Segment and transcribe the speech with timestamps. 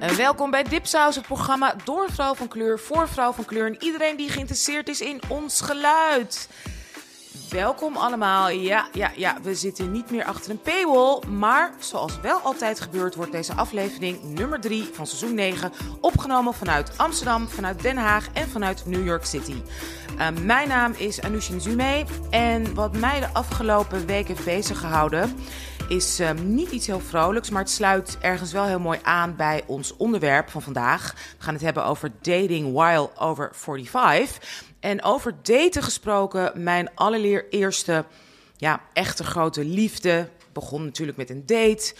[0.00, 3.82] En welkom bij Dipsaus, het programma door vrouw van kleur, voor vrouw van kleur en
[3.82, 6.48] iedereen die geïnteresseerd is in ons geluid.
[7.50, 8.48] Welkom allemaal.
[8.48, 11.22] Ja, ja, ja, we zitten niet meer achter een paywall.
[11.28, 16.92] Maar zoals wel altijd gebeurt, wordt deze aflevering nummer 3 van seizoen 9 opgenomen vanuit
[16.96, 19.62] Amsterdam, vanuit Den Haag en vanuit New York City.
[20.18, 25.36] Uh, mijn naam is Anushin Zume en wat mij de afgelopen week heeft bezig gehouden
[25.90, 29.62] is uh, niet iets heel vrolijks, maar het sluit ergens wel heel mooi aan bij
[29.66, 31.14] ons onderwerp van vandaag.
[31.38, 34.64] We gaan het hebben over dating while over 45.
[34.80, 38.04] En over daten gesproken, mijn allereerste
[38.56, 41.94] ja, echte grote liefde begon natuurlijk met een date.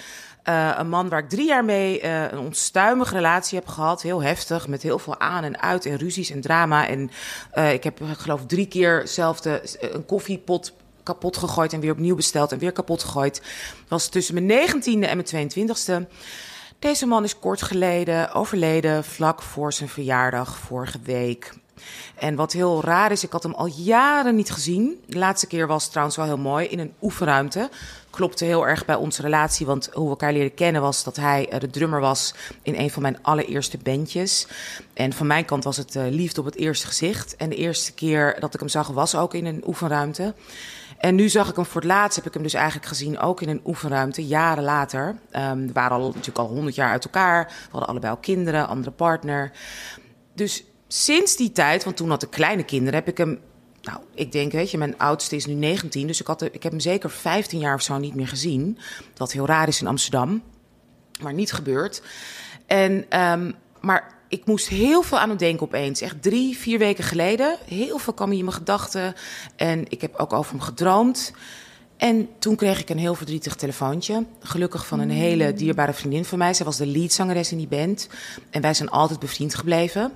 [0.48, 4.02] Uh, een man waar ik drie jaar mee uh, een onstuimige relatie heb gehad.
[4.02, 6.88] Heel heftig, met heel veel aan en uit en ruzies en drama.
[6.88, 7.10] En
[7.54, 10.72] uh, ik heb, geloof, drie keer zelf de, een koffiepot
[11.12, 13.42] kapot gegooid en weer opnieuw besteld en weer kapot gegooid.
[13.88, 16.08] Was tussen mijn negentiende en mijn 22e.
[16.78, 21.52] Deze man is kort geleden overleden, vlak voor zijn verjaardag vorige week.
[22.14, 25.00] En wat heel raar is, ik had hem al jaren niet gezien.
[25.06, 27.70] De laatste keer was trouwens wel heel mooi, in een oefenruimte.
[28.10, 31.52] Klopte heel erg bij onze relatie, want hoe we elkaar leren kennen was dat hij
[31.58, 34.46] de drummer was in een van mijn allereerste bandjes.
[34.92, 37.36] En van mijn kant was het uh, liefde op het eerste gezicht.
[37.36, 40.34] En de eerste keer dat ik hem zag was ook in een oefenruimte.
[41.00, 43.40] En nu zag ik hem voor het laatst, heb ik hem dus eigenlijk gezien ook
[43.40, 45.16] in een oefenruimte, jaren later.
[45.36, 47.46] Um, we waren al, natuurlijk al honderd jaar uit elkaar.
[47.46, 49.52] We hadden allebei al kinderen, andere partner.
[50.34, 53.40] Dus sinds die tijd, want toen had ik kleine kinderen, heb ik hem.
[53.82, 56.72] Nou, ik denk, weet je, mijn oudste is nu 19, dus ik, had, ik heb
[56.72, 58.78] hem zeker 15 jaar of zo niet meer gezien.
[59.16, 60.42] Wat heel raar is in Amsterdam,
[61.22, 62.02] maar niet gebeurd.
[62.66, 66.00] En, um, maar ik moest heel veel aan hem denken opeens.
[66.00, 67.56] Echt drie, vier weken geleden.
[67.66, 69.14] Heel veel kwam hij in mijn gedachten.
[69.56, 71.32] En ik heb ook over hem gedroomd.
[71.96, 74.24] En toen kreeg ik een heel verdrietig telefoontje.
[74.40, 76.54] Gelukkig van een hele dierbare vriendin van mij.
[76.54, 78.08] Zij was de leadzangeres in die band.
[78.50, 80.12] En wij zijn altijd bevriend gebleven.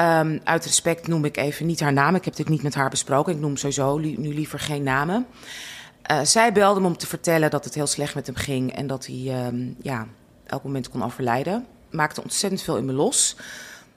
[0.00, 2.14] Um, uit respect noem ik even niet haar naam.
[2.14, 3.32] Ik heb dit niet met haar besproken.
[3.32, 5.26] Ik noem sowieso nu liever geen namen.
[6.10, 8.72] Uh, zij belde me om te vertellen dat het heel slecht met hem ging.
[8.72, 10.06] En dat hij um, ja,
[10.46, 11.66] elk moment kon overlijden.
[11.90, 13.36] Maakte ontzettend veel in me los.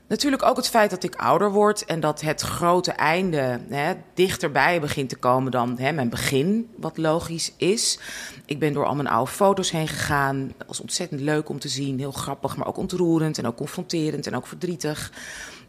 [0.08, 4.80] Natuurlijk ook het feit dat ik ouder word en dat het grote einde hè, dichterbij
[4.80, 8.00] begint te komen dan hè, mijn begin, wat logisch is.
[8.46, 10.54] Ik ben door al mijn oude foto's heen gegaan.
[10.58, 12.00] Dat was ontzettend leuk om te zien.
[12.00, 15.12] Heel grappig, maar ook ontroerend en ook confronterend en ook verdrietig.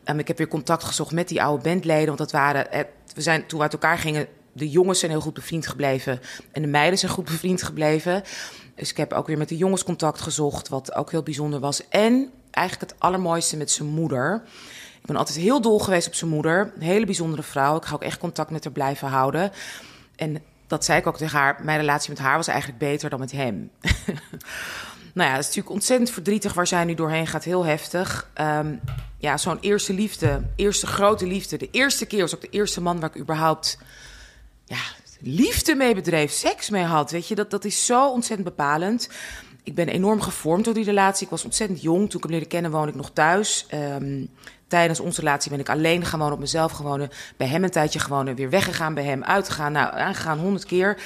[0.04, 3.46] Um, ik heb weer contact gezocht met die oude bandleden, want dat waren, we zijn,
[3.46, 6.20] toen we uit elkaar gingen, de jongens zijn heel goed bevriend gebleven
[6.52, 8.22] en de meiden zijn goed bevriend gebleven.
[8.74, 11.88] Dus ik heb ook weer met de jongens contact gezocht, wat ook heel bijzonder was.
[11.88, 14.42] En eigenlijk het allermooiste met zijn moeder.
[15.00, 16.72] Ik ben altijd heel dol geweest op zijn moeder.
[16.74, 17.76] Een hele bijzondere vrouw.
[17.76, 19.52] Ik ga ook echt contact met haar blijven houden.
[20.16, 21.60] En dat zei ik ook tegen haar.
[21.62, 23.70] Mijn relatie met haar was eigenlijk beter dan met hem.
[25.14, 27.44] nou ja, het is natuurlijk ontzettend verdrietig waar zij nu doorheen gaat.
[27.44, 28.30] Heel heftig.
[28.40, 28.80] Um,
[29.18, 30.42] ja, zo'n eerste liefde.
[30.56, 31.56] Eerste grote liefde.
[31.56, 33.78] De eerste keer was ook de eerste man waar ik überhaupt...
[34.64, 34.82] Ja,
[35.20, 37.10] liefde mee bedreef, seks mee had.
[37.10, 39.08] Weet je, dat, dat is zo ontzettend bepalend.
[39.62, 41.24] Ik ben enorm gevormd door die relatie.
[41.24, 42.10] Ik was ontzettend jong.
[42.10, 43.66] Toen ik hem leerde kennen, woonde ik nog thuis.
[43.74, 44.28] Um,
[44.68, 47.10] tijdens onze relatie ben ik alleen wonen, op mezelf gewonnen.
[47.36, 49.72] Bij hem een tijdje gewonnen, weer weggegaan bij hem, uitgegaan.
[49.72, 51.00] Nou, aangegaan honderd keer.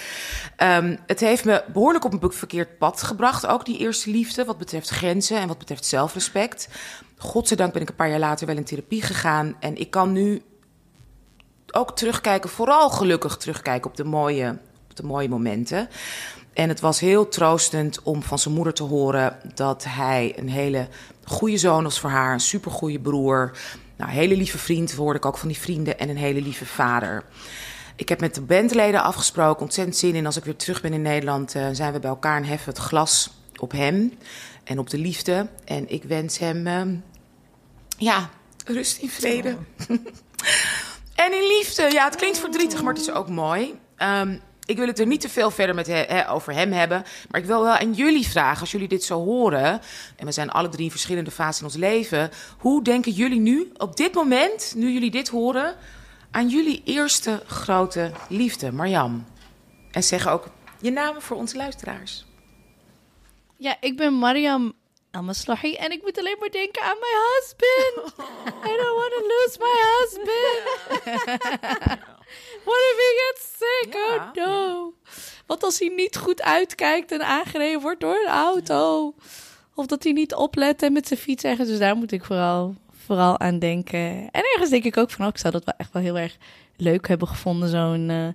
[0.62, 3.46] Um, het heeft me behoorlijk op een verkeerd pad gebracht.
[3.46, 6.69] Ook die eerste liefde, wat betreft grenzen en wat betreft zelfrespect.
[7.16, 9.56] Godzijdank ben ik een paar jaar later wel in therapie gegaan.
[9.60, 10.42] En ik kan nu
[11.74, 14.58] ook terugkijken, vooral gelukkig terugkijken op de mooie,
[14.90, 15.88] op de mooie momenten.
[16.52, 20.88] En het was heel troostend om van zijn moeder te horen dat hij een hele
[21.24, 23.56] goede zoon was voor haar, een supergoeie broer.
[23.96, 26.66] Nou, een hele lieve vriend, hoorde ik ook van die vrienden, en een hele lieve
[26.66, 27.24] vader.
[27.96, 30.26] Ik heb met de bandleden afgesproken, ontzettend zin in.
[30.26, 32.82] Als ik weer terug ben in Nederland, uh, zijn we bij elkaar en heffen het
[32.82, 34.12] glas op hem
[34.64, 35.48] en op de liefde.
[35.64, 36.82] En ik wens hem, uh,
[37.98, 38.30] ja,
[38.64, 39.56] rust in vrede.
[39.88, 39.96] Oh.
[41.24, 41.90] en in liefde.
[41.92, 43.80] Ja, het klinkt verdrietig, maar het is ook mooi.
[43.98, 47.04] Um, ik wil het er niet te veel verder met over hem hebben.
[47.30, 49.80] Maar ik wil wel aan jullie vragen, als jullie dit zo horen.
[50.16, 52.31] En we zijn alle drie in verschillende fases in ons leven.
[52.58, 55.75] Hoe denken jullie nu, op dit moment, nu jullie dit horen,
[56.31, 59.25] aan jullie eerste grote liefde, Marjam?
[59.90, 60.48] En zeg ook
[60.81, 62.26] je namen voor onze luisteraars.
[63.56, 64.72] Ja, ik ben Mariam
[65.10, 68.14] Almaslahi en ik moet alleen maar denken aan mijn husband.
[68.64, 70.62] I don't want to lose my husband.
[72.64, 73.94] What if he gets sick?
[73.94, 74.94] Oh no.
[75.46, 79.14] Wat als hij niet goed uitkijkt en aangereden wordt door een auto?
[79.75, 81.69] Of dat hij niet oplet en met zijn fiets ergens.
[81.69, 82.75] Dus daar moet ik vooral,
[83.05, 84.28] vooral aan denken.
[84.31, 86.37] En ergens denk ik ook van, oh, ik zou dat wel echt wel heel erg
[86.76, 87.69] leuk hebben gevonden.
[87.69, 88.28] Zo'n uh,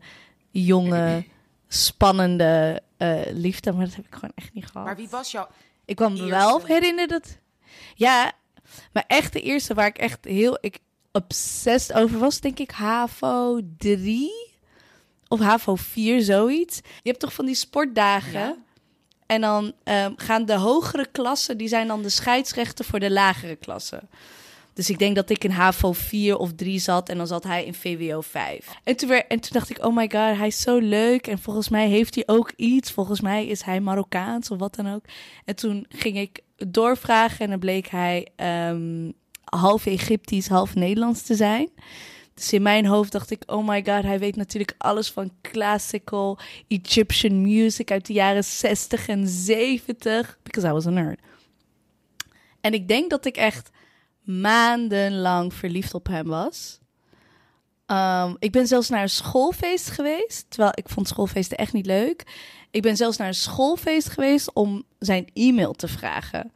[0.52, 1.26] jonge,
[1.68, 3.72] spannende uh, liefde.
[3.72, 4.86] Maar dat heb ik gewoon echt niet gehad.
[4.86, 5.48] Maar wie was jouw
[5.86, 7.38] Ik kan me wel herinneren dat...
[7.96, 8.32] Ja,
[8.92, 10.80] maar echt de eerste waar ik echt heel ik
[11.12, 14.52] obsessed over was, denk ik HAVO 3
[15.28, 16.78] of HAVO 4, zoiets.
[16.78, 18.40] Je hebt toch van die sportdagen?
[18.40, 18.56] Ja.
[19.26, 23.56] En dan ehm, gaan de hogere klassen, die zijn dan de scheidsrechten voor de lagere
[23.56, 24.10] klassen.
[24.74, 27.66] Dus ik denk dat ik in HAVO 4 of 3 zat en dan zat hij
[27.66, 28.68] in VWO 5.
[28.84, 31.28] En toen, en toen dacht ik, oh my god, hij is zo leuk.
[31.28, 32.92] En volgens mij heeft hij ook iets.
[32.92, 35.04] Volgens mij is hij Marokkaans of wat dan ook.
[35.46, 39.12] En toen ging ik doorvragen en dan bleek hij ehm,
[39.44, 41.70] half Egyptisch, half Nederlands te zijn.
[42.34, 46.40] Dus in mijn hoofd dacht ik, oh my god, hij weet natuurlijk alles van classical
[46.68, 50.38] Egyptian music uit de jaren 60 en 70.
[50.44, 51.20] Because I was a nerd.
[52.62, 53.70] En ik denk dat ik echt
[54.24, 56.80] maandenlang verliefd op hem was.
[57.88, 60.46] Um, ik ben zelfs naar een schoolfeest geweest.
[60.50, 62.24] Terwijl ik vond schoolfeesten echt niet leuk.
[62.72, 66.52] Ik ben zelfs naar een schoolfeest geweest om zijn e-mail te vragen.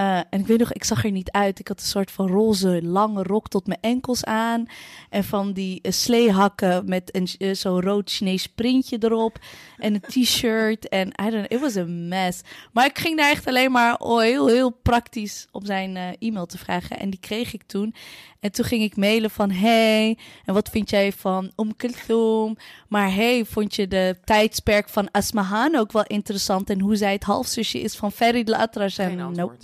[0.00, 1.58] Uh, en ik weet nog, ik zag er niet uit.
[1.58, 4.66] Ik had een soort van roze lange rok tot mijn enkels aan.
[5.10, 9.38] En van die uh, sleehakken met een uh, zo'n rood Chinees printje erop.
[9.76, 10.88] En een t-shirt.
[10.88, 12.40] En I don't know, it was a mess.
[12.72, 16.58] Maar ik ging daar echt alleen maar oh, heel, heel praktisch op zijn e-mail te
[16.58, 16.98] vragen.
[16.98, 17.94] En die kreeg ik toen.
[18.40, 22.56] En toen ging ik mailen van, hey, en wat vind jij van Om Kulthum?
[22.88, 26.70] Maar hey, vond je de tijdsperk van Asmahan ook wel interessant?
[26.70, 28.98] En hoe zij het halfzusje is van Ferid Latras?
[28.98, 29.56] En nope.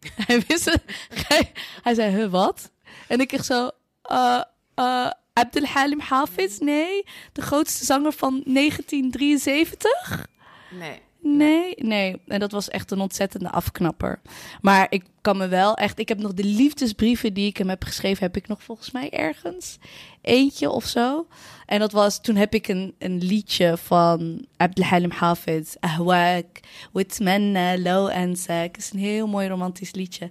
[0.26, 0.82] Hij wist het.
[1.08, 1.52] Hij,
[1.82, 2.70] hij zei, huh, wat?
[3.08, 3.70] En ik echt zo,
[4.10, 4.42] uh,
[4.76, 6.58] uh, Abdel Halim Hafiz?
[6.58, 7.04] Nee.
[7.32, 10.26] De grootste zanger van 1973?
[10.70, 11.00] Nee.
[11.20, 12.20] Nee, nee.
[12.26, 14.20] En dat was echt een ontzettende afknapper.
[14.60, 15.98] Maar ik kan me wel echt...
[15.98, 18.24] Ik heb nog de liefdesbrieven die ik hem heb geschreven...
[18.24, 19.78] heb ik nog volgens mij ergens.
[20.20, 21.26] Eentje of zo.
[21.66, 22.20] En dat was...
[22.20, 25.74] Toen heb ik een, een liedje van Abdelhalim Hafiz.
[25.80, 26.60] Ahwak.
[26.92, 27.78] Witmanna.
[27.78, 28.76] Low Ansak.
[28.76, 30.30] is een heel mooi romantisch liedje.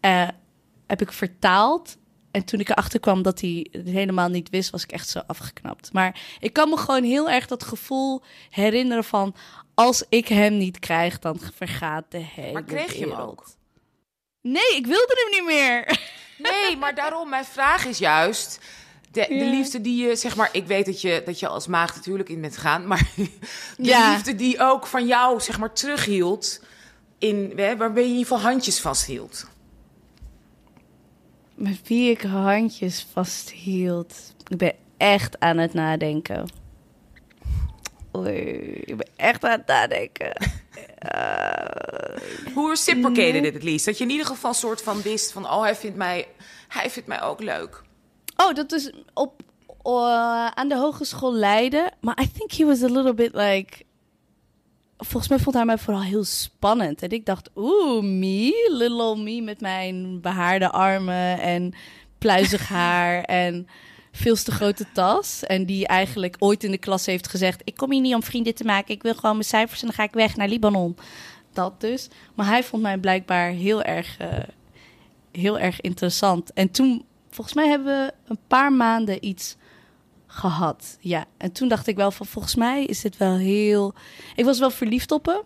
[0.00, 0.28] Uh,
[0.86, 1.96] heb ik vertaald.
[2.30, 5.20] En toen ik erachter kwam dat hij het helemaal niet wist, was ik echt zo
[5.26, 5.92] afgeknapt.
[5.92, 9.34] Maar ik kan me gewoon heel erg dat gevoel herinneren van
[9.74, 13.44] als ik hem niet krijg, dan vergaat de hele Maar kreeg je hem ook?
[14.40, 15.98] Nee, ik wilde hem niet meer.
[16.38, 18.60] Nee, maar daarom, mijn vraag is juist...
[19.10, 19.50] De, de Ja.
[19.50, 20.48] liefde die je, zeg maar...
[20.52, 22.86] Ik weet dat je, dat je als maagd natuurlijk in bent gegaan...
[22.86, 23.28] maar de
[23.76, 24.10] Ja.
[24.12, 26.62] liefde die ook van jou, zeg maar, terughield...
[27.18, 29.46] In, hè, waarbij je in ieder geval handjes vasthield.
[31.54, 34.14] Met wie ik handjes vasthield.
[34.48, 36.48] Ik ben echt aan het nadenken.
[38.16, 38.38] Oei,
[38.84, 40.32] ik ben echt aan het nadenken.
[40.98, 43.84] Eh, Hoe reciprocated it at least?
[43.84, 45.44] Dat je in ieder geval een soort van wist van...
[45.44, 46.28] oh, hij vindt mij,
[46.68, 47.82] hij vindt mij ook leuk.
[48.36, 49.42] Oh, dat is op,
[49.84, 51.92] uh, aan de Hogeschool Leiden.
[52.00, 53.84] Maar I think he was a little bit like...
[54.96, 57.02] Volgens mij vond hij mij vooral heel spannend.
[57.02, 61.74] En ik dacht, oeh, me, little old me met mijn behaarde armen en
[62.18, 63.68] pluizig haar en
[64.16, 65.42] veel te grote tas.
[65.42, 68.54] En die eigenlijk ooit in de klas heeft gezegd, ik kom hier niet om vrienden
[68.54, 68.94] te maken.
[68.94, 70.96] Ik wil gewoon mijn cijfers en dan ga ik weg naar Libanon.
[71.52, 72.08] Dat dus.
[72.34, 74.28] Maar hij vond mij blijkbaar heel erg, uh,
[75.32, 76.52] heel erg interessant.
[76.52, 79.56] En toen, volgens mij hebben we een paar maanden iets
[80.26, 80.96] gehad.
[81.00, 83.94] Ja, en toen dacht ik wel van volgens mij is het wel heel.
[84.34, 85.42] Ik was wel verliefd op hem.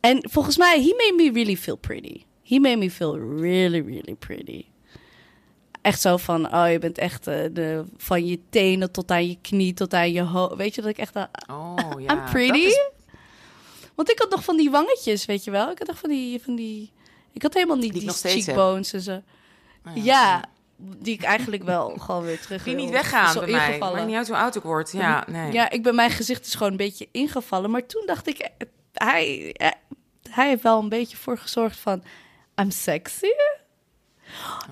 [0.00, 2.22] En volgens mij, he made me really feel pretty.
[2.44, 4.64] He made me feel really, really pretty.
[5.82, 9.38] Echt zo van, oh, je bent echt uh, de, van je tenen tot aan je
[9.40, 10.54] knie, tot aan je hoofd.
[10.54, 11.16] Weet je dat ik echt.
[11.16, 12.12] Uh, oh, ja.
[12.12, 12.58] I'm pretty.
[12.58, 12.80] Is...
[13.94, 15.70] Want ik had nog van die wangetjes, weet je wel.
[15.70, 16.42] Ik had nog van die.
[16.42, 16.92] Van die
[17.32, 19.22] ik had helemaal niet die, die cheekbones en zo.
[19.86, 20.44] Oh, ja, ja
[20.76, 23.78] die ik eigenlijk wel gewoon weer terug Die niet weggaan bij mij.
[23.78, 24.92] Maar niet uit hoe oud ik word.
[24.92, 25.52] Ja, nee.
[25.52, 27.70] ja, ik ben mijn gezicht is gewoon een beetje ingevallen.
[27.70, 28.50] Maar toen dacht ik,
[28.92, 29.54] hij,
[30.30, 32.02] hij heeft wel een beetje voor gezorgd van,
[32.60, 33.26] I'm sexy.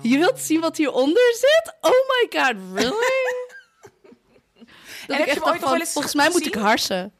[0.01, 1.75] Je wilt zien wat hieronder zit?
[1.81, 3.35] Oh my god, really?
[5.07, 6.21] dat ik echt ooit van, volgens gezien?
[6.21, 7.13] mij moet ik harsen.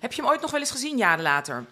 [0.00, 1.64] Heb je hem ooit nog wel eens gezien jaren later?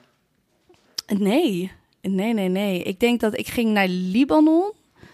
[1.06, 2.82] Nee, nee, nee, nee.
[2.82, 4.72] Ik denk dat ik ging naar Libanon.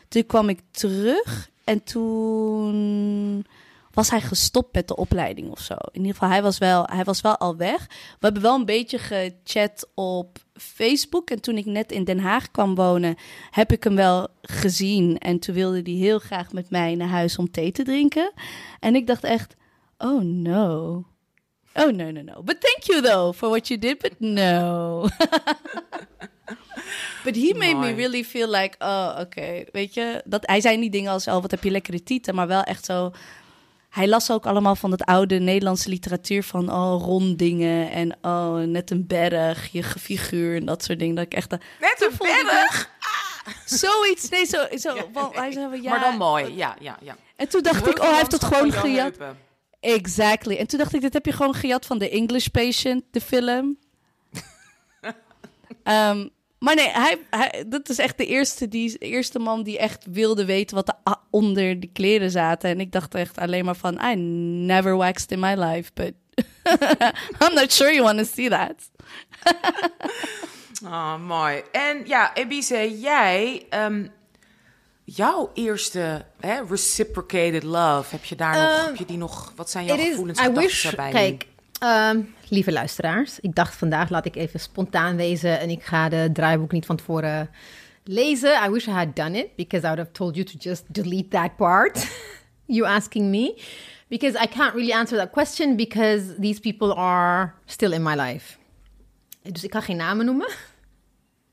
[0.08, 3.47] Toen kwam ik terug en toen
[3.90, 5.75] was hij gestopt met de opleiding of zo.
[5.75, 7.87] In ieder geval, hij was wel, hij was wel al weg.
[7.87, 11.30] We hebben wel een beetje gechat op Facebook.
[11.30, 13.16] En toen ik net in Den Haag kwam wonen,
[13.50, 15.18] heb ik hem wel gezien.
[15.18, 18.32] En toen wilde hij heel graag met mij naar huis om thee te drinken.
[18.80, 19.54] En ik dacht echt,
[19.98, 21.04] oh no.
[21.74, 22.42] Oh no, no, no.
[22.42, 25.00] But thank you though for what you did, but no.
[27.24, 27.90] But he made Mooi.
[27.90, 29.20] me really feel like, oh, oké.
[29.20, 29.68] Okay.
[29.72, 32.46] Weet je, dat, hij zei niet dingen als, oh, wat heb je lekkere tieten, maar
[32.46, 33.10] wel echt zo...
[33.99, 38.90] hij las ook allemaal van het oude Nederlandse literatuur van oh, rondingen en oh, net
[38.90, 41.14] een berg, je figuur en dat soort dingen.
[41.14, 42.90] Dat ik echt, net een berg?
[43.64, 47.17] Zoiets, nee, zo, zo ja, hij zei, ja, maar dan mooi, ja, ja, ja.
[47.37, 49.17] En toen dacht ik, oh, hij heeft het gewoon gejat.
[49.81, 50.57] Exactly.
[50.57, 53.78] En toen dacht ik, dit heb je gewoon gejat van The English Patient, de film.
[55.85, 60.04] um, Maar nee, hij, hij, dat is echt de eerste, die, eerste man die echt
[60.10, 62.70] wilde weten wat er onder de kleren zaten.
[62.70, 64.14] En ik dacht echt alleen maar van, I
[64.66, 66.12] never waxed in my life, but
[67.42, 68.90] I'm not sure you want to see that.
[70.92, 71.62] oh, mooi.
[71.72, 74.10] En ja, Ebize, jij, um,
[75.04, 79.70] jouw eerste hè, reciprocated love, heb je daar nog, ehm, heb je die nog, wat
[79.70, 81.10] zijn jouw gevoelens I wish, daarbij?
[81.10, 81.46] Kijk,
[81.82, 86.30] um, lieve luisteraars, ik dacht vandaag laat ik even spontaan wezen en ik ga de
[86.32, 87.50] draaiboek niet van tevoren
[88.04, 88.64] lezen.
[88.66, 91.28] I wish I had done it because I would have told you to just delete
[91.28, 92.06] that part.
[92.66, 93.62] you asking me
[94.08, 98.56] because I can't really answer that question because these people are still in my life.
[99.42, 100.49] Dus ik kan geen namen noemen.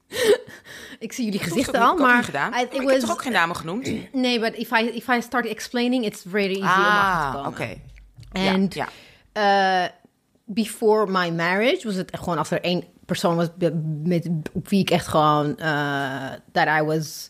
[1.00, 2.24] ik zie jullie gezichten al, maar...
[2.24, 2.53] Gedaan.
[2.53, 3.91] I, ik was, heb toch ook geen namen genoemd?
[4.13, 7.48] nee, but if I, if I start explaining, it's very easy ah, om oké.
[7.48, 7.82] Okay.
[8.53, 8.88] And ja,
[9.34, 9.84] ja.
[9.84, 9.89] Uh,
[10.46, 13.48] before my marriage was het gewoon als er één persoon was
[14.04, 17.30] met, op wie ik echt gewoon uh, that I was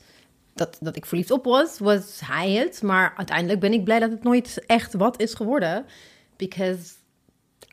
[0.53, 2.81] dat, dat ik verliefd op was, was hij het.
[2.81, 5.85] Maar uiteindelijk ben ik blij dat het nooit echt wat is geworden.
[6.35, 6.93] Because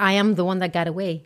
[0.00, 1.22] I am the one that got away.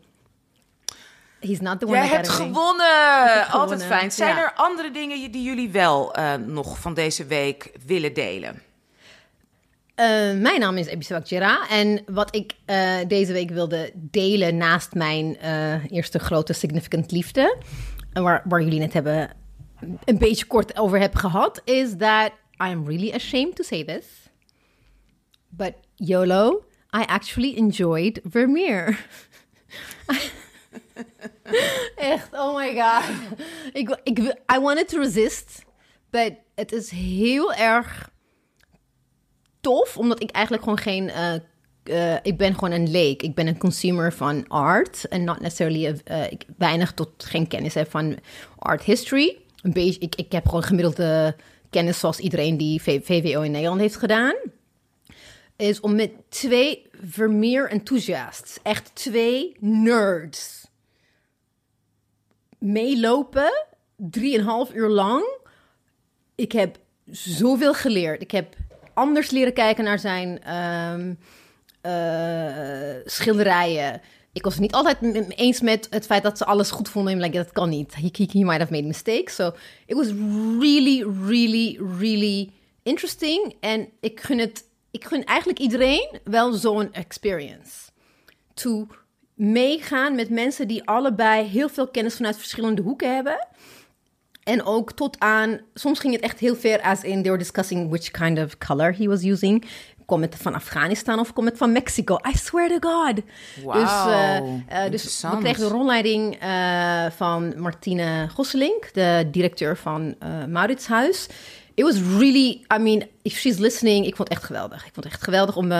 [1.40, 3.48] He's not the one Jij that hebt gewonnen.
[3.48, 4.12] Altijd fijn.
[4.12, 8.62] Zijn er andere dingen die jullie wel uh, nog van deze week willen delen?
[10.00, 10.06] Uh,
[10.40, 15.36] mijn naam is Ebisewak Jera en wat ik uh, deze week wilde delen naast mijn
[15.44, 17.56] uh, eerste grote significant liefde,
[18.12, 19.30] waar, waar jullie net hebben
[20.04, 24.04] een beetje kort over hebben gehad, is I am really ashamed to say this,
[25.48, 26.64] but YOLO,
[26.96, 29.06] I actually enjoyed Vermeer.
[31.96, 33.02] Echt, oh my god.
[33.72, 34.18] ik, ik,
[34.56, 35.64] I wanted to resist,
[36.10, 38.14] but het is heel erg
[39.66, 41.10] tof, omdat ik eigenlijk gewoon geen.
[41.84, 43.22] Uh, ik ben gewoon een leek.
[43.22, 45.08] Ik ben een consumer van art.
[45.08, 46.00] En not necessarily.
[46.10, 48.18] Uh, ik weinig tot geen kennis heb van
[48.58, 49.36] art history.
[49.62, 50.00] Een beetje.
[50.00, 51.36] Ik, ik heb gewoon gemiddelde
[51.70, 54.34] kennis zoals iedereen die VWO in Nederland heeft gedaan.
[55.56, 60.66] Is om met twee Vermeer enthusiasts, echt twee nerds,
[62.58, 63.66] meelopen.
[63.96, 65.38] Drieënhalf uur lang.
[66.34, 66.78] Ik heb
[67.10, 68.22] zoveel geleerd.
[68.22, 68.56] Ik heb
[68.96, 71.14] anders leren kijken naar zijn ehm,
[71.80, 74.00] eh, schilderijen.
[74.32, 74.96] Ik was het niet altijd
[75.28, 77.12] eens met het feit dat ze alles goed vonden.
[77.12, 77.94] En like, dat kan niet.
[77.94, 79.34] He, he, he might have made mistakes.
[79.34, 79.52] So
[79.86, 80.06] it was
[80.58, 82.50] really, really, really
[82.82, 83.54] interesting.
[83.60, 87.90] En ik gun het, ik gun eigenlijk iedereen wel zo'n experience.
[88.54, 88.86] To
[89.34, 93.46] meegaan met mensen die allebei heel veel kennis vanuit verschillende hoeken hebben.
[94.46, 97.88] En ook tot aan, soms ging het echt heel ver, as in they were discussing
[97.88, 99.64] which kind of color he was using.
[100.04, 102.18] Kom het van Afghanistan of kom het van Mexico?
[102.28, 103.20] I swear to God.
[103.62, 109.76] Wow, dus, uh, uh, dus we kregen de rondleiding uh, van Martine Gosselink, de directeur
[109.76, 110.14] van
[110.48, 111.26] Mauritshuis.
[111.74, 114.86] It was really, I mean, if she's listening, ik vond het echt geweldig.
[114.86, 115.72] Ik vond het echt geweldig om,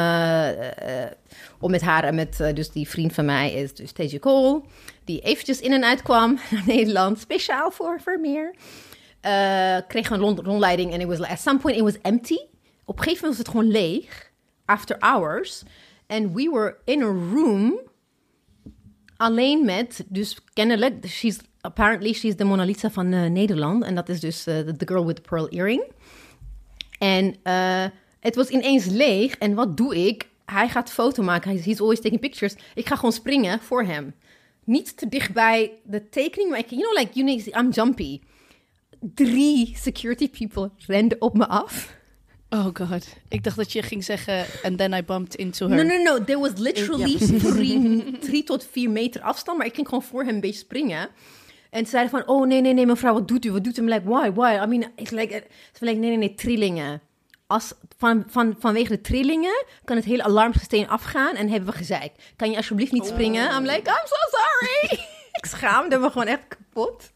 [1.61, 4.63] om met haar en met dus die vriend van mij is dus Teja Cole
[5.07, 8.55] die eventjes in en uit kwam naar Nederland, speciaal voor Vermeer.
[9.27, 12.39] Uh, kreeg een rondleiding en it was at some point it was empty.
[12.85, 14.33] Op een gegeven moment was het gewoon leeg,
[14.65, 15.63] after hours.
[16.07, 17.81] And we were in a room
[19.17, 23.85] alleen met, dus kennelijk, she's, apparently she's de Mona Lisa van uh, Nederland.
[23.85, 25.85] En dat is dus uh, the girl with the pearl earring.
[26.99, 27.37] En
[28.21, 29.39] het was ineens leeg.
[29.39, 30.29] En wat doe ik?
[30.45, 31.63] Hij gaat foto maken.
[31.63, 32.55] He's always taking pictures.
[32.75, 34.15] Ik ga gewoon springen voor hem
[34.67, 38.21] niet te dicht bij de tekening, maar ik, you know, like, you know, I'm jumpy.
[39.01, 41.95] Drie security people renden op me af.
[42.51, 43.17] Oh god.
[43.29, 45.85] Ik dacht dat je ging zeggen, and then I bumped into her.
[45.85, 46.25] No, no, no.
[46.25, 50.35] There was literally drie, drie tot vier meter afstand, maar ik ging gewoon voor hem
[50.35, 51.09] een beetje springen.
[51.71, 53.53] En ze zeiden van, oh nee, nee, nee, mevrouw, wat doet u?
[53.53, 53.83] Wat doet u?
[53.83, 54.61] I'm like, why, why?
[54.63, 57.01] I mean, it's like, ze like, nee, nee, nee, trillingen.
[57.47, 62.13] Als, van, van, vanwege de trillingen kan het hele alarmsysteem afgaan en hebben we gezeik.
[62.37, 63.51] Kan je alsjeblieft niet springen?
[63.51, 65.01] I'm like, I'm so sorry.
[65.39, 67.13] ik schaamde me gewoon echt kapot.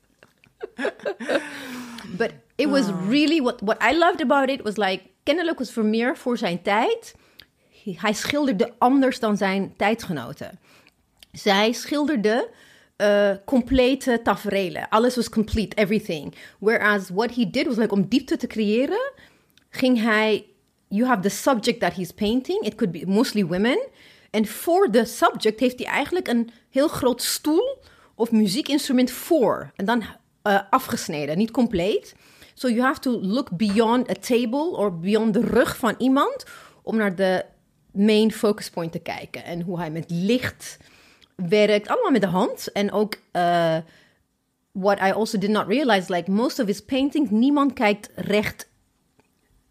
[2.18, 3.08] But it was oh.
[3.08, 7.14] really, what, what I loved about it was like, kennelijk was Vermeer voor zijn tijd,
[7.84, 10.58] hij schilderde anders dan zijn tijdsgenoten.
[11.32, 12.48] Zij schilderde
[12.96, 14.88] uh, complete tafereelen.
[14.88, 16.34] Alles was complete, everything.
[16.58, 19.12] Whereas what he did was like om diepte te creëren,
[19.70, 20.46] ging hij
[20.88, 22.64] you have the subject that he's painting.
[22.64, 23.78] It could be mostly women.
[24.30, 27.78] En voor de subject heeft hij eigenlijk een heel groot stoel
[28.14, 29.70] of muziekinstrument voor.
[29.76, 30.02] En dan
[30.42, 32.14] uh, afgesneden, niet compleet.
[32.54, 36.44] So you have to look beyond a table or beyond de rug van iemand
[36.82, 37.44] om naar de
[37.92, 39.44] main focus point te kijken.
[39.44, 40.78] En hoe hij met licht
[41.34, 42.72] werkt, allemaal met de hand.
[42.72, 43.76] En ook uh,
[44.72, 48.69] what I also did not realize, like most of his paintings, niemand kijkt recht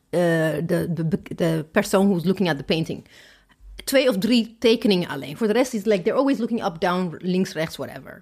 [0.10, 3.06] de, de, de persoon who's looking at the painting.
[3.84, 5.38] Twee of drie tekeningen alleen.
[5.38, 8.22] Voor de rest is like they're always looking up, down, links, rechts, whatever.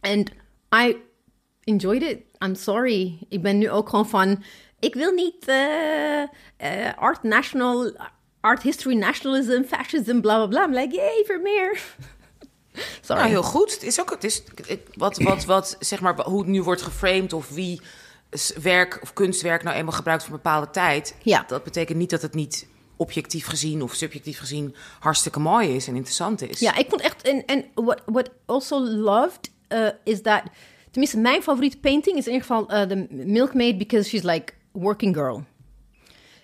[0.00, 0.30] And
[0.74, 0.96] I
[1.64, 2.18] enjoyed it.
[2.44, 3.18] I'm sorry.
[3.28, 4.42] Ik ben nu ook gewoon van.
[4.78, 6.22] Ik wil niet uh,
[6.62, 7.92] uh, art national,
[8.40, 10.64] art history nationalism, fascism, bla bla bla.
[10.64, 11.80] I'm like, yay, voor meer.
[13.00, 13.20] Sorry.
[13.20, 13.72] Nou, heel goed.
[13.72, 14.42] Het is ook het is,
[14.94, 17.80] wat, wat, wat, zeg maar, hoe het nu wordt geframed of wie
[18.62, 21.16] werk of kunstwerk nou eenmaal gebruikt voor een bepaalde tijd.
[21.22, 21.44] Ja.
[21.46, 25.94] Dat betekent niet dat het niet objectief gezien of subjectief gezien hartstikke mooi is en
[25.94, 26.60] interessant is.
[26.60, 27.22] Ja, ik vond echt.
[27.22, 30.42] En, en what, what also loved uh, is that.
[30.90, 35.14] Tenminste, mijn favoriete painting is in ieder geval uh, The Milkmaid, because she's like working
[35.14, 35.44] girl.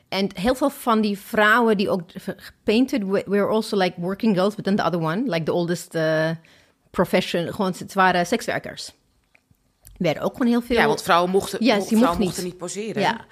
[0.09, 2.03] En heel veel van die vrouwen die ook
[2.37, 6.31] gepainted were also like working girls, but then the other one, like the oldest uh,
[6.91, 8.93] profession, gewoon het waren sekswerkers.
[9.97, 10.77] Werden ook gewoon heel veel.
[10.77, 13.03] Ja, want vrouwen mochten, ja, vrouwen mocht mochten niet poseren.
[13.03, 13.25] Ja.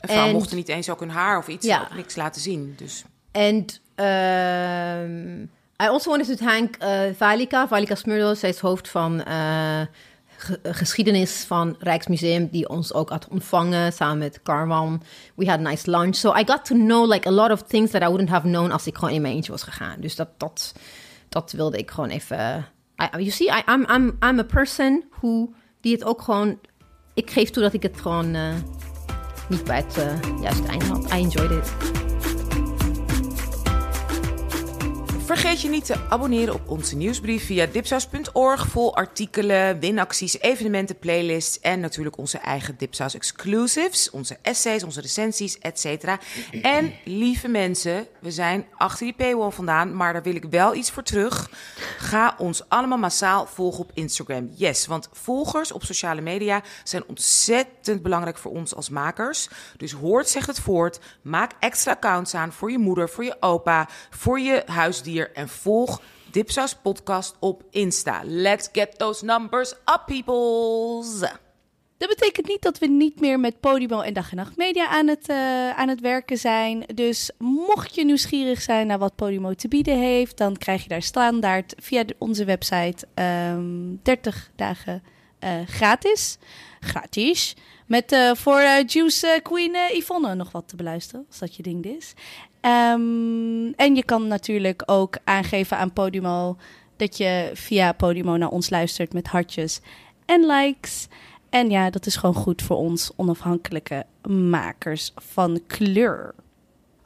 [0.00, 1.88] En vrouwen mochten niet eens ook hun haar of iets, ja.
[1.94, 2.74] niks laten zien.
[2.76, 3.04] Dus.
[3.32, 5.42] And um,
[5.82, 9.80] I also wanted to thank uh, Valika, Valika Smurdo, zij is hoofd van uh,
[10.62, 15.02] geschiedenis van Rijksmuseum, die ons ook had ontvangen samen met Carwan.
[15.34, 16.14] We had a nice lunch.
[16.14, 18.70] So I got to know like a lot of things that I wouldn't have known
[18.70, 20.00] als ik gewoon in mijn eentje was gegaan.
[20.00, 20.74] Dus dat, dat,
[21.28, 22.66] dat wilde ik gewoon even.
[23.02, 25.52] I, you see, I, I'm, I'm, I'm a person who
[25.86, 26.58] die het ook gewoon.
[27.14, 28.54] Ik geef toe dat ik het gewoon uh,
[29.48, 31.04] niet bij het uh, juiste einde had.
[31.04, 31.95] I enjoyed it.
[35.26, 38.66] Vergeet je niet te abonneren op onze nieuwsbrief via dipsaus.org.
[38.66, 44.10] Vol artikelen, winacties, evenementen, playlists en natuurlijk onze eigen Dipsaus exclusives.
[44.10, 46.04] Onze essays, onze recensies, etc.
[46.62, 50.90] En lieve mensen, we zijn achter die paywall vandaan, maar daar wil ik wel iets
[50.90, 51.50] voor terug.
[51.98, 54.50] Ga ons allemaal massaal volgen op Instagram.
[54.54, 59.48] Yes, want volgers op sociale media zijn ontzettend belangrijk voor ons als makers.
[59.76, 61.00] Dus hoort zegt het voort.
[61.22, 66.02] Maak extra accounts aan voor je moeder, voor je opa, voor je huisdier en volg
[66.30, 68.20] Dipsaus Podcast op Insta.
[68.24, 71.20] Let's get those numbers up, peoples!
[71.98, 75.08] Dat betekent niet dat we niet meer met Podimo en Dag en Nacht Media aan
[75.08, 76.84] het, uh, aan het werken zijn.
[76.94, 81.02] Dus mocht je nieuwsgierig zijn naar wat Podimo te bieden heeft, dan krijg je daar
[81.02, 85.02] standaard via onze website um, ehm, 30 dagen
[85.44, 86.38] uh, gratis.
[86.80, 87.56] Gratis.
[87.86, 92.14] Met uh, voor Juice Queen Yvonne nog wat te beluisteren, als dat je ding is.
[92.66, 96.56] Um, en je kan natuurlijk ook aangeven aan Podimo
[96.96, 99.80] dat je via Podimo naar ons luistert met hartjes
[100.24, 101.08] en likes.
[101.50, 106.34] En ja, dat is gewoon goed voor ons onafhankelijke makers van kleur.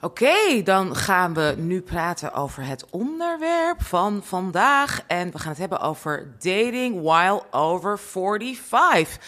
[0.00, 5.02] Oké, dan gaan we nu praten over het onderwerp van vandaag.
[5.06, 9.18] En we gaan het hebben over dating while over 45.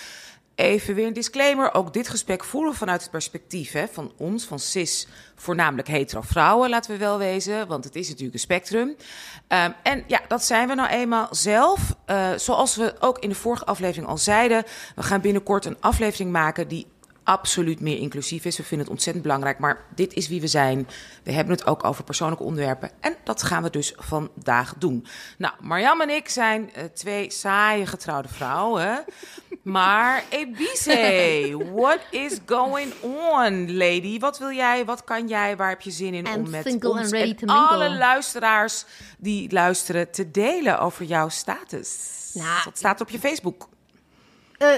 [0.54, 1.74] Even weer een disclaimer.
[1.74, 6.20] Ook dit gesprek voeren we vanuit het perspectief hè, van ons, van cis, voornamelijk hetero
[6.20, 7.66] vrouwen, laten we wel wezen.
[7.66, 8.88] Want het is natuurlijk een spectrum.
[8.88, 11.94] Um, en ja, dat zijn we nou eenmaal zelf.
[12.06, 16.32] Uh, zoals we ook in de vorige aflevering al zeiden, we gaan binnenkort een aflevering
[16.32, 16.86] maken die
[17.24, 18.56] absoluut meer inclusief is.
[18.56, 20.88] We vinden het ontzettend belangrijk, maar dit is wie we zijn.
[21.22, 25.06] We hebben het ook over persoonlijke onderwerpen en dat gaan we dus vandaag doen.
[25.38, 29.04] Nou, Marjam en ik zijn uh, twee saaie getrouwde vrouwen.
[29.62, 34.18] Maar Ebice, what is going on, lady?
[34.18, 36.90] Wat wil jij, wat kan jij, waar heb je zin in I'm om met single
[36.90, 37.68] ons and ready en to mingle.
[37.68, 38.84] alle luisteraars
[39.18, 42.30] die luisteren te delen over jouw status?
[42.34, 43.68] Nou, Wat staat op je Facebook?
[44.58, 44.74] Uh,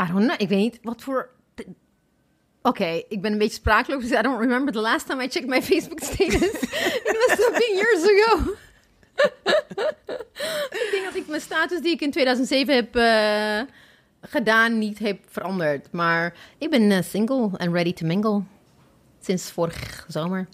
[0.00, 0.40] I don't know.
[0.40, 1.28] Ik weet niet wat voor.
[1.56, 1.68] Oké,
[2.82, 4.04] okay, ik ben een beetje sprakeloos.
[4.04, 6.52] I don't remember the last time I checked my Facebook status.
[7.08, 8.54] It must have been years ago.
[10.84, 13.74] ik denk dat ik mijn status die ik in 2007 heb uh,
[14.28, 15.92] gedaan niet heb veranderd.
[15.92, 18.42] Maar ik ben uh, single and ready to mingle.
[19.20, 20.48] Sinds vorig zomer.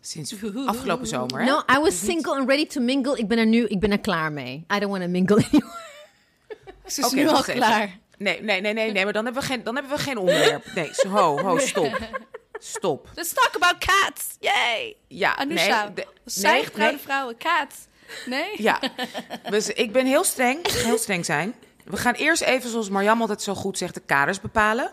[0.00, 0.34] Sinds
[0.66, 1.46] afgelopen zomer, hè?
[1.46, 3.18] No, I was single and ready to mingle.
[3.18, 4.64] Ik ben er nu, ik ben er klaar mee.
[4.74, 5.78] I don't want to mingle anymore.
[6.86, 7.98] Ze is nu al klaar.
[8.18, 10.74] Nee, nee, nee, nee, nee, maar dan hebben we geen, dan hebben we geen onderwerp.
[10.74, 11.98] Nee, ho, ho, stop.
[12.58, 13.08] Stop.
[13.14, 14.36] Let's talk about cats.
[14.38, 14.96] Yay!
[15.08, 15.84] Ja, Anusha.
[15.84, 15.94] nee.
[15.94, 16.06] de-
[16.76, 16.98] nee.
[16.98, 17.76] vrouwen, cats.
[18.26, 18.62] Nee?
[18.62, 18.80] Ja,
[19.50, 21.54] dus ik ben heel streng, heel streng zijn.
[21.84, 24.90] We gaan eerst even, zoals Marjam altijd zo goed zegt, de kaders bepalen.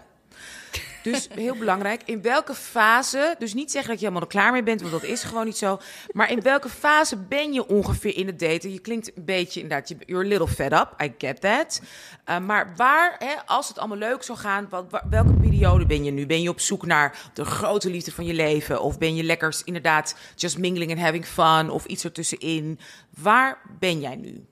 [1.04, 4.64] Dus heel belangrijk, in welke fase, dus niet zeggen dat je helemaal er klaar mee
[4.64, 5.80] bent, want dat is gewoon niet zo.
[6.12, 8.74] Maar in welke fase ben je ongeveer in het daten?
[8.74, 11.82] Je klinkt een beetje inderdaad, you're a little fed up, I get that.
[12.30, 16.04] Uh, maar waar, hè, als het allemaal leuk zou gaan, wat, wa- welke periode ben
[16.04, 16.26] je nu?
[16.26, 18.82] Ben je op zoek naar de grote liefde van je leven?
[18.82, 21.70] Of ben je lekker inderdaad just mingling and having fun?
[21.70, 22.80] Of iets ertussenin?
[23.18, 24.46] Waar ben jij nu?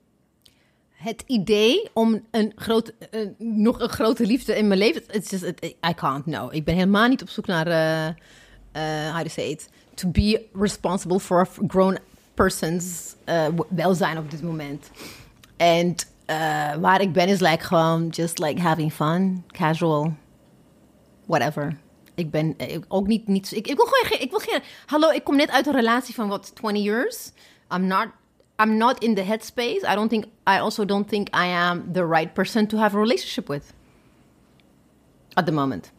[0.96, 2.52] Het idee om een
[3.10, 5.02] eh, nog een grote liefde in mijn leven...
[5.10, 6.48] It's just, I can't, no.
[6.50, 7.66] Ik ben helemaal niet op zoek naar,
[8.72, 9.68] eh, how to say it...
[9.94, 11.98] To be responsible for grown
[12.34, 14.90] person's eh, welzijn op dit moment.
[15.56, 15.94] En
[16.80, 20.14] waar ik ben is like gewoon just like having fun, casual,
[21.26, 21.76] whatever.
[22.16, 25.24] Ik ben eh, ook niet, niet ik, ik wil gewoon ik wil geen, hallo, ik
[25.24, 27.30] kom net uit een relatie van wat, 20 years.
[27.74, 28.06] I'm not,
[28.58, 29.84] I'm not in the headspace.
[29.84, 32.98] I don't think, I also don't think I am the right person to have a
[32.98, 33.72] relationship with.
[35.34, 35.92] At the moment.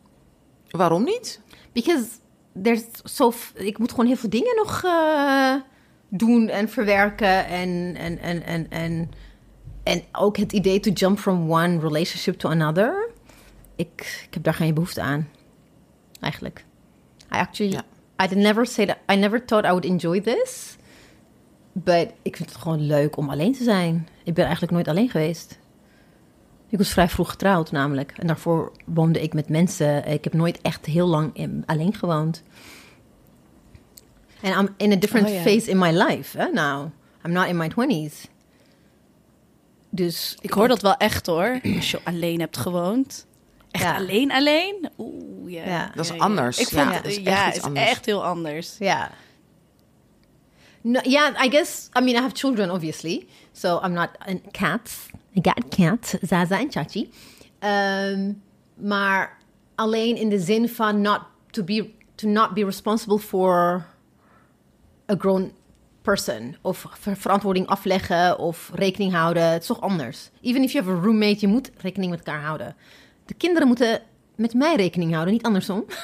[0.72, 1.40] Waarom niet?
[1.74, 2.20] Because
[2.64, 5.56] there's so, ik moet gewoon heel veel dingen nog eh,
[6.10, 9.12] doen en verwerken en, en, en, en, en,
[9.84, 13.10] en ook het idee to jump from one relationship to another.
[13.76, 15.30] Ik, ik heb daar geen behoefte aan,
[16.20, 16.66] eigenlijk.
[17.34, 17.84] I actually, Ja.
[18.32, 20.77] I never say that, I never thought I would enjoy this.
[21.84, 24.08] But ik vind het gewoon leuk om alleen te zijn.
[24.24, 25.60] Ik ben eigenlijk nooit alleen geweest.
[26.70, 28.14] Ik was vrij vroeg getrouwd namelijk.
[28.16, 30.06] En daarvoor woonde ik met mensen.
[30.06, 32.44] Ik heb nooit echt heel lang in- alleen gewoond.
[34.42, 36.88] En I'm in a different Oh, phase in my life hè, now.
[37.26, 38.28] I'm not in my 20s.
[39.90, 41.60] Dus Ik hoor dat wel echt hoor.
[41.76, 43.26] Als je alleen hebt gewoond.
[43.72, 43.96] Echt Ja.
[43.96, 44.90] alleen alleen?
[44.98, 45.66] Oeh, ja.
[45.66, 45.92] Ja.
[45.96, 46.58] Dat is anders.
[46.60, 47.08] Ik Ja, is echt het
[47.48, 47.90] iets is anders.
[47.90, 48.76] echt heel anders.
[48.80, 49.12] Ja.
[50.88, 53.28] No, yeah, I guess, I mean, I have children, obviously.
[53.52, 55.10] So I'm not, and cats.
[55.36, 57.10] I got cats, Zaza en Chachi.
[57.60, 58.42] Um,
[58.76, 59.38] maar
[59.76, 61.22] alleen in de zin van not
[61.52, 63.86] to be, to not be responsible for
[65.10, 65.52] a grown
[66.02, 66.56] person.
[66.62, 69.44] Of ver- verantwoording afleggen of rekening houden.
[69.44, 70.30] Het is toch anders.
[70.42, 72.76] Even if you have a roommate, je moet rekening met elkaar houden.
[73.26, 74.02] De kinderen moeten
[74.36, 75.86] met mij rekening houden, niet andersom.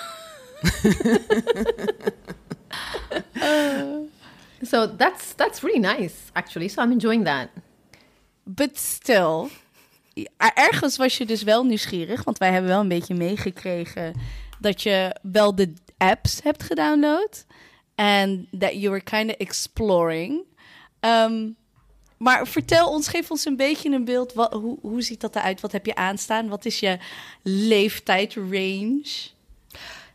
[4.66, 6.68] So that's that's really nice, actually.
[6.68, 7.50] So I'm enjoying that.
[8.44, 9.50] But still,
[10.14, 14.14] ja, ergens was je dus wel nieuwsgierig, want wij hebben wel een beetje meegekregen
[14.60, 17.46] dat je wel de apps hebt gedownload
[17.96, 20.42] en that you were kind of exploring.
[21.00, 21.50] Ehm,
[22.18, 24.34] maar vertel ons, geef ons een beetje een beeld.
[24.34, 25.62] Wat, hoe, hoe ziet dat eruit?
[25.62, 26.48] Wat heb je aanstaan?
[26.48, 26.98] Wat is je
[27.42, 29.32] leeftijdsrange?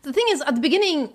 [0.00, 1.10] The thing is, at the beginning,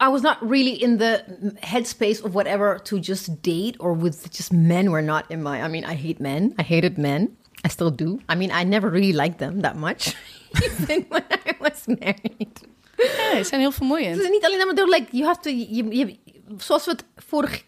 [0.00, 1.24] I was not really in the
[1.62, 5.60] headspace of whatever to just date or with just men were not in my.
[5.62, 6.54] I mean, I hate men.
[6.58, 7.36] I hated men.
[7.64, 8.20] I still do.
[8.28, 10.14] I mean, I never really liked them that much,
[10.64, 12.66] even when I was married.
[12.96, 14.20] Ja, ze zijn heel Het vermoeiend.
[14.20, 16.16] is niet alleen maar door, like, you have to, je, je,
[16.56, 17.60] zoals we het vorige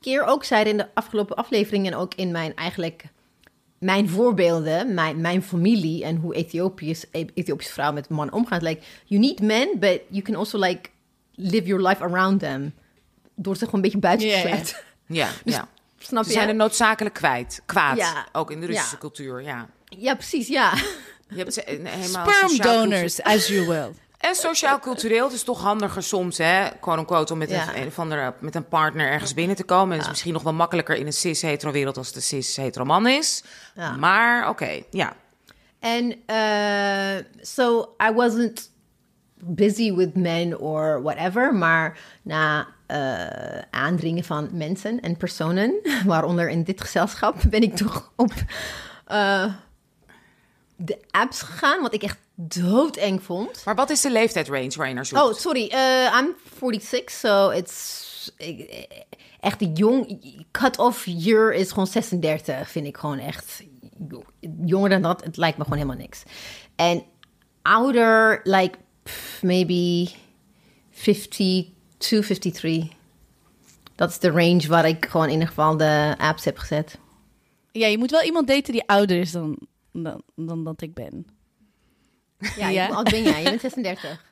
[0.00, 3.04] keer ook zeiden in de afgelopen aflevering en ook in mijn eigenlijk,
[3.78, 8.62] mijn voorbeelden, mijn, mijn familie en hoe Ethiopiërs, Ethiopische vrouwen met mannen omgaan.
[8.62, 10.90] Like, you need men, but you can also like
[11.42, 12.74] live your life around them.
[13.34, 14.46] Door ze gewoon een beetje buiten te Ja, ja.
[14.46, 14.76] sluiten.
[15.06, 15.68] Ja, ja.
[15.98, 16.36] Snap Ze je?
[16.36, 17.62] zijn er noodzakelijk kwijt.
[17.66, 17.96] Kwaad.
[17.96, 18.26] Ja.
[18.32, 18.98] Ook in de Russische Ja.
[19.00, 19.66] cultuur, ja.
[19.84, 20.72] Ja, precies, ja.
[21.28, 23.88] Je hebt ze een- helemaal Sperm donors, as you will.
[24.20, 27.68] En sociaal-cultureel, het is toch handiger soms, hè, quote-unquote, om met, Ja.
[27.74, 29.86] een, een of andere, met een partner ergens binnen te komen.
[29.90, 33.42] En het is misschien nog wel makkelijker in een cis-hetero-wereld als de cis-hetero-man is.
[33.74, 33.96] Ja.
[33.96, 35.12] Maar, oké, ja.
[35.80, 38.70] And uh, so I wasn't
[39.42, 45.74] busy with men or whatever, maar na uh, aandringen van mensen en personen,
[46.06, 48.32] waaronder in dit gezelschap, ben ik toch op
[49.08, 49.54] uh,
[50.76, 53.62] de apps gegaan, wat ik echt doodeng vond.
[53.64, 55.22] Maar wat is de leeftijdsrange waar je naar zoekt?
[55.22, 55.72] Oh, sorry.
[55.74, 58.84] Uh, I'm 46, so it's eh,
[59.40, 60.20] echt jong.
[60.50, 63.62] Cut-off year is gewoon 36, vind ik gewoon echt
[64.64, 65.24] jonger dan dat.
[65.24, 66.22] Het lijkt me gewoon helemaal niks.
[66.76, 67.02] En
[67.62, 68.78] ouder, like
[69.42, 70.10] maybe
[70.92, 72.88] 52, 53.
[73.94, 76.98] Dat is de range waar ik gewoon in ieder geval de apps heb gezet.
[77.72, 79.58] Ja, je moet wel iemand daten die ouder is dan,
[79.92, 81.26] dan, dan dat ik ben.
[82.56, 82.86] Ja, Ja.
[82.86, 83.42] hoe oud ben jij?
[83.42, 84.24] Je bent 36.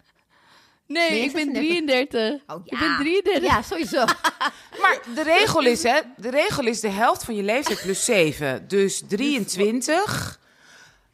[0.86, 1.86] Nee, Ben ik ben 36?
[1.86, 2.40] 33.
[2.46, 3.42] Oh, Ik ben 33.
[3.42, 4.04] Ja, sowieso.
[4.82, 8.68] Maar de regel is, hè, de regel is de helft van je leeftijd plus 7.
[8.68, 10.40] Dus 23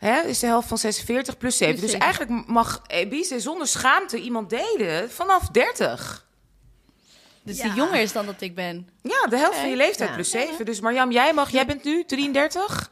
[0.08, 1.74] hè, is de helft van 46 plus 7.
[1.78, 6.26] Plus Dus eigenlijk mag Ebice zonder schaamte iemand delen vanaf 30.
[7.42, 7.62] Dus Ja.
[7.64, 8.88] die jonger is dan dat ik ben.
[9.02, 10.14] Ja, de helft van je leeftijd Ja.
[10.14, 10.64] plus 7.
[10.64, 12.90] Dus Marjam, jij mag, jij bent nu 33.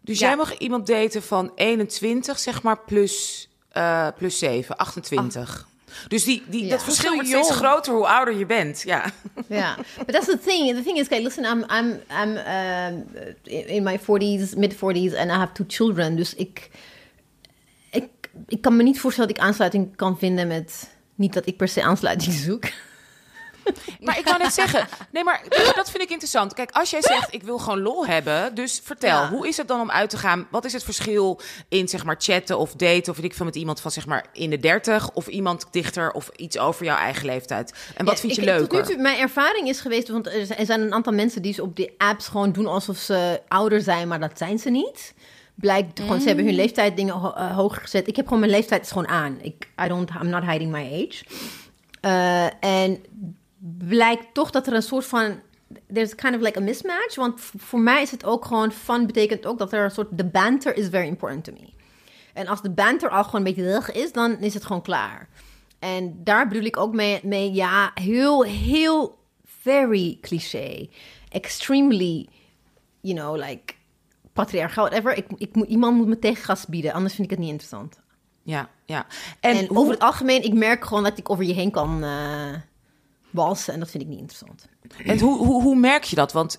[0.00, 0.26] Dus Ja.
[0.26, 5.66] jij mag iemand daten van 21, zeg maar, plus eh, plus 7, 28.
[6.08, 8.82] Dus die, die, dat verschil wordt steeds groter hoe ouder je bent.
[8.82, 9.12] Ja.
[9.48, 10.76] Yeah, but that's the thing.
[10.76, 12.36] The thing is, okay, listen, I'm I'm I'm
[13.42, 16.16] in in my 40s, mid 40s, and I have two children.
[16.16, 16.70] Dus ik,
[17.90, 18.08] ik,
[18.46, 20.94] ik kan me niet voorstellen dat ik aansluiting kan vinden met.
[21.14, 22.64] Niet dat ik per se aansluiting zoek.
[24.00, 25.42] Maar ik wou net zeggen, nee, maar
[25.74, 26.54] dat vind ik interessant.
[26.54, 29.28] Kijk, als jij zegt, ik wil gewoon lol hebben, dus vertel, Ja.
[29.28, 30.46] hoe is het dan om uit te gaan?
[30.50, 33.56] Wat is het verschil in, zeg maar, chatten of daten of weet ik veel met
[33.56, 37.26] iemand van, zeg maar, in de 30 of iemand dichter of iets over jouw eigen
[37.26, 37.74] leeftijd?
[37.96, 40.80] En wat Ja, vind je Tot nu toe, mijn ervaring is geweest, want er zijn-
[40.80, 44.20] een aantal mensen die ze op die apps gewoon doen alsof ze ouder zijn, maar
[44.20, 45.14] dat zijn ze niet.
[45.54, 48.06] Blijkt gewoon, ze hebben hun leeftijd dingen ho- eh, hoger gezet.
[48.08, 49.38] Ik heb gewoon mijn leeftijd is gewoon aan.
[49.42, 51.24] Ik, I don't, I'm not hiding my age.
[52.00, 53.04] Eh, en
[53.78, 55.40] blijkt toch dat er een soort van
[55.92, 57.14] there's kind of like a mismatch.
[57.14, 59.06] Want voor mij is het ook gewoon fun.
[59.06, 61.74] Betekent ook dat er een soort de banter is very important to me.
[62.32, 65.28] En als de banter al gewoon een beetje rug is, dan is het gewoon klaar.
[65.78, 70.88] En daar bedoel ik ook mee, mee ja, heel, heel very cliché.
[71.28, 72.28] Extremely,
[73.00, 73.74] you know, like
[74.32, 75.16] patriarchaal, whatever.
[75.16, 78.00] Ik, ik moet, iemand moet me tegengas bieden, anders vind ik het niet interessant.
[78.42, 79.06] Ja, ja.
[79.40, 82.04] En, En, hoe, over het algemeen, ik merk gewoon dat ik over je heen kan
[82.04, 82.54] eh
[83.36, 83.72] walsen.
[83.74, 84.66] En dat vind ik niet interessant.
[85.04, 86.32] en hoe, hoe, hoe merk je dat?
[86.32, 86.58] Want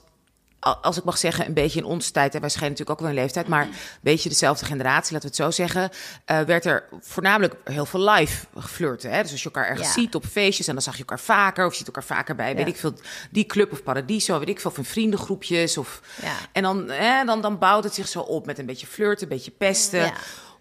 [0.82, 3.16] als ik mag zeggen, een beetje in onze tijd, en wij schijnen natuurlijk ook wel
[3.16, 5.90] een leeftijd, maar een beetje dezelfde generatie, laten we het zo zeggen,
[6.26, 9.12] eh, werd er voornamelijk heel veel live geflirten.
[9.12, 9.22] Hè?
[9.22, 9.94] Dus als je elkaar ergens Ja.
[9.94, 12.56] ziet op feestjes en dan zag je elkaar vaker, of je ziet elkaar vaker bij,
[12.56, 12.94] weet ik veel,
[13.32, 15.78] die club of paradiso, weet ik veel, van vriendengroepjes.
[15.78, 16.36] Of, Ja.
[16.52, 19.30] En dan, hè, dan, dan bouwt het zich zo op met een beetje flirten, een
[19.36, 20.12] beetje pesten.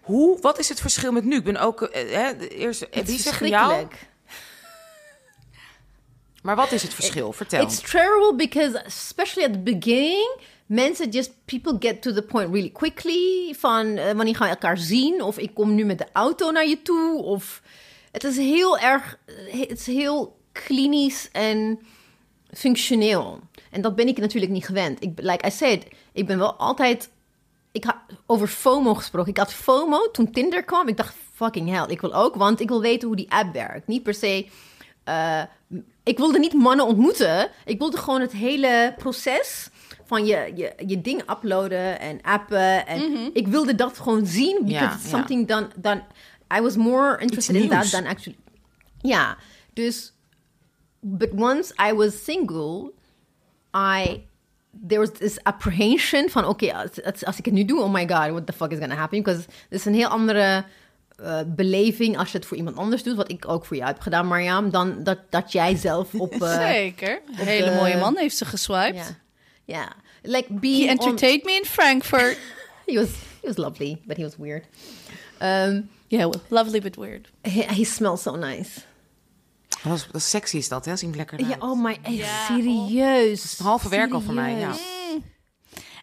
[0.01, 1.35] Hoe, wat is het verschil met nu?
[1.35, 3.87] Ik ben ook, eh, hè, de eerste, Het wie is zegt jou?
[6.47, 7.33] Maar wat is het verschil?
[7.33, 7.61] Vertel.
[7.61, 12.69] It's terrible because, especially at the beginning, mensen just people get to the point really
[12.71, 13.53] quickly.
[13.57, 15.21] Van eh, wanneer gaan we elkaar zien?
[15.21, 17.21] Of ik kom nu met de auto naar je toe.
[17.23, 17.61] Of
[18.11, 21.79] het is heel erg, eh, het is heel klinisch en
[22.51, 23.39] functioneel.
[23.71, 25.03] En dat ben ik natuurlijk niet gewend.
[25.03, 27.09] Ik, like I said, ik ben wel altijd.
[27.71, 29.31] Ik had over FOMO gesproken.
[29.31, 30.87] Ik had FOMO toen Tinder kwam.
[30.87, 33.87] Ik dacht, fucking hell, ik wil ook, want ik wil weten hoe die app werkt.
[33.87, 34.47] Niet per se.
[35.03, 35.41] eh,
[36.07, 37.49] ik wilde niet mannen ontmoeten.
[37.65, 39.69] Ik wilde gewoon het hele proces
[40.05, 42.87] van je, je, je ding uploaden en appen.
[42.87, 44.59] En ik wilde dat gewoon zien.
[44.65, 46.03] Because it's something done, done.
[46.57, 48.37] I was more interested in that than actually.
[49.01, 49.37] Ja,
[49.73, 50.13] dus.
[50.99, 52.91] But once I was single,
[53.75, 54.27] I
[54.87, 58.07] there was this apprehension van oké, als, als, als ik het nu doe, oh my
[58.07, 59.23] god, what the fuck is gonna happen?
[59.23, 60.65] Because het is een heel andere
[61.17, 63.99] eh, beleving als je het voor iemand anders doet, wat ik ook voor jou heb
[63.99, 66.33] gedaan, Mariam, dan dat, dat jij zelf op.
[66.41, 67.21] eh, Zeker.
[67.39, 68.95] Een hele de- mooie man heeft ze geswiped.
[68.95, 69.15] Ja,
[69.77, 72.37] ja, like He being on, entertained me in Frankfurt.
[72.87, 73.09] he was
[73.41, 74.65] he was lovely, but he was weird.
[75.41, 77.27] Um, yeah, well, lovely but weird.
[77.41, 78.81] he, he smells so nice.
[79.83, 80.95] Dat is, dat is sexy is dat, hè?
[80.95, 83.57] Zien lekker Ja, oh my, echt Ja, serieus.
[83.57, 84.71] Halve werk al voor mij, ja.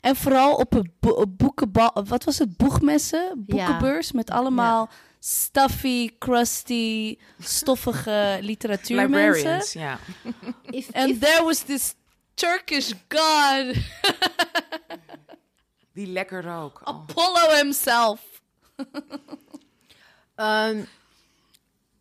[0.05, 2.05] En vooral op een bo- boekenbal...
[2.05, 2.57] Wat was het?
[2.57, 3.45] Boegmessen?
[3.47, 4.13] Boekenbeurs?
[4.13, 4.89] Met allemaal
[5.19, 9.35] stuffy, crusty, stoffige literatuurmensen.
[9.35, 9.99] Librarians, ja.
[10.79, 11.95] If, And there was this
[12.35, 13.75] Turkish god,
[15.95, 16.81] Die lekker rook.
[16.85, 16.89] Oh.
[16.89, 18.21] Apollo himself.
[20.35, 20.85] Ehm,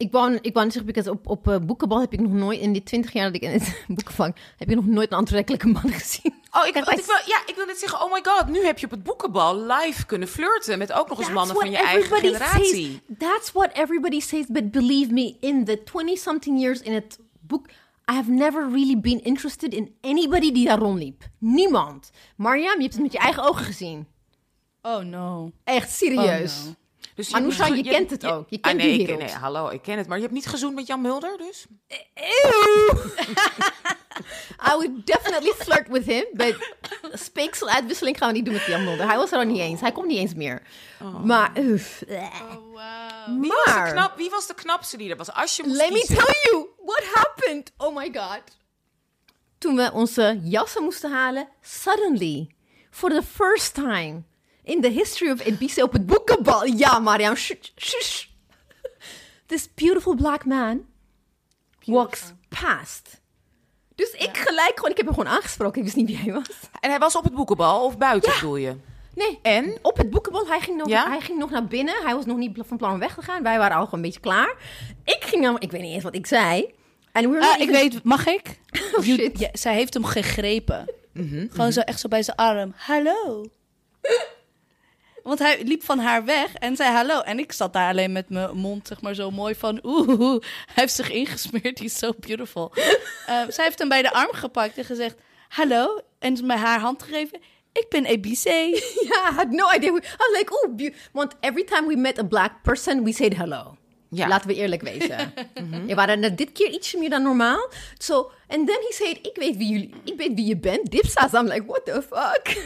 [0.03, 2.59] ik wou, ik wou niet zeggen, because op, op eh, boekenbal heb ik nog nooit,
[2.59, 5.67] in die twintig jaar dat ik in het boekenvang, heb ik nog nooit een aantrekkelijke
[5.67, 6.33] man gezien.
[6.51, 8.85] Oh, ik, ik wil, ja, ik wil net zeggen, oh my god, nu heb je
[8.85, 13.01] op het boekenbal live kunnen flirten met ook nog eens mannen van je eigen generatie.
[13.07, 17.67] Says, that's what everybody says, but believe me, in the 20-something years in het boek,
[18.11, 21.23] I have never really been interested in anybody die daar rondliep.
[21.37, 22.09] Niemand.
[22.35, 24.07] Mariam, je hebt het met je eigen ogen gezien.
[24.81, 25.51] Oh no.
[25.63, 26.59] Echt serieus.
[26.59, 26.75] Oh, no.
[27.15, 28.49] Dus Maar je kent het ook.
[28.49, 30.07] Je Ah, kent nee, die ik, nee, hallo, ik ken het.
[30.07, 31.65] Maar je hebt niet gezoend met Jan Mulder, dus?
[32.13, 32.95] Ew.
[34.69, 36.55] I would definitely flirt with him, but
[37.13, 39.07] speekseluitwisseling gaan we niet doen met Jan Mulder.
[39.07, 39.81] Hij was er al niet eens.
[39.81, 40.61] Hij komt niet eens meer.
[41.23, 42.03] Maar, uff.
[42.07, 43.41] Oh, wow.
[43.41, 45.31] Wie was, de knap, wie was de knapste die er was?
[45.33, 47.71] Als je moest let me tell you what happened.
[47.77, 48.41] Oh my god.
[49.57, 52.47] Toen we onze jassen moesten halen, suddenly,
[52.91, 54.23] for the first time
[54.63, 56.65] in the history of Ibiza op het boekenbal.
[56.65, 58.25] Ja, Mariam, shh, shh.
[59.45, 60.85] This beautiful black man
[61.85, 63.21] walks past.
[63.95, 65.77] Dus ik gelijk gewoon, ik heb hem gewoon aangesproken.
[65.77, 66.49] Ik wist niet wie hij was.
[66.79, 68.75] En hij was op het boekenbal of buiten, bedoel je?
[69.15, 69.77] Nee, En?
[69.81, 70.47] op het boekenbal.
[70.47, 71.07] Hij ging, nog, Ja?
[71.09, 71.95] hij ging nog naar binnen.
[72.03, 73.43] Hij was nog niet van plan om weg te gaan.
[73.43, 74.55] Wij waren al gewoon een beetje klaar.
[75.03, 76.73] Ik ging naar, ik weet niet eens wat ik zei.
[77.11, 78.59] En we Ah, not ik weet, mag ik?
[78.97, 79.39] Oh, shit.
[79.39, 80.93] ja, zij heeft hem gegrepen.
[81.49, 82.73] Gewoon zo echt zo bij zijn arm.
[82.75, 83.45] Hallo.
[85.23, 87.19] Want hij liep van haar weg en zei hallo.
[87.19, 89.79] En ik zat daar alleen met mijn mond zeg maar zo mooi van...
[89.83, 92.71] Oeh, hij heeft zich ingesmeerd, is so beautiful.
[92.75, 92.83] Uh,
[93.55, 95.15] zij heeft hem bij de arm gepakt en gezegd
[95.47, 96.01] hallo.
[96.19, 97.39] En met haar hand gegeven.
[97.71, 98.45] Ik ben ABC.
[99.03, 99.89] Yeah, I had no idea.
[99.89, 103.77] I was like, oh, want every time we met a black person, we said hello.
[104.13, 104.27] Ja.
[104.27, 105.33] Laten we eerlijk wezen.
[105.87, 107.69] We waren er dit keer ietsje meer dan normaal.
[107.97, 110.91] So, and then he said, ik weet wie jullie, ik weet wie je bent.
[110.91, 111.33] Dipsa's.
[111.33, 112.63] I'm like, what the fuck?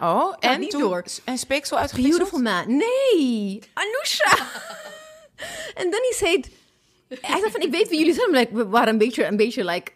[0.00, 1.04] Oh, en niet toen, door.
[1.24, 2.18] En speeksel uitgewisseld?
[2.18, 2.76] Beautiful man.
[2.76, 4.30] Nee, Anousha.
[5.80, 6.48] and then he said,
[7.20, 8.28] hij zei van, ik weet wie jullie zijn.
[8.28, 9.92] I'm like, we waren een beetje, een beetje like,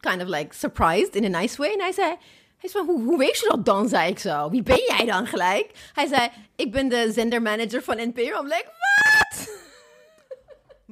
[0.00, 1.72] kind of like surprised in a nice way.
[1.72, 2.16] En hij zei,
[2.58, 4.50] hij zei hoe, hoe weet je dat dan, zei ik zo.
[4.50, 5.70] Wie ben jij dan gelijk?
[5.92, 8.20] Hij zei, ik ben de zendermanager van NPO.
[8.20, 8.66] I'm like?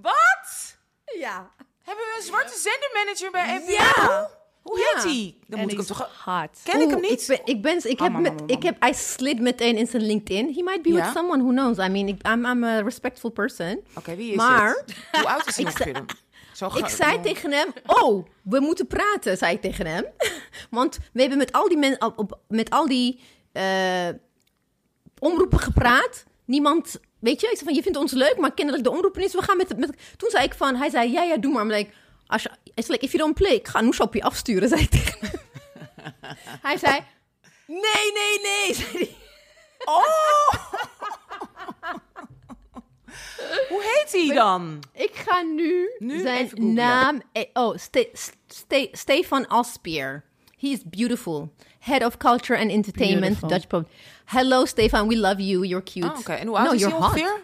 [0.03, 0.77] Wat?
[1.19, 1.51] Ja.
[1.83, 3.73] Hebben we een zwarte zendermanager bij NPO?
[3.73, 4.31] Ja.
[4.63, 4.85] Hoe Ja.
[4.95, 5.37] heet hij?
[5.47, 6.25] Dan moet ik hem toch...
[6.25, 6.49] hot.
[6.65, 7.21] Ken ik hem niet?
[7.21, 10.55] Ik, ben, ik, ben, ik, heb met, ik heb, I slid meteen in zijn LinkedIn.
[10.55, 10.95] He might be Ja?
[11.05, 11.79] with someone, who knows.
[11.79, 13.85] I mean, I'm, I'm a respectful person.
[13.95, 14.97] Oké, wie is Maar- het?
[15.13, 15.97] Hoe oud is hij ongeveer
[16.77, 20.05] Ik zei tegen hem, oh, we moeten praten, zei ik tegen hem.
[20.71, 23.21] Want we hebben met al die, men, op, op- met al die
[23.53, 24.09] eh,
[25.19, 26.25] omroepen gepraat.
[26.45, 29.33] Niemand, weet je, ik zei van, je vindt ons leuk, maar kennelijk de omroepen is,
[29.35, 29.91] we gaan met, met...
[30.17, 31.63] Toen zei ik van, hij zei, ja, ja, doe maar.
[31.63, 31.91] I'm like,
[32.27, 34.81] als je, it's like, if you don't play, ik ga Noes op je afsturen, zei
[34.83, 35.31] ik tegen hem.
[36.69, 37.01] hij zei,
[37.67, 39.17] nee, nee, nee, zei hij.
[43.69, 44.83] Hoe heet hij dan?
[44.93, 47.23] Ik ga nu, Nu zijn naam...
[47.33, 48.11] eh, Oh, Ste
[48.47, 50.25] Ste Stefan Aspier.
[50.59, 51.53] He is beautiful.
[51.83, 53.49] Head of Culture and Entertainment, Beautiful.
[53.49, 53.87] Dutch Pub.
[54.25, 55.09] Hello, Stefan.
[55.09, 55.65] We love you.
[55.67, 56.07] You're cute.
[56.13, 57.05] Oh, Oké, en hoe oud no, is you're hot.
[57.13, 57.41] ongeveer?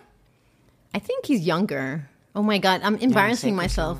[0.96, 2.08] I think he's younger.
[2.32, 3.98] Oh my god, I'm embarrassing myself.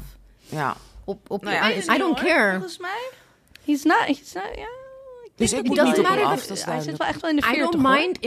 [0.48, 0.76] Ja.
[1.04, 2.50] Op, op, Nou ja, I, is I don't care.
[2.52, 3.10] Volgens mij.
[3.64, 4.44] He's not, he's not.
[4.54, 7.30] Ik Dus ik moet niet wel- op hem af, dat Hij zit wel echt wel
[7.30, 7.96] in de I 40 don't hoor.
[7.98, 8.18] mind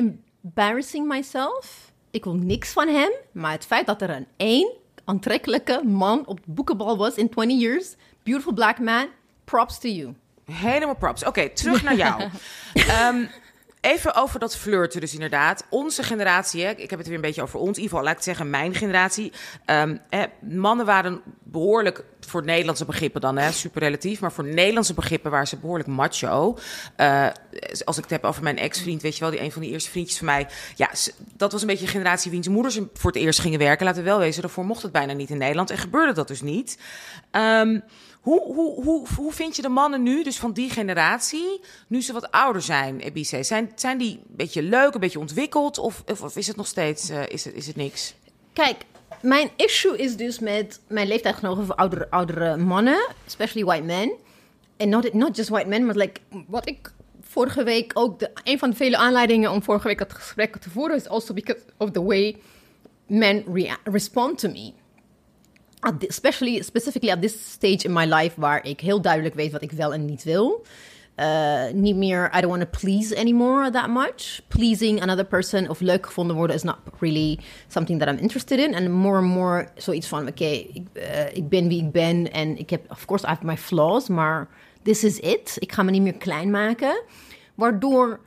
[0.41, 1.91] embarrassing myself.
[2.11, 3.11] Ik wil niks van hem.
[3.31, 4.71] Maar het feit dat er een één
[5.05, 7.95] aantrekkelijke man op de boekenbal was in 20 years.
[8.23, 9.07] Beautiful black man.
[9.45, 10.13] Props to you.
[10.51, 11.25] Helemaal props.
[11.25, 12.21] Oké, terug naar jou.
[12.73, 13.25] Ehm,
[13.81, 15.65] even over dat flirten dus inderdaad.
[15.69, 17.77] Onze generatie, hè, ik heb het weer een beetje over ons.
[17.77, 19.31] In ieder geval, laat ik het zeggen, mijn generatie.
[19.65, 24.19] Ehm, hè, mannen waren behoorlijk, voor Nederlandse begrippen dan, hè, super relatief.
[24.19, 26.57] Maar voor Nederlandse begrippen waren ze behoorlijk macho.
[26.95, 27.27] Eh,
[27.83, 29.89] als ik het heb over mijn ex-vriend, weet je wel, die een van die eerste
[29.89, 30.47] vriendjes van mij.
[30.75, 30.89] Ja,
[31.35, 33.85] dat was een beetje een generatie wiens moeders voor het eerst gingen werken.
[33.85, 35.69] Laten we wel wezen, daarvoor mocht het bijna niet in Nederland.
[35.69, 36.77] En gebeurde dat dus niet.
[37.31, 37.79] Ehm,
[38.21, 42.13] hoe, hoe, hoe, hoe vind je de mannen nu, dus van die generatie, nu ze
[42.13, 43.43] wat ouder zijn, Ebice?
[43.43, 45.77] Zijn, zijn die een beetje leuk, een beetje ontwikkeld?
[45.77, 48.13] Of, of, is het nog steeds eh, is het, is het niks?
[48.53, 48.85] Kijk,
[49.21, 54.11] mijn issue is dus met mijn leeftijdgenoten of oudere, oudere mannen, especially white men.
[54.77, 58.59] En not, not just white men, maar like, wat ik vorige week ook, de, een
[58.59, 61.91] van de vele aanleidingen om vorige week het gesprek te voeren, is also because of
[61.91, 62.37] the way
[63.05, 63.43] men
[63.83, 64.73] respond to me.
[66.07, 69.71] Especially, specifically at this stage in my life, waar ik heel duidelijk weet wat ik
[69.71, 70.65] wel en niet wil.
[71.17, 74.41] Uh, niet meer, I don't want to please anymore that much.
[74.47, 78.73] Pleasing another person of leuk gevonden worden is not really something that I'm interested in.
[78.73, 82.57] En more and more zoiets van, oké, ik, eh, ik ben wie ik ben en
[82.57, 84.47] ik heb, of course, I have my flaws, maar
[84.81, 85.55] this is it.
[85.59, 87.03] Ik ga me niet meer klein maken.
[87.55, 88.19] Waardoor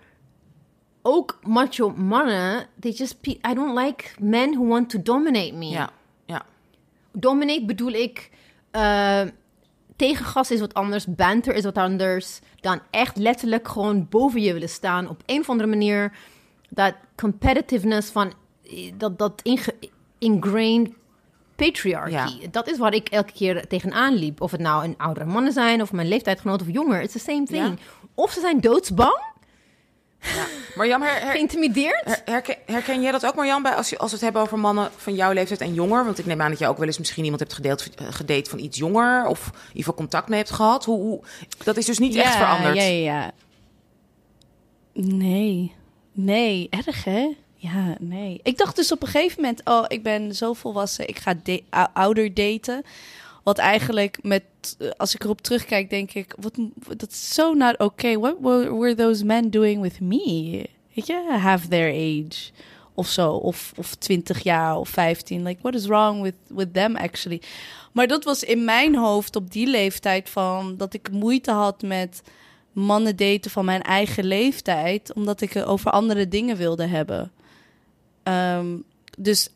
[1.02, 5.68] ook macho mannen, they just, I don't like men who want to dominate me.
[5.68, 5.90] Ja.
[7.18, 8.30] Dominate bedoel ik.
[8.70, 9.20] eh
[9.96, 11.06] tegengas is wat anders.
[11.06, 12.38] Banter is wat anders.
[12.60, 15.08] Dan echt letterlijk gewoon boven je willen staan.
[15.08, 16.12] Op een of andere manier.
[16.68, 18.32] Dat competitiveness van.
[18.70, 19.74] eh, Dat, dat inge,
[20.18, 20.90] ingrained
[21.56, 22.40] patriarchy.
[22.40, 22.48] Ja.
[22.50, 24.40] Dat is waar ik elke keer tegenaan liep.
[24.40, 25.82] Of het nou een oudere mannen zijn.
[25.82, 27.02] Of mijn leeftijdgenoten of jonger.
[27.02, 27.78] It's the same thing.
[28.14, 29.32] Of ze zijn doodsbang.
[30.74, 32.04] Maar Jan, her, her- Geïntimideerd.
[32.04, 34.58] her- herken, herken jij dat ook, Marjan, bij als, je, als we het hebben over
[34.58, 36.04] mannen van jouw leeftijd en jonger?
[36.04, 38.50] Want ik neem aan dat jij ook wel eens misschien iemand hebt gedeeld, eh, gedate
[38.50, 39.26] van iets jonger.
[39.26, 40.84] Of in ieder geval contact mee hebt gehad.
[40.84, 41.20] Hoe, hoe,
[41.64, 42.74] dat is dus niet echt veranderd.
[42.76, 43.32] Ja, ja, ja.
[44.92, 45.74] Nee.
[46.12, 47.28] Nee, erg hè?
[47.56, 48.40] Ja, nee.
[48.42, 51.34] Ik dacht dus op een gegeven moment, oh, ik ben zo volwassen, ik ga
[51.92, 52.82] ouder daten.
[53.44, 54.42] Wat eigenlijk met,
[54.78, 56.54] eh, als ik erop terugkijk, denk ik, wat,
[56.96, 58.18] dat is zo not okay.
[58.18, 60.64] What were, those men doing with me?
[60.94, 62.50] Weet je, have their age
[62.94, 65.42] of zo, of, of 20 jaar of 15.
[65.42, 67.42] Like, what is wrong with, with them actually?
[67.92, 72.22] Maar dat was in mijn hoofd op die leeftijd van dat ik moeite had met
[72.72, 77.32] mannen daten van mijn eigen leeftijd, omdat ik het over andere dingen wilde hebben.
[78.22, 78.76] Ehm,
[79.18, 79.48] dus,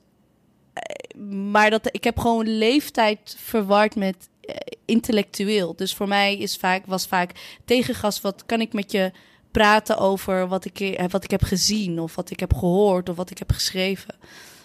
[1.53, 4.55] maar dat, ik heb gewoon leeftijd verward met eh,
[4.85, 5.77] intellectueel.
[5.77, 9.13] Dus voor mij is vaak, was vaak tegengas, wat kan ik met je
[9.51, 13.17] praten over wat ik, eh, wat ik heb gezien of wat ik heb gehoord of
[13.17, 14.15] wat ik heb geschreven.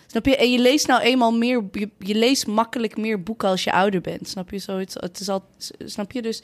[0.08, 0.38] Snap je?
[0.38, 4.02] En je leest nou eenmaal meer, je, je leest makkelijk meer boeken als je ouder
[4.02, 4.28] bent.
[4.28, 4.60] Snap je?
[4.60, 5.44] Zoiets, het is al,
[5.86, 6.22] snap je?
[6.22, 6.44] Dus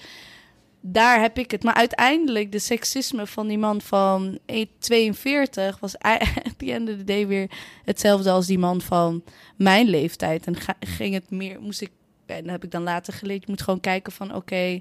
[0.82, 1.64] daar heb ik het.
[1.64, 4.40] Maar uiteindelijk, de seksisme van die man van
[4.80, 6.22] 42 was at
[6.58, 7.50] the end of the day weer
[7.86, 9.24] hetzelfde als die man van
[9.56, 10.46] mijn leeftijd.
[10.46, 11.92] En ga, ging het meer, moest ik,
[12.26, 14.80] en dat heb ik dan later geleerd, je moet gewoon kijken van oké,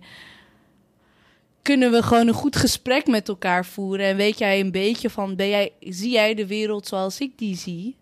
[1.63, 4.07] kunnen we gewoon een goed gesprek met elkaar voeren?
[4.07, 7.57] En weet jij een beetje van, ben jij, zie jij de wereld zoals ik die
[7.57, 7.97] zie?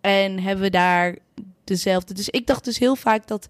[0.00, 1.18] En hebben we daar
[1.64, 2.14] dezelfde.
[2.14, 3.48] Dus ik dacht dus heel vaak dat,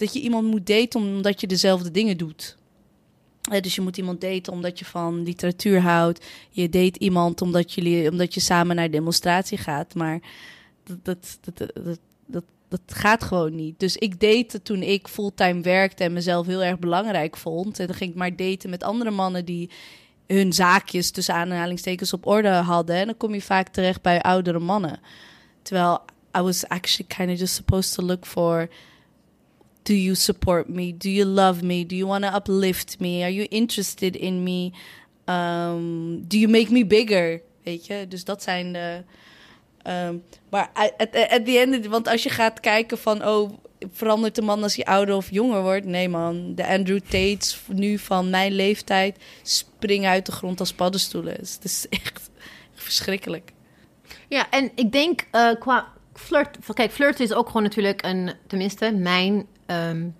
[0.00, 2.56] dat je iemand moet daten omdat je dezelfde dingen doet.
[3.60, 6.26] dus je moet iemand daten omdat je van literatuur houdt.
[6.50, 9.94] Je date iemand omdat, jullie, omdat je samen naar demonstratie gaat.
[9.94, 10.20] Maar
[10.84, 13.78] dat, dat, dat, dat, dat, dat gaat gewoon niet.
[13.78, 17.78] Dus ik date toen ik fulltime werkte en mezelf heel erg belangrijk vond.
[17.78, 19.70] En dan ging ik maar daten met andere mannen die
[20.26, 22.96] hun zaakjes tussen aanhalingstekens op orde hadden.
[22.96, 25.00] En dan kom je vaak terecht bij oudere mannen.
[25.62, 26.00] Terwijl
[26.38, 28.68] I was actually kind of just supposed to look for
[29.82, 30.96] do you support me?
[30.96, 31.86] Do you love me?
[31.86, 33.22] Do you want to uplift me?
[33.22, 34.72] Are you interested in me?
[35.26, 37.40] Um, do you make me bigger?
[37.64, 39.02] Weet je, dus dat zijn de.
[39.86, 40.92] Um, maar at,
[41.30, 43.50] at the end, want als je gaat kijken van, oh,
[43.92, 45.86] verandert de man als hij ouder of jonger wordt?
[45.86, 46.54] Nee, man.
[46.54, 51.32] De Andrew Tates nu van mijn leeftijd springen uit de grond als paddenstoelen.
[51.34, 52.30] Het is echt
[52.74, 53.52] verschrikkelijk.
[54.28, 56.58] Ja, en ik denk uh, qua flirt...
[56.74, 58.32] Kijk, flirt is ook gewoon natuurlijk een...
[58.46, 60.14] Tenminste, mijn um,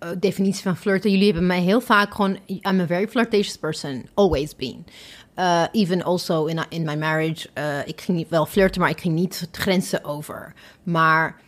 [0.00, 1.10] uh, definitie van flirten.
[1.10, 2.38] Jullie hebben mij heel vaak gewoon...
[2.46, 4.08] I'm a very flirtatious person.
[4.14, 4.86] Always been.
[5.36, 7.48] Uh, even also in, in my marriage.
[7.84, 10.54] ik ging niet wel flirten, maar ik ging niet grenzen over.
[10.82, 11.40] Maar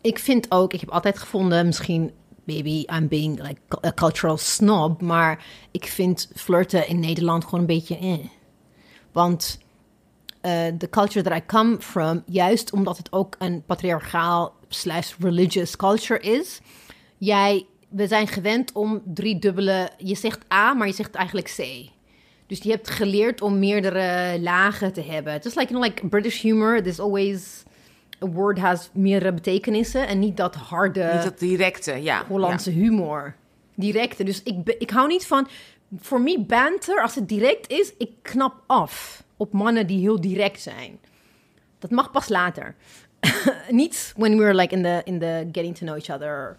[0.00, 0.72] ik vind ook...
[0.72, 2.12] Ik heb altijd gevonden, misschien...
[2.44, 5.00] Maybe I'm being like a cultural snob.
[5.00, 7.98] Maar ik vind flirten in Nederland gewoon een beetje...
[7.98, 8.18] Eh.
[9.12, 9.58] Want
[10.78, 16.20] de culture that I come from, juist omdat het ook een patriarchaal slash religious culture
[16.20, 16.60] is.
[17.18, 21.90] Jij, we zijn gewend om drie dubbele, je zegt A, maar je zegt eigenlijk C.
[22.46, 25.32] Dus je hebt geleerd om meerdere lagen te hebben.
[25.32, 27.62] Just like, you know, like British humor, there's always
[28.22, 33.34] a word has meerdere betekenissen en niet dat harde, niet dat directe, ja, Hollandse humor.
[33.74, 34.24] Directe.
[34.24, 35.48] Dus ik, ik hou niet van,
[35.98, 40.60] voor me banter, als het direct is, ik knap af op mannen die heel direct
[40.60, 40.98] zijn.
[41.78, 42.74] Dat mag pas later.
[43.70, 46.56] Niet when we're like in the, in the getting to know each other.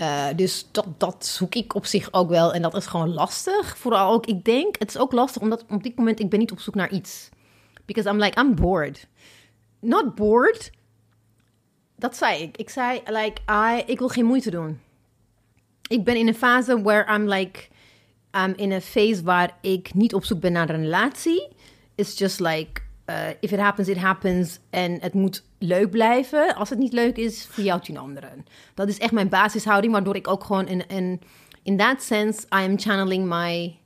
[0.00, 2.52] Uh, dus dat, dat zoek ik op zich ook wel.
[2.52, 3.78] En dat is gewoon lastig.
[3.78, 6.52] Vooral ook, ik denk, het is ook lastig omdat op dit moment ik ben niet
[6.52, 7.28] op zoek naar iets.
[7.84, 9.06] Because I'm like, I'm bored.
[9.80, 10.70] Not bored.
[11.96, 12.56] Dat zei ik.
[12.56, 14.80] Ik zei, like, I, ik wil geen moeite doen.
[15.86, 17.60] Ik ben in een fase where I'm like,
[18.44, 21.48] I'm in een phase waar ik niet op zoek ben naar een relatie
[21.94, 24.58] is just like, uh, if it happens, it happens.
[24.70, 26.54] En het moet leuk blijven.
[26.54, 28.46] Als het niet leuk is, jou tien anderen.
[28.74, 31.20] Dat is echt mijn basishouding, waardoor ik ook gewoon in, in,
[31.62, 33.78] in that sense, I am channeling my,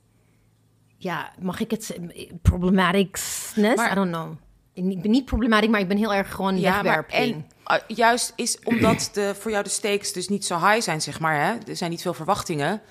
[0.97, 1.97] ja, mag ik het
[2.41, 3.91] problematicness?
[3.91, 4.31] I don't know.
[4.73, 7.33] Ik ben niet problematisch, maar ik ben heel erg gewoon ja, wegwerping.
[7.33, 11.01] en uh, juist is omdat de, voor jou de stakes dus niet zo high zijn,
[11.01, 11.45] zeg maar.
[11.45, 11.55] Hè?
[11.67, 12.81] Er zijn niet veel verwachtingen.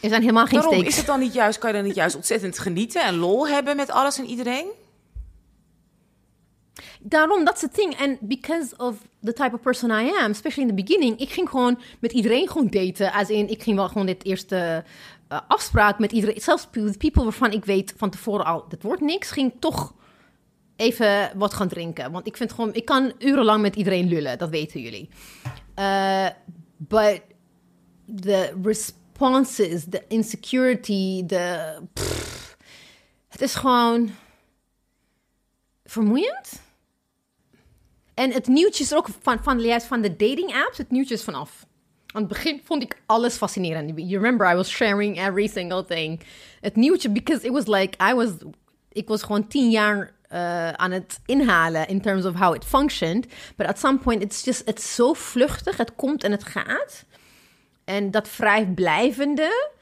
[0.00, 0.82] Er zijn helemaal geen stakes.
[0.82, 3.76] Is het dan niet juist, kan je dan niet juist ontzettend genieten en lol hebben
[3.76, 4.66] met alles en iedereen?
[7.06, 7.96] Daarom, that's the thing.
[7.96, 11.48] And because of the type of person I am, especially in the beginning, ik ging
[11.48, 13.12] gewoon met iedereen gewoon daten.
[13.12, 14.84] Als in, ik ging wel gewoon dit eerste
[15.32, 16.40] uh, afspraak met iedereen.
[16.40, 16.66] Zelfs
[16.98, 19.94] people waarvan ik weet van tevoren al, dat wordt niks, ging toch
[20.76, 22.12] even wat gaan drinken.
[22.12, 25.08] Want ik vind gewoon, ik kan urenlang met iedereen lullen, dat weten jullie.
[25.78, 26.28] Uh,
[26.76, 27.22] but
[28.20, 31.78] the response responses, de insecurity, de.
[33.28, 34.10] het is gewoon
[35.84, 36.62] vermoeiend.
[38.14, 41.24] En het nieuwtje is ook van, van, juist van de dating apps, het nieuwtje is
[41.24, 41.66] vanaf.
[42.06, 43.92] Aan het begin vond ik alles fascinerend.
[43.96, 46.20] You remember, I was sharing every single thing.
[46.60, 48.30] Het nieuwtje, because it was like, I was,
[48.92, 53.26] ik was gewoon tien jaar uh, aan het inhalen in terms of how it functioned.
[53.56, 55.76] But at some point, it's just, it's zo vluchtig.
[55.76, 57.04] Het komt en het gaat.
[57.84, 59.72] En dat vrijblijvende.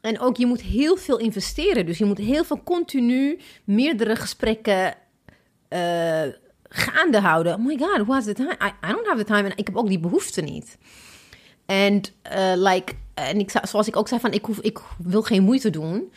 [0.00, 1.86] En ook je moet heel veel investeren.
[1.86, 4.94] Dus je moet heel veel continu meerdere gesprekken
[5.68, 6.22] uh,
[6.70, 7.54] gaande houden.
[7.54, 8.56] Oh my god, who has the time?
[8.60, 9.48] I, I don't have the time.
[9.48, 10.78] En ik heb ook die behoefte niet.
[11.66, 12.02] En
[12.36, 15.70] uh, like, en ik, zoals ik ook zei, van ik, hoef, ik wil geen moeite
[15.70, 16.12] doen.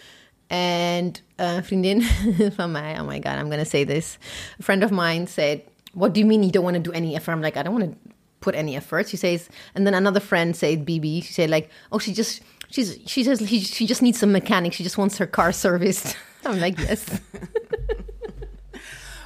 [0.48, 2.04] En uh, een vriendin
[2.58, 4.18] van mij, oh my god, I'm gonna say this.
[4.60, 5.60] A friend of mine said,
[5.94, 7.36] what do you mean you don't want to do any effort?
[7.36, 7.98] I'm like, I don't want to
[8.40, 9.10] put any effort.
[9.10, 12.42] She says, and then another friend said, BB, she said like, oh, she just
[12.74, 14.74] She's, she, says she, she just needs some mechanic.
[14.74, 16.18] She just wants her car serviced.
[16.46, 17.06] I'm like, yes.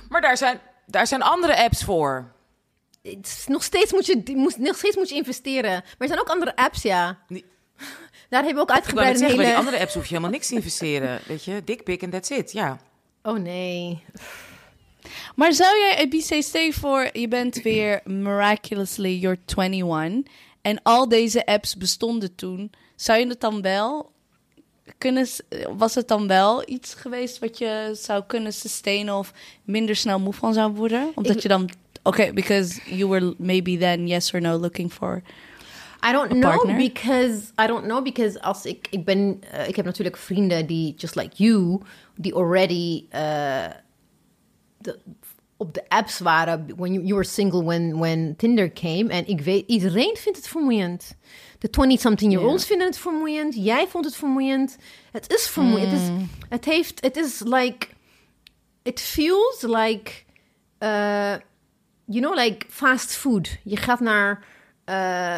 [0.09, 2.31] Maar daar zijn, daar zijn andere apps voor.
[3.01, 5.71] Het is nog, steeds moet je, moet, nog steeds moet je investeren.
[5.71, 7.19] Maar er zijn ook andere apps, ja.
[7.27, 7.45] Nee.
[8.29, 10.47] Daar hebben we ook uitgebreid een zeggen, bij die andere apps hoef je helemaal niks
[10.47, 11.19] te investeren.
[11.27, 12.79] Weet je, dickpic en that's it, ja.
[13.23, 14.03] Oh nee.
[15.35, 16.07] Maar zou jij,
[16.51, 20.33] je voor, je bent weer miraculously, you're 21.
[20.61, 22.71] En al deze apps bestonden toen.
[22.95, 24.11] Zou je het dan wel
[24.97, 25.27] kunnen,
[25.77, 29.33] was het dan wel iets geweest wat je zou kunnen sustainen of
[29.63, 31.11] minder snel moe van zou worden?
[31.15, 31.69] Omdat Ik- je dan,
[32.03, 35.21] oké, because you were maybe then yes or no looking for.
[36.09, 36.77] I don't know partner?
[36.77, 40.93] because I don't know because als ik ik ben eh, ik heb natuurlijk vrienden die
[40.97, 41.81] just like you
[42.15, 43.05] die already
[44.77, 44.99] de,
[45.57, 49.41] op de apps waren when you, you were single when when Tinder came en ik
[49.41, 51.15] weet iedereen vindt het vermoeiend.
[51.59, 52.67] De 20 something year olds Ja.
[52.67, 53.55] vinden het vermoeiend.
[53.55, 54.77] Jij vond het vermoeiend.
[55.11, 55.91] Het is vermoeiend.
[55.91, 56.09] Het is
[56.49, 57.87] het heeft het is like
[58.83, 60.11] it feels like
[60.79, 61.35] uh,
[62.05, 63.57] you know like fast food.
[63.63, 64.45] Je gaat naar
[64.87, 65.37] eh,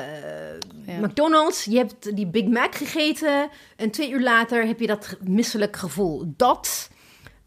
[1.01, 5.75] McDonald's, je hebt die Big Mac gegeten en twee uur later heb je dat misselijk
[5.75, 6.33] gevoel.
[6.37, 6.89] Dat,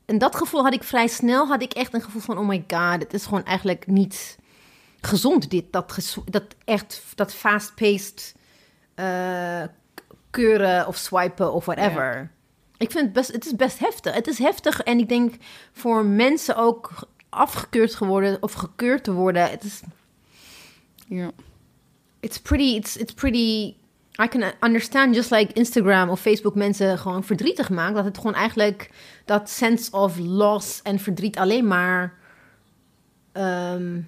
[0.05, 2.65] en dat gevoel had ik vrij snel, had ik echt een gevoel van, oh my
[2.69, 4.39] god, het is gewoon eigenlijk niet
[5.01, 8.35] gezond dit, dat, dat echt, dat fast-paced
[9.07, 9.63] eh,
[10.31, 12.31] keuren of swipen of whatever.
[12.77, 14.15] Ik vind het best, het is best heftig.
[14.15, 15.35] Het is heftig en ik denk
[15.73, 16.91] voor mensen ook
[17.29, 19.51] afgekeurd geworden of gekeurd te worden.
[19.51, 19.81] Het is,
[21.07, 21.31] Ja.
[22.21, 23.75] it's pretty, it's, it's pretty.
[24.23, 27.95] I can understand just like Instagram of Facebook mensen gewoon verdrietig maakt.
[27.95, 28.91] Dat het gewoon eigenlijk
[29.25, 32.15] dat sense of loss en verdriet alleen maar
[33.33, 34.01] ehm,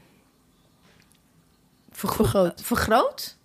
[1.90, 2.60] vergro- Vergroot.
[2.62, 3.36] vergroot.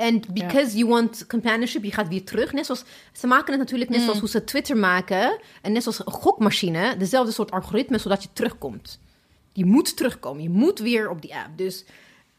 [0.00, 2.52] En because you want companionship, je gaat weer terug.
[2.52, 5.38] Net zoals, ze maken het natuurlijk net zoals hoe ze Twitter maken.
[5.62, 6.96] En net zoals een gokmachine.
[6.96, 9.00] Dezelfde soort algoritme, zodat je terugkomt.
[9.52, 10.42] Je moet terugkomen.
[10.42, 11.48] Je moet weer op die app.
[11.56, 11.84] Dus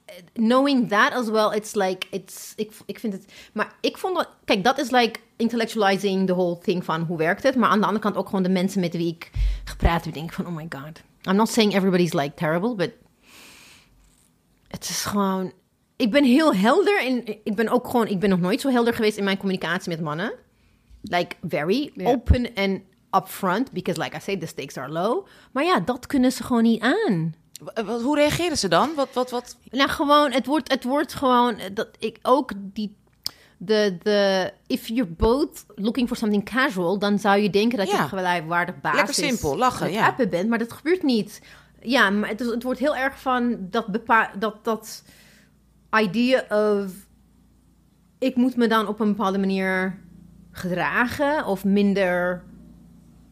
[0.05, 4.15] eh, knowing that as well, it's like, it's, ik, ik vind het, maar ik vond
[4.15, 7.55] dat, kijk, dat is like intellectualizing the whole thing van hoe werkt het.
[7.55, 9.31] Maar aan de andere kant ook gewoon de mensen met wie ik
[9.63, 11.01] gepraat heb, denk ik van, oh my god.
[11.23, 12.91] I'm not saying everybody's like terrible, but
[14.67, 15.51] het is gewoon,
[16.01, 18.93] ik ben heel helder en ik ben ook gewoon, ik ben nog nooit zo helder
[18.93, 20.33] geweest in mijn communicatie met mannen.
[21.01, 22.79] Like very open and
[23.11, 25.25] upfront, because like I say, the stakes are low.
[25.51, 27.33] Maar ja, dat kunnen ze gewoon niet aan.
[27.85, 28.89] Wat- hoe reageren ze dan?
[28.95, 29.57] Wat, wat, wat?
[29.69, 32.99] Nou, gewoon, het wordt, het wordt gewoon eh, dat ik ook die.
[33.57, 37.95] De, de, if you're both looking for something casual, dan zou je denken dat je
[37.95, 38.03] Ja.
[38.03, 40.15] op gelijkwaardig basis Lekker simpel, lachen, ja.
[40.29, 41.41] bent, maar dat gebeurt niet.
[41.81, 45.03] Ja, maar het, is- het wordt heel erg van dat bepa dat dat
[45.99, 46.91] idea of
[48.19, 49.99] ik moet me dan op een bepaalde manier
[50.51, 52.43] gedragen of minder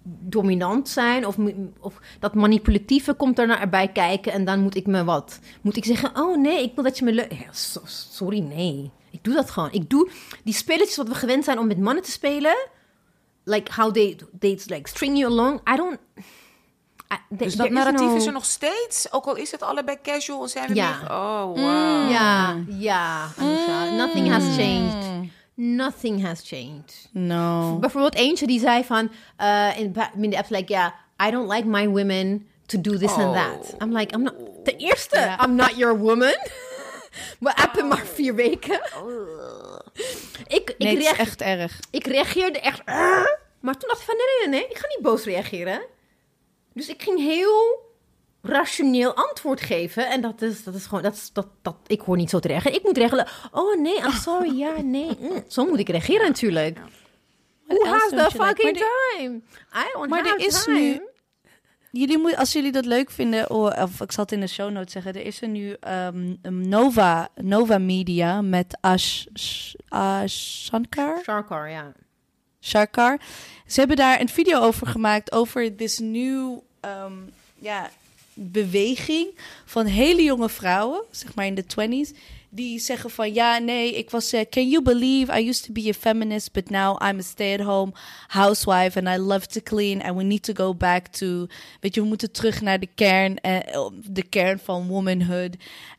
[0.03, 1.37] dominant zijn of,
[1.79, 5.77] of dat manipulatieve komt er naar bij kijken en dan moet ik me wat moet
[5.77, 7.47] ik zeggen oh nee ik wil dat je me leuk
[7.83, 8.91] sorry nee.
[9.11, 9.71] Ik doe dat gewoon.
[9.71, 10.09] Ik doe
[10.43, 12.67] die spelletjes wat we gewend zijn om met mannen te spelen
[13.43, 15.61] like how they they like string you along.
[15.73, 15.99] I don't
[17.09, 19.07] There- Dus dat is narratief no- is er nog steeds?
[19.11, 20.99] Ook al is het allebei casual en zijn we Ja.
[20.99, 21.11] weer...
[21.11, 22.11] Oh, wow.
[22.11, 23.27] ja ja
[23.97, 27.77] nothing has changed nothing has changed No.
[27.79, 30.93] Bijvoorbeeld eentje die zei van uh, in, in de app like ja,
[31.27, 33.33] I don't like my women to do this and Oh.
[33.33, 33.75] that.
[33.81, 34.33] I'm like, I'm not.
[34.63, 35.35] Ten eerste.
[35.43, 36.35] I'm not your woman.
[37.39, 38.81] We appen maar vier weken.
[40.47, 41.79] Ik, ik, Nee, het is reage- echt erg.
[41.91, 42.81] ik reageerde echt.
[42.85, 43.25] "Ah."
[43.59, 45.81] Maar toen dacht ik van nee, nee, nee, nee, ik ga niet boos reageren.
[46.79, 47.87] Dus ik ging heel
[48.41, 50.09] rationeel antwoord geven.
[50.09, 52.47] En dat is, dat is gewoon, dat, is, dat, dat, ik hoor niet zo te
[52.47, 52.77] reageren.
[52.77, 53.27] Ik moet reageren.
[53.51, 55.17] Oh nee, I'm sorry, ja, nee.
[55.19, 56.77] mm." Zo moet ik reageren natuurlijk.
[57.67, 58.45] Who else has the like?
[58.45, 59.41] fucking time?
[59.73, 60.79] I don't maar er is time.
[60.79, 61.01] nu-
[61.91, 64.71] Jullie moet, als jullie dat leuk vinden, oh, of ik zal het in de show
[64.71, 70.33] notes zeggen, er is er nu ehm, Nova, Nova Media met Ash, Sh- Ash
[70.65, 71.19] Shankar.
[71.23, 71.91] Sharkar, ja.
[72.61, 73.19] Sharkar.
[73.65, 77.13] Ze hebben daar een video over gemaakt over this new ehm,
[77.55, 77.89] ja,
[78.33, 79.27] beweging
[79.65, 82.17] van hele jonge vrouwen, zeg maar in de 20s,
[82.49, 85.89] die zeggen van ja, nee, ik was, eh, can you believe I used to be
[85.89, 87.91] a feminist, but now I'm a stay-at-home
[88.27, 91.47] housewife and I love to clean and we need to go back to,
[91.79, 95.55] weet je, we moeten terug naar de kern, eh, de kern van womanhood.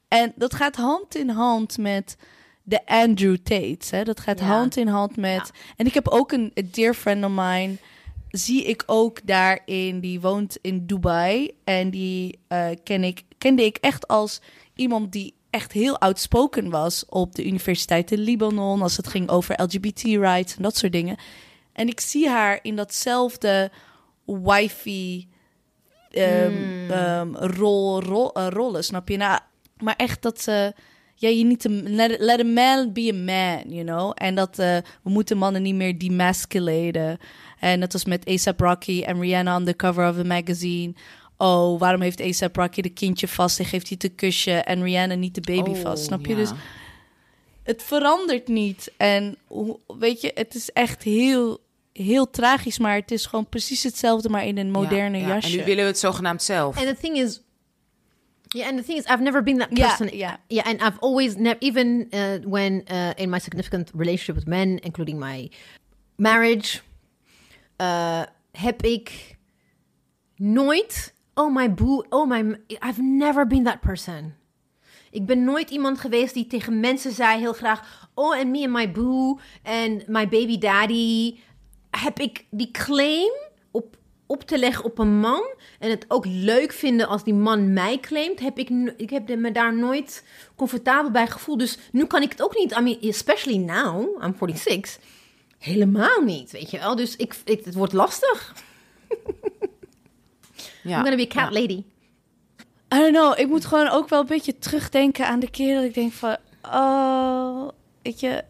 [0.08, 2.16] En dat gaat hand in hand met
[2.62, 3.90] de Andrew Tates.
[3.90, 4.04] Hè?
[4.04, 4.44] Dat gaat Ja.
[4.46, 5.50] hand in hand met.
[5.76, 7.76] En ik heb ook een dear friend of mine.
[8.30, 10.00] Zie ik ook daarin.
[10.00, 11.50] Die woont in Dubai.
[11.64, 14.40] En die eh, ken ik, kende ik echt als
[14.74, 19.62] iemand die echt heel outspoken was op de Universiteit in Libanon als het ging over
[19.62, 21.16] LGBT rights en dat soort dingen.
[21.72, 23.70] En ik zie haar in datzelfde
[24.24, 25.28] wifey
[26.12, 29.16] um, um, rol, rol, uh, rollen, snap je?
[29.16, 29.40] Nou,
[29.78, 30.74] maar echt dat ze
[31.14, 34.12] ja, je niet let, let a man be a man, you know.
[34.14, 37.18] En dat uh, we moeten mannen niet meer demasculaten.
[37.60, 40.94] En dat was met ASAP Rocky en Rihanna on the cover of a magazine.
[41.36, 45.14] Oh, waarom heeft ASAP Rocky de kindje vast en geeft hij te kusje en Rihanna
[45.14, 46.04] niet de baby Oh, vast?
[46.04, 46.32] Snap je?
[46.32, 46.36] ja.
[46.38, 46.50] Dus
[47.62, 48.92] het verandert niet.
[48.96, 49.36] En
[49.98, 51.60] weet je, het is echt heel,
[51.92, 55.34] heel tragisch, maar het is gewoon precies hetzelfde, maar in een moderne Ja, ja.
[55.34, 55.50] jasje.
[55.52, 56.76] En nu willen we het zogenaamd zelf.
[56.76, 57.40] And the thing is,
[58.48, 60.16] yeah, and the thing is, I've never been that Yeah, person.
[60.18, 60.34] yeah.
[60.48, 64.78] yeah, and I've always never, even uh, when uh, in my significant relationship with men,
[64.82, 65.50] including my
[66.16, 66.80] marriage,
[67.80, 68.22] uh,
[68.52, 69.36] heb ik
[70.36, 74.34] nooit, oh my boo, oh my, I've never been that person.
[75.10, 78.72] Ik ben nooit iemand geweest die tegen mensen zei heel graag, oh en me and
[78.72, 81.38] my boo en my baby daddy.
[81.90, 83.32] Heb ik die claim
[83.70, 85.42] op, op te leggen op een man
[85.78, 89.52] en het ook leuk vinden als die man mij claimt, heb ik, ik heb me
[89.52, 90.24] daar nooit
[90.56, 91.58] comfortabel bij gevoeld.
[91.58, 94.98] Dus nu kan ik het ook niet, I mean, especially now, I'm 46,
[95.60, 96.96] helemaal niet, weet je wel.
[96.96, 98.54] Dus ik, ik, het wordt lastig.
[100.82, 100.96] Ja.
[100.98, 101.60] I'm gonna be a cat Ja.
[101.60, 101.82] lady.
[102.94, 103.38] I don't know.
[103.38, 106.36] Ik moet gewoon ook wel een beetje terugdenken aan de keer dat ik denk van...
[106.62, 107.68] Oh,
[108.02, 108.44] weet je...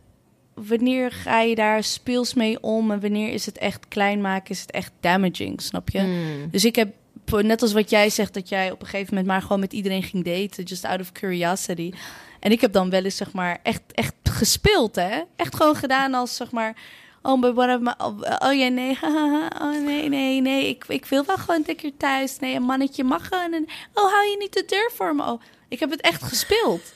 [0.55, 2.91] Wanneer ga je daar speels mee om?
[2.91, 4.51] En wanneer is het echt klein maken?
[4.51, 6.47] Is het echt damaging, snap je?
[6.51, 6.95] Dus ik heb,
[7.43, 8.35] net als wat jij zegt...
[8.35, 10.65] dat jij op een gegeven moment maar gewoon met iedereen ging daten...
[10.65, 11.93] just out of curiosity.
[12.41, 15.21] En ik heb dan wel eens, zeg maar, echt, echt gespeeld, hè?
[15.37, 16.77] Echt gewoon gedaan als, zeg maar...
[17.23, 18.99] Oh, but what am I- oh, oh ja, nee,
[19.63, 22.39] oh nee, nee, nee, ik, ik wil wel gewoon een keer thuis.
[22.39, 23.53] Nee, een mannetje mag gewoon.
[23.53, 23.65] En,
[23.95, 25.23] oh, hou je niet de deur voor me?
[25.23, 26.93] Oh, ik heb het echt gespeeld.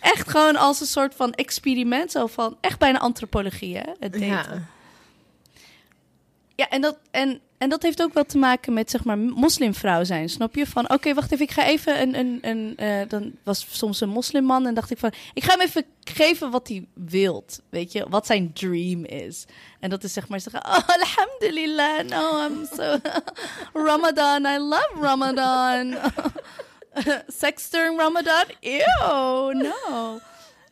[0.00, 3.92] Echt gewoon als een soort van experiment, zo van, echt bijna antropologie, hè?
[3.98, 4.26] Het daten.
[4.26, 4.66] Ja.
[6.54, 10.04] Ja, en dat, en, en dat heeft ook wel te maken met, zeg maar, moslimvrouw
[10.04, 10.28] zijn.
[10.28, 10.66] Snap je?
[10.66, 12.18] Van, oké, wacht even, ik ga even een...
[12.18, 15.12] een, een eh, dan was soms een moslimman en dacht ik van...
[15.34, 18.06] Ik ga hem even geven wat hij wilt, weet je?
[18.08, 19.44] Wat zijn dream is.
[19.80, 20.64] En dat is zeg maar zeggen...
[20.66, 22.96] Oh, alhamdulillah, no, I'm so...
[23.88, 25.94] Ramadan, I love Ramadan.
[27.40, 28.44] Sex during Ramadan?
[28.60, 30.20] Ew, no.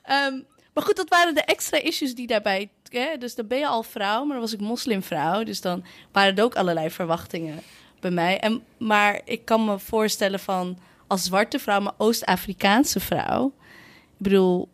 [0.02, 0.40] Ehm,
[0.74, 2.70] maar goed, dat waren de extra issues die daarbij...
[3.18, 5.42] Dus dan ben je al vrouw, maar dan was ik moslimvrouw.
[5.42, 7.58] Dus dan waren er ook allerlei verwachtingen
[8.00, 8.38] bij mij.
[8.40, 10.78] En, maar ik kan me voorstellen van...
[11.06, 13.52] als zwarte vrouw, maar Oost-Afrikaanse vrouw...
[14.16, 14.68] Ik bedoel,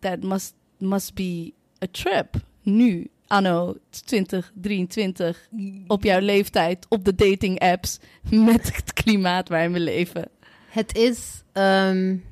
[0.00, 2.34] that must, must be a trip.
[2.62, 5.48] Nu, anno 2023,
[5.86, 7.98] op jouw leeftijd, op de dating apps...
[8.30, 10.28] met het klimaat waarin we leven.
[10.68, 12.24] Het is um,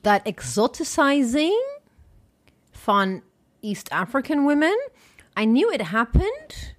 [0.00, 1.78] that exoticizing
[2.70, 3.22] van
[3.60, 4.90] East African women.
[5.40, 6.74] I knew it happened,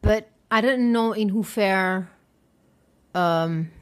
[0.00, 2.08] but I didn't know in hoever
[3.12, 3.72] um,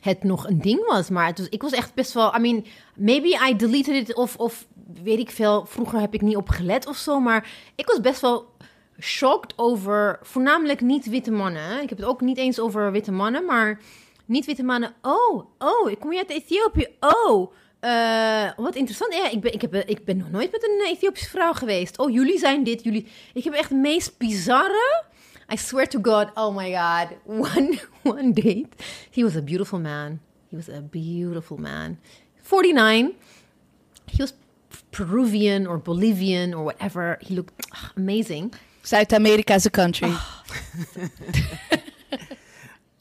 [0.00, 1.10] het nog een ding was.
[1.10, 2.34] Maar het was, ik was echt best wel...
[2.34, 4.66] I mean, maybe I deleted it of, of
[5.02, 5.66] weet ik veel.
[5.66, 7.20] Vroeger heb ik niet op gelet of zo.
[7.20, 8.54] Maar ik was best wel
[9.00, 11.82] shocked over voornamelijk niet-witte mannen.
[11.82, 13.80] Ik heb het ook niet eens over witte mannen, maar
[14.24, 14.94] niet-witte mannen.
[15.02, 16.86] Oh, oh, ik kom je uit Ethiopië.
[17.00, 19.14] Oh, eh, wat interessant.
[19.14, 21.98] Ja, ik ben, ik, heb, ik ben nog nooit met een Ethiopische vrouw geweest.
[21.98, 23.06] Oh, jullie zijn dit, jullie...
[23.32, 25.04] Ik heb echt de meest bizarre...
[25.52, 27.08] I swear to God, oh my God.
[27.26, 28.74] One, one date.
[29.10, 30.20] He was a beautiful man.
[30.50, 31.98] He was a beautiful man.
[32.42, 33.14] 49.
[34.06, 34.32] He was
[34.90, 37.18] Peruvian or Bolivian or whatever.
[37.20, 37.52] He looked
[37.96, 38.54] amazing.
[38.82, 40.12] Zuid-Amerika is een country.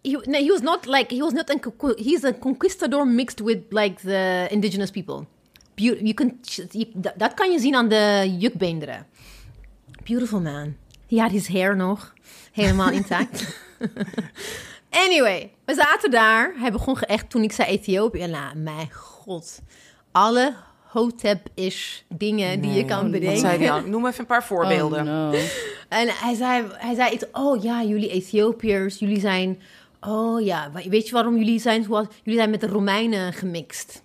[0.05, 1.49] He, no, he was not like he was not
[1.97, 5.25] he's a conquistador mixed with like the indigenous people.
[5.75, 6.39] You can
[6.71, 9.05] you, dat, dat kan je zien aan de jukbeenderen.
[10.03, 10.75] Beautiful man.
[11.07, 12.13] He had his hair nog
[12.51, 13.59] helemaal intact.
[14.89, 16.53] anyway, we zaten daar.
[16.57, 18.19] Hij begon ge- echt toen ik zei Ethiopië.
[18.21, 19.61] En nou, mijn god,
[20.11, 20.53] alle
[20.83, 23.39] hotep-ish dingen die je kan Wat bedenken.
[23.39, 23.89] zei hij dan?
[23.89, 24.99] Noem even een paar voorbeelden.
[24.99, 25.31] Oh, no.
[25.89, 29.61] En hij zei, hij zei iets, oh ja, jullie Ethiopiërs, jullie zijn,
[30.07, 34.03] oh ja, weet je waarom jullie zijn zoals, jullie zijn met de Romeinen gemixt.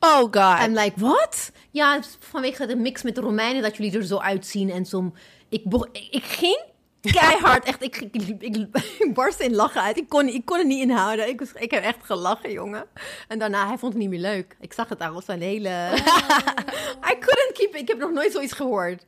[0.00, 0.66] Oh god.
[0.66, 1.52] I'm like, wat?
[1.70, 5.12] Ja, vanwege de mix met de Romeinen dat jullie er zo uitzien en zo.
[5.48, 5.62] Ik,
[6.10, 6.60] ik, ging
[7.00, 8.56] keihard, echt, ik, ik, ik, ik,
[8.98, 9.96] ik barstte in lachen uit.
[9.96, 11.28] Ik kon, ik kon het niet inhouden.
[11.28, 12.86] Ik, was, ik heb echt gelachen, jongen.
[13.28, 14.56] En daarna, hij vond het niet meer leuk.
[14.60, 15.68] Ik zag het daar op zijn hele...
[17.10, 17.80] I couldn't keep it.
[17.80, 19.04] Ik heb nog nooit zoiets gehoord.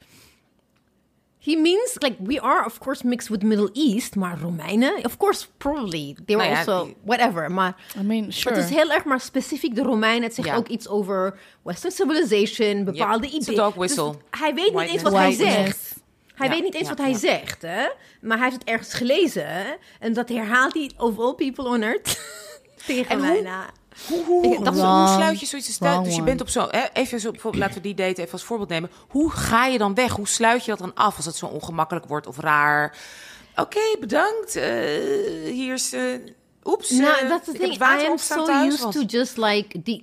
[1.43, 5.47] He means like we are of course mixed with Middle East, maar Romeinen, of course
[5.57, 7.51] probably they were Nou ja, also whatever.
[7.53, 8.57] Maar I mean, het sure.
[8.59, 10.23] is heel erg maar specifiek de Romeinen.
[10.23, 10.57] Het zegt Ja.
[10.57, 13.57] ook iets over Western civilization, bepaalde a ideeën.
[13.57, 14.11] dog whistle.
[14.11, 15.95] Dus hij weet niet eens wat hij zegt.
[16.35, 17.17] Hij Ja, weet niet eens ja, wat hij ja.
[17.19, 17.87] zegt, hè?
[18.21, 22.21] Maar hij heeft het ergens gelezen en dat herhaalt hij of all people on earth
[22.87, 23.33] tegen En mij.
[23.35, 23.71] hoe- na.
[24.09, 24.75] Hoe, hoe, Ik- hoe, dat-
[25.09, 27.89] sluit je zoiets Wrong Dus je bent op zo, hè, even zo, bijvoorbeeld, laten we
[27.89, 28.91] die date even als voorbeeld nemen.
[29.09, 30.13] Hoe ga je dan weg?
[30.13, 32.99] Hoe sluit je dat dan af als het zo ongemakkelijk wordt of raar?
[33.57, 34.57] Oké, bedankt.
[34.57, 34.65] Eh,
[35.53, 36.03] hier is, eh
[36.65, 36.91] oeps.
[36.91, 37.59] Nou, eh, thing.
[37.59, 40.03] heb het water I am so thuis, used want- to just like de.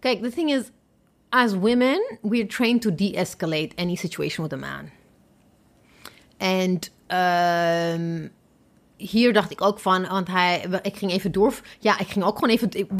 [0.00, 0.62] Kijk, the thing is,
[1.28, 4.90] as women, we're trained to de-escalate any situation with a man.
[6.36, 8.28] En ehm,
[8.98, 11.54] hier dacht ik ook van, want hij, ik ging even door.
[11.78, 12.68] Ja, ik ging ook gewoon even.
[12.72, 12.90] ik-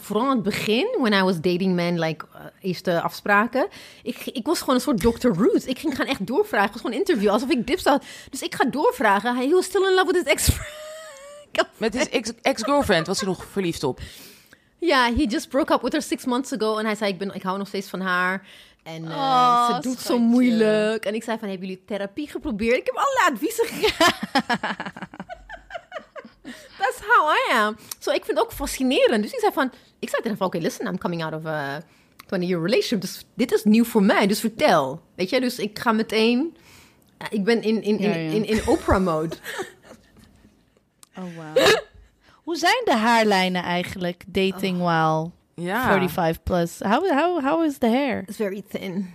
[0.00, 3.66] vooral aan het begin, when I was dating men, like eh, eerste afspraken.
[4.02, 5.28] Ik, ik was gewoon een soort Dr.
[5.42, 5.68] Ruth.
[5.68, 6.64] Ik ging gaan echt doorvragen.
[6.66, 8.04] Het was gewoon een interview, alsof ik dips had.
[8.30, 9.36] Dus ik ga doorvragen.
[9.36, 10.48] He was still in love with his ex.
[11.76, 14.00] Met his ex- ex-girlfriend was hij nog verliefd op.
[14.78, 16.76] Ja, he just broke up with her six months ago.
[16.78, 18.46] En hij zei, ik, ben, ik hou nog steeds van haar.
[18.82, 21.04] En eh, Oh, ze doet zo moeilijk.
[21.04, 22.76] En ik zei van, hebben jullie therapie geprobeerd?
[22.76, 24.14] Ik heb allerlei adviezen gegeven.
[27.08, 27.76] How I am.
[27.98, 29.22] So, ik vind het ook fascinerend.
[29.22, 29.66] Dus ik zei van,
[29.98, 31.80] ik zei tegen hem van, oké, listen, I'm coming out of a
[32.34, 33.00] 20-year relationship.
[33.00, 35.00] Dus dit is nieuw voor mij, dus vertel.
[35.14, 36.56] Weet je, dus ik ga meteen...
[37.18, 38.30] eh, ik ben in, in, in, Ja, ja.
[38.30, 39.36] in, in Oprah-mode.
[41.18, 41.66] Oh, wow.
[42.32, 45.82] Hoe zijn de haarlijnen eigenlijk dating while Ja.
[45.86, 46.78] 45 plus?
[46.78, 48.22] How, how, how is the hair?
[48.26, 49.12] It's very thin.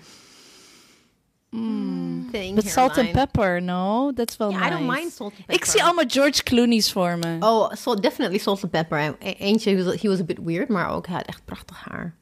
[2.56, 4.12] But salt and pepper, no?
[4.16, 5.56] That's wel Yeah, I don't mind salt and pepper.
[5.56, 7.38] Ik zie allemaal George Clooney's voor me.
[7.40, 9.16] Oh, so definitely salt and pepper.
[9.20, 11.84] E- Eentje, he was, he was a bit weird, maar ook hij had echt prachtig
[11.90, 12.16] haar.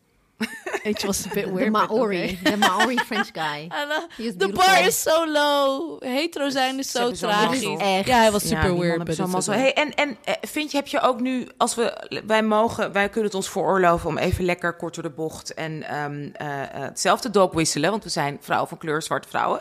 [0.84, 2.52] It was a bit De weird, but Maori, okay.
[2.52, 3.68] de Maori French guy.
[4.18, 4.48] The beautiful.
[4.54, 6.04] bar is so low.
[6.04, 7.64] Hetero zijn is zo tragisch.
[7.78, 8.08] Echt.
[8.08, 9.04] Ja, hij was Ja, super mannen weird.
[9.18, 9.54] but mazzel.
[9.54, 9.66] okay.
[9.66, 13.06] Hey, en, en eh, vind je, heb je ook nu, als we, wij mogen, wij
[13.10, 16.68] kunnen het ons veroorloven om even lekker kort door de bocht en ehm, eh, eh,
[16.72, 19.60] hetzelfde doop wisselen, want we zijn vrouwen van kleur, zwarte vrouwen.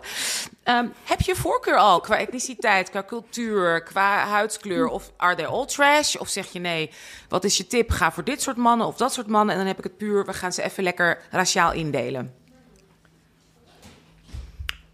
[0.62, 4.86] Ehm, heb je voorkeur al qua etniciteit, qua cultuur, qua huidskleur?
[4.86, 6.14] Of are they all trash?
[6.16, 6.90] Of zeg je nee,
[7.28, 7.90] wat is je tip?
[7.90, 9.52] Ga voor dit soort mannen of dat soort mannen.
[9.52, 12.34] En dan heb ik het puur, we gaan ze even lekker raciaal indelen.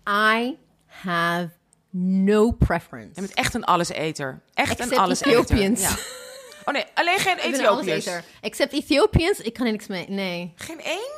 [0.08, 0.56] I
[0.86, 1.48] have
[1.90, 3.10] no preference.
[3.14, 4.40] Je bent echt een alleseter.
[4.54, 5.38] Echt Except een alleseter.
[5.38, 5.80] Ethiopians.
[5.80, 5.94] Ja.
[6.66, 8.08] Oh nee, alleen geen Ethiopiërs.
[8.40, 10.08] Except Ethiopians, ik kan er niks mee.
[10.08, 10.52] Nee.
[10.56, 11.10] Geen één?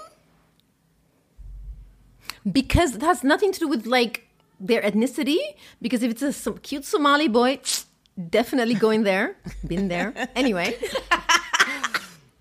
[2.42, 4.20] Because it has nothing to do with like
[4.66, 5.54] their ethnicity.
[5.78, 7.60] Because if it's a cute Somali boy,
[8.14, 9.36] definitely going there.
[9.60, 10.12] Been there.
[10.34, 10.76] Anyway.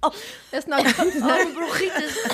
[0.06, 0.14] oh,
[0.50, 1.16] that's not good.
[1.16, 2.16] Oh, bronchitis.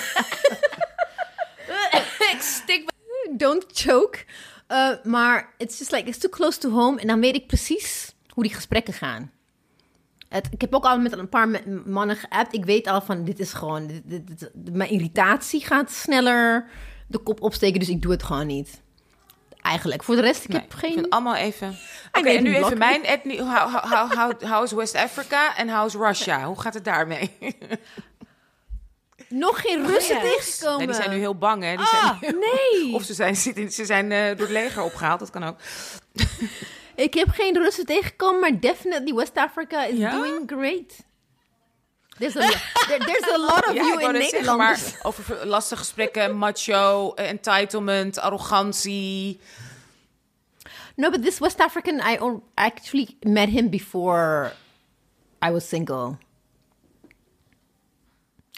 [2.33, 2.89] ik stik
[3.37, 4.25] Don't choke.
[4.67, 6.99] Uh, maar it's just like, it's too close to home.
[6.99, 9.31] En dan weet ik precies hoe die gesprekken gaan.
[10.29, 11.49] Het, ik heb ook al met een paar
[11.85, 12.53] mannen geappt.
[12.53, 13.87] Ik weet al van, dit is gewoon...
[13.87, 16.69] Dit, dit- dit- mijn irritatie gaat sneller
[17.07, 17.79] de kop opsteken.
[17.79, 18.81] Dus ik doe het gewoon niet.
[19.61, 20.03] Eigenlijk.
[20.03, 20.93] Voor de rest, ik Nee, heb Ik geen...
[20.93, 21.77] vind allemaal even.
[22.11, 23.41] Oké, en nu even mijn etnie.
[23.41, 26.45] How, how, how, how, how is West Africa en how is Russia?
[26.45, 27.37] Hoe gaat het daarmee?
[29.29, 30.21] Nog geen Russen ja.
[30.21, 30.77] tegengekomen.
[30.77, 31.69] Nee, die zijn nu heel bang, hè?
[31.75, 32.93] Die Ah, zijn, nee.
[32.95, 33.35] of ze zijn,
[33.71, 35.55] ze zijn eh, door het leger opgehaald, dat kan ook.
[36.95, 40.11] Ik heb geen Russen tegengekomen, maar definitely West Africa is Ja?
[40.11, 40.93] doing great.
[42.21, 42.39] There's a,
[42.87, 44.57] there- there's a lot of Ja, you in Nederland.
[44.57, 49.39] maar over ver- lastige gesprekken, macho, eh, entitlement, arrogantie.
[50.95, 54.53] No, but this West African, I al- actually met him before
[55.45, 56.17] I was single.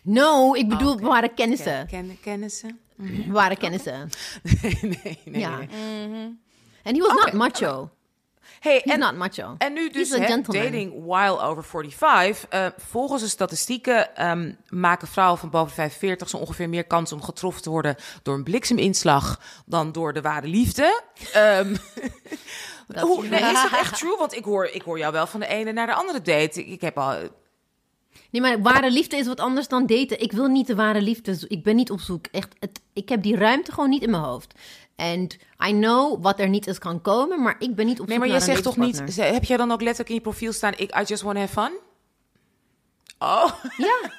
[0.03, 1.88] No, ik bedoel, we waren kennissen.
[1.88, 2.80] Ken, kennissen?
[2.95, 4.09] We waren kennissen.
[4.61, 5.39] nee, nee, nee.
[5.39, 5.57] Ja.
[5.57, 5.68] nee.
[6.86, 7.89] And he was not macho.
[8.64, 9.55] Hey, He's en, not macho.
[9.57, 12.45] En nu dus hè, dating while over 45.
[12.49, 17.22] Eh, volgens de statistieken ehm, maken vrouwen van boven 45 zo ongeveer meer kans om
[17.22, 21.01] getroffen te worden door een blikseminslag dan door de ware liefde.
[21.34, 21.76] Ehm,
[23.01, 24.18] hoe, nee, is dat echt true?
[24.18, 26.66] Want ik hoor, ik hoor jou wel van de ene naar de andere date.
[26.66, 27.16] Ik, heb al.
[28.30, 30.22] Nee, maar ware liefde is wat anders dan daten.
[30.22, 31.45] Ik wil niet de ware liefde.
[31.47, 32.26] Ik ben niet op zoek.
[32.32, 34.53] Echt, het, ik heb die ruimte gewoon niet in mijn hoofd.
[34.95, 35.21] En
[35.67, 38.25] I know wat er niet is kan komen, maar ik ben niet op Nee, zoek
[38.25, 39.15] maar naar jij een zegt toch niet.
[39.15, 41.53] Heb jij dan ook letterlijk in je profiel staan: ik, I just want to have
[41.61, 41.79] fun?
[43.19, 43.97] Oh, Ja.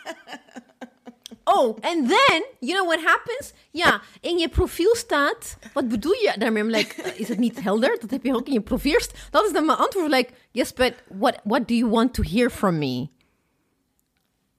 [1.47, 3.53] Oh, and then, you know what happens?
[3.71, 6.63] Ja, in je profiel staat, wat bedoel je daarmee?
[6.63, 7.97] I'm like, eh, is het niet helder?
[8.01, 9.01] Dat heb je ook in je profiel.
[9.31, 10.11] Dat is dan mijn antwoord.
[10.11, 13.09] Like, yes, but what, what do you want to hear from me?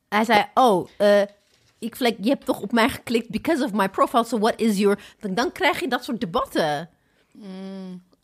[0.10, 1.22] Hij zei, oh, eh,
[1.86, 4.78] ik like, je hebt toch op mij geklikt because of my profile, so what is
[4.78, 5.00] your...
[5.20, 6.90] Dan, dan krijg je dat soort debatten.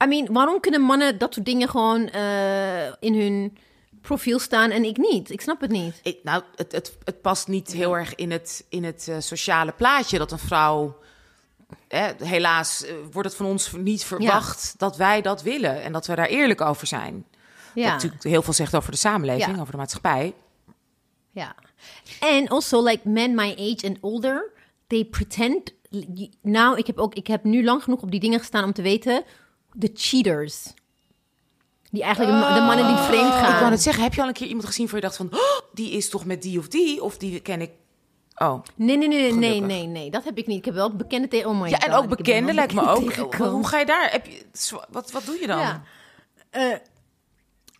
[0.03, 3.57] I mean, waarom kunnen mannen dat soort dingen gewoon eh, in hun
[4.01, 5.29] profiel staan en ik niet?
[5.29, 5.99] Ik snap het niet.
[6.03, 9.71] Ik, nou, het, het, het past niet heel erg in het, in het eh, sociale
[9.71, 10.99] plaatje dat een vrouw.
[12.23, 16.15] Helaas eh, wordt het van ons niet verwacht dat wij dat willen en dat we
[16.15, 17.25] daar eerlijk over zijn.
[17.73, 17.83] Ja.
[17.83, 19.61] Wat natuurlijk heel veel zegt over de samenleving, Ja.
[19.61, 20.33] over de maatschappij.
[21.31, 21.55] Ja.
[22.19, 24.51] And also like men my age and older,
[24.87, 25.73] they pretend.
[26.41, 28.81] Nou, ik heb ook, ik heb nu lang genoeg op die dingen gestaan om te
[28.81, 29.23] weten,
[29.73, 30.73] de cheaters.
[31.91, 33.53] Die eigenlijk de, de mannen die vreemd gaan.
[33.53, 35.29] Ik wou het zeggen, heb je al een keer iemand gezien voor je dacht van,
[35.31, 37.71] oh, die is toch met die of die, of die ken ik.
[38.35, 40.57] Oh, Nee, nee, nee, nee, nee, nee, nee, dat heb ik niet.
[40.57, 41.49] Ik heb wel bekende tegen.
[41.49, 41.85] Oh my ja, god.
[41.85, 43.13] en ook bekende lijkt me ook.
[43.35, 44.11] Hoe ga je daar?
[44.11, 44.43] Heb je,
[44.89, 45.59] wat, wat doe je dan?
[45.59, 45.83] Ja.
[46.49, 46.75] Eh,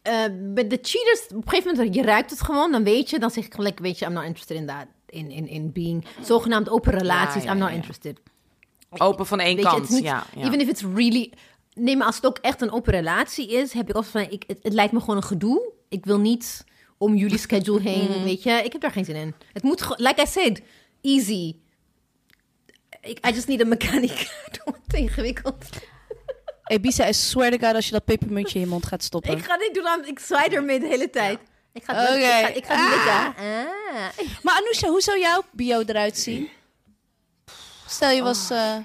[0.02, 0.14] eh,
[0.54, 3.32] Bij de cheaters, op een gegeven moment, je ruikt het gewoon, dan weet je, dan
[3.32, 6.70] zeg ik gelijk, weet je, I'm not interested in that, in, in, in being, zogenaamd
[6.70, 7.76] open relaties, Ja, ja, I'm not ja.
[7.76, 8.20] interested.
[8.98, 9.90] Open van één Weet kant.
[9.90, 11.32] niet, ja, even if it's really,
[11.74, 14.44] nee, maar als het ook echt een open relatie is, heb ik altijd van, ik,
[14.48, 15.72] het, het lijkt me gewoon een gedoe.
[15.90, 16.64] Ik wil niet
[16.98, 19.34] om jullie schedule heen, weet je, ik heb daar geen zin in.
[19.54, 20.62] Het moet, gewoon- like I said,
[21.02, 21.56] easy.
[23.02, 24.32] Ik, I just need a mechanic.
[24.96, 25.66] Ingewikkeld.
[26.80, 29.32] Bisa, I swear to God, als je dat pepermuntje in je mond gaat stoppen.
[29.38, 31.40] Ik ga niet doen, aan- ik zwaai ermee de hele tijd.
[31.74, 32.14] Ik ga, Oké.
[32.14, 33.14] ik ga, ik ga niet likken.
[33.14, 34.44] Ah.
[34.44, 36.50] Maar Anousha, hoe zou jouw bio eruit zien?
[37.88, 38.50] Stel je was...
[38.50, 38.76] eh,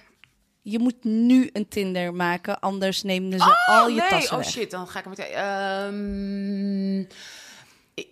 [0.62, 4.50] je moet nu een Tinder maken, anders nemen ze al je nee, tassen oh weg.
[4.50, 5.32] shit, dan ga ik meteen.
[5.32, 7.04] Ehm,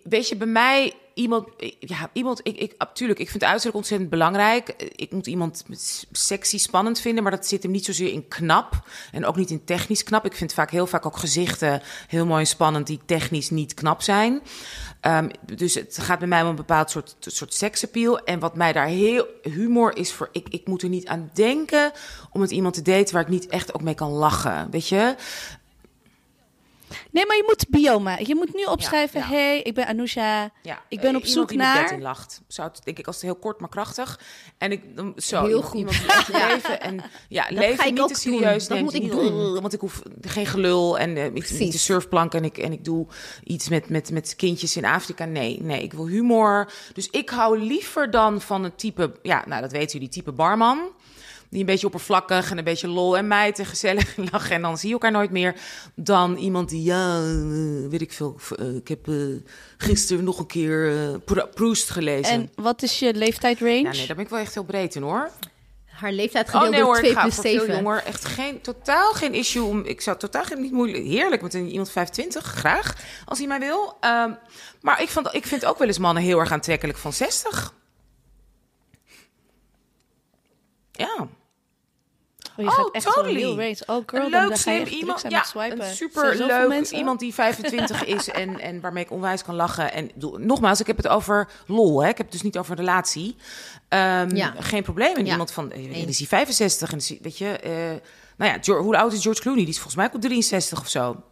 [0.03, 1.47] weet je, bij mij iemand,
[1.79, 4.69] ja, iemand, ik, ik, natuurlijk, ik vind uiterlijk ontzettend belangrijk.
[4.95, 5.65] Ik moet iemand
[6.11, 9.63] sexy, spannend vinden, maar dat zit hem niet zozeer in knap en ook niet in
[9.63, 10.25] technisch knap.
[10.25, 14.01] Ik vind vaak heel vaak ook gezichten heel mooi en spannend die technisch niet knap
[14.01, 14.41] zijn.
[15.01, 18.19] Ehm, dus het gaat bij mij om een bepaald soort, soort seksappeal.
[18.19, 20.29] En wat mij daar heel humor is voor.
[20.31, 21.91] Ik, ik moet er niet aan denken
[22.31, 24.71] om met iemand te daten waar ik niet echt ook mee kan lachen.
[24.71, 25.15] Weet je?
[27.11, 28.27] Nee, maar je moet bio maken.
[28.27, 29.27] Je moet nu opschrijven, ja.
[29.27, 30.49] hey, ik ben Anousha.
[30.61, 32.41] Ja, Ik ben eh, op iemand zoek die naar- bed in lacht.
[32.47, 34.19] Zou het, denk ik, als het heel kort maar krachtig.
[34.57, 34.81] En ik
[35.17, 35.79] zo Heel iemand, goed.
[35.79, 38.67] iemand die leven en ja, leven niet te serieus.
[38.67, 39.61] Dat moet ik Niet, doen.
[39.61, 42.83] Want ik hoef geen gelul en eh, ik niet de surfplank en ik en ik
[42.85, 43.07] doe
[43.43, 45.25] iets met met met kindjes in Afrika.
[45.25, 46.71] Nee, nee, ik wil humor.
[46.93, 50.79] Dus ik hou liever dan van een type, ja, nou dat weten jullie, type barman.
[51.55, 54.55] Die een beetje oppervlakkig en een beetje lol en meid en gezellig lachen.
[54.55, 55.55] En dan zie je elkaar nooit meer.
[55.95, 58.39] Dan iemand die, ja, eh, weet ik veel.
[58.59, 59.15] eh, ik heb eh,
[59.77, 62.33] gisteren nog een keer Pro- Proust gelezen.
[62.33, 63.73] En wat is je leeftijdrangé?
[63.73, 65.29] ja, nee, daar ben ik wel echt heel breed in hoor.
[65.85, 67.75] Haar leeftijd Oh gedeeld nee door hoor, ik 2 ga plus voor veel 7.
[67.75, 68.03] jonger.
[68.03, 69.63] Echt geen, totaal geen issue.
[69.63, 72.95] Om, ik zou totaal geen, niet moeilijk, heerlijk met een, iemand 25, graag,
[73.25, 73.97] als hij mij wil.
[73.99, 74.31] Ehm,
[74.81, 77.73] maar ik, vond, ik vind ook wel eens mannen heel erg aantrekkelijk van 60.
[80.91, 81.27] Ja.
[82.57, 83.45] Oh, je gaat Oh, echt gewoon totally.
[83.45, 83.77] heel range.
[83.85, 85.23] Oh girl, een leuk, slim iemand.
[85.29, 85.71] Ja, swipen.
[85.81, 86.97] een Er super leuk mensen.
[86.97, 89.93] iemand die 25 is en, en waarmee ik onwijs kan lachen.
[89.93, 92.01] En nogmaals, ik heb het over lol.
[92.03, 92.09] Hè?
[92.09, 93.35] Ik heb het dus niet over relatie.
[93.89, 94.53] Ehm, Ja.
[94.59, 95.15] Geen probleem.
[95.15, 95.31] En Ja.
[95.31, 96.91] iemand van, eh, is hij 65?
[96.91, 97.71] En is weet je, eh,
[98.37, 99.61] nou ja, George- hoe oud is George Clooney?
[99.61, 101.23] Die is volgens mij ook op 63 of zo.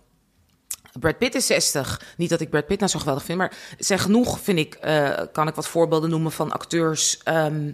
[1.00, 2.02] Brad Pitt is 60.
[2.18, 5.20] Niet dat ik Brad Pitt nou zo geweldig vind, maar zijn genoeg, vind ik, eh,
[5.32, 7.72] kan ik wat voorbeelden noemen van acteurs ehm,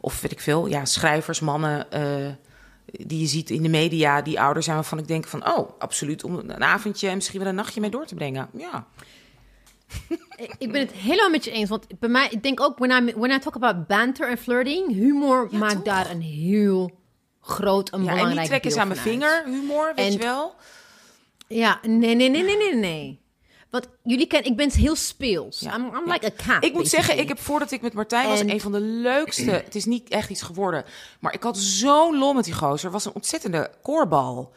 [0.00, 2.02] of weet ik veel, ja, schrijvers, mannen eh,
[2.92, 6.24] die je ziet in de media, die ouder zijn, waarvan ik denk van, oh, absoluut,
[6.24, 8.48] om een avondje en misschien wel een nachtje mee door te brengen.
[8.56, 8.86] Ja,
[10.58, 11.68] Ik- ben het helemaal met je eens.
[11.68, 14.92] Want bij mij, ik denk ook, when I, when I talk about banter en flirting,
[14.92, 15.82] humor Ja, maakt toch?
[15.82, 16.90] daar een heel
[17.40, 20.18] groot, een ja en belangrijk niet trekken deel aan mijn vinger, humor, weet En- je
[20.18, 20.54] wel.
[21.48, 23.19] Ja, nee, nee, nee, nee, nee, nee.
[23.70, 25.60] Want jullie kennen, ik ben heel speels.
[25.60, 26.12] Ja, I'm, I'm ja.
[26.12, 26.64] like a cat.
[26.64, 29.50] Ik moet zeggen, ik heb voordat ik met Martijn was, En- een van de leukste.
[29.50, 30.84] Het is niet echt iets geworden.
[31.20, 32.90] Maar ik had zo'n lol met die gozer.
[32.90, 34.52] was een ontzettende koorbal.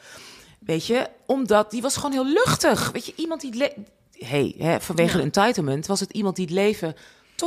[0.59, 2.91] Weet je, omdat die was gewoon heel luchtig.
[2.91, 3.71] Weet je, iemand die.
[4.17, 6.95] hey, hè, vanwege de entitlement was het iemand die het leven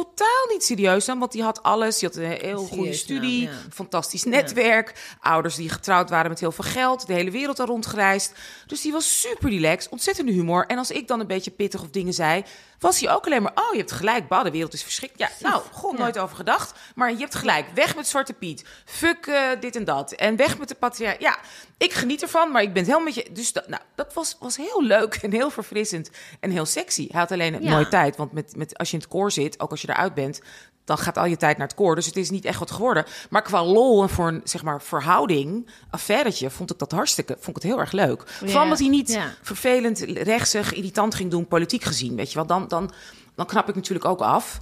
[0.04, 1.18] totaal niet serieus nam.
[1.18, 1.98] Want die had alles.
[1.98, 3.50] Die had een heel goede studie, ja.
[3.72, 5.16] fantastisch netwerk.
[5.20, 7.06] Ouders die getrouwd waren met heel veel geld.
[7.06, 8.32] De hele wereld daar rondgereisd.
[8.66, 10.66] Dus die was super relaxed, ontzettende humor.
[10.66, 12.44] En als ik dan een beetje pittig of dingen zei,
[12.78, 13.52] was hij ook alleen maar...
[13.54, 15.32] Oh, je hebt gelijk, bah, de wereld is verschrikkelijk.
[15.38, 16.02] Ja, nou, gewoon Ja.
[16.02, 16.78] nooit over gedacht.
[16.94, 18.64] Maar je hebt gelijk, weg met Zwarte Piet.
[18.84, 20.12] Fuck eh, dit en dat.
[20.12, 21.18] En weg met de patriarch.
[21.18, 21.38] Ja,
[21.78, 23.32] ik geniet ervan, maar ik ben het helemaal met je...
[23.32, 27.08] Dus dat, nou, dat was, was heel leuk en heel verfrissend en heel sexy.
[27.10, 29.70] Hij had alleen nooit tijd, want met, met, als je in het koor zit, ook
[29.70, 30.40] als je eruit bent...
[30.84, 31.94] dan gaat al je tijd naar het koor.
[31.94, 33.04] Dus het is niet echt wat geworden.
[33.30, 36.50] Maar qua lol en voor een zeg maar, verhouding, affairetje...
[36.50, 38.22] vond ik dat hartstikke, vond ik het heel erg leuk.
[38.26, 42.16] Vooral omdat hij niet vervelend, rechtsig, irritant ging doen, politiek gezien.
[42.16, 42.90] Weet je wel, dan, dan,
[43.34, 44.60] dan knap ik natuurlijk ook af.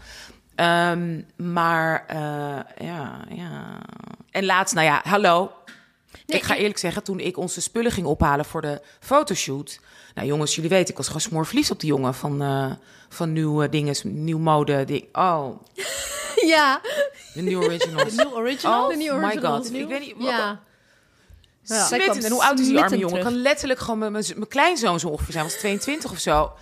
[0.55, 3.79] Ehm, maar eh, ja, ja.
[4.31, 5.53] En laatst, nou ja, hallo.
[6.27, 9.81] ik ga eerlijk zeggen, toen ik onze spullen ging ophalen voor de fotoshoot.
[10.15, 12.73] Nou jongens, jullie weten, ik was gewoon smoorverliefd op die jongen van, uh,
[13.09, 14.85] van nieuwe dingen, nieuw mode.
[14.85, 15.05] Ding.
[15.12, 15.61] Oh.
[16.55, 16.81] ja.
[17.35, 18.11] De New Originals.
[18.17, 18.93] De New Originals?
[18.93, 19.75] Oh New my god.
[19.75, 20.15] Ik weet niet.
[20.19, 20.61] Ja.
[21.62, 21.91] Ja.
[21.91, 23.09] En hoe oud is die arme jongen?
[23.09, 23.25] terug.
[23.25, 25.45] Kan letterlijk gewoon mijn, mijn, kleinzoon zo ongeveer zijn.
[25.45, 26.53] was 22 of zo.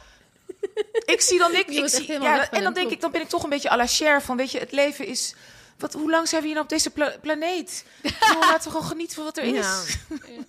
[1.05, 3.43] Ik zie dan ik, ik zie, ja, en dan denk ik, dan ben ik toch
[3.43, 5.35] een beetje à la Cher van, weet je, het leven is.
[5.79, 7.85] Wat, hoe lang zijn we hier nou op deze pla- planeet?
[8.29, 9.61] Zo, laten we gewoon genieten van wat er Ja.
[9.83, 9.99] is.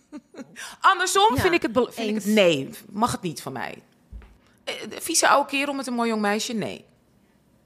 [0.81, 3.81] Andersom Ja, vind ik het, vind ik het nee, mag het niet van mij.
[4.63, 6.85] Eh, Vieze oude kerel met een mooi jong meisje, nee.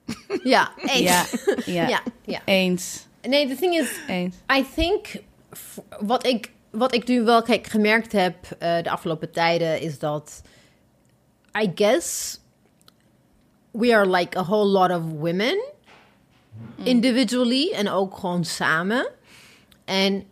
[0.43, 0.99] Ja, eens.
[0.99, 1.25] Ja,
[1.65, 1.87] ja.
[1.87, 2.41] ja, ja.
[2.45, 3.05] Eens.
[3.21, 4.35] Nee, the thing is, Eens.
[4.57, 5.07] I think
[5.99, 10.41] wat ik, wat ik nu wel kijk, gemerkt heb eh, de afgelopen tijden is dat
[11.61, 12.39] I guess
[13.71, 15.63] we are like a whole lot of women
[16.83, 19.09] individually en ook gewoon samen.
[19.85, 20.23] En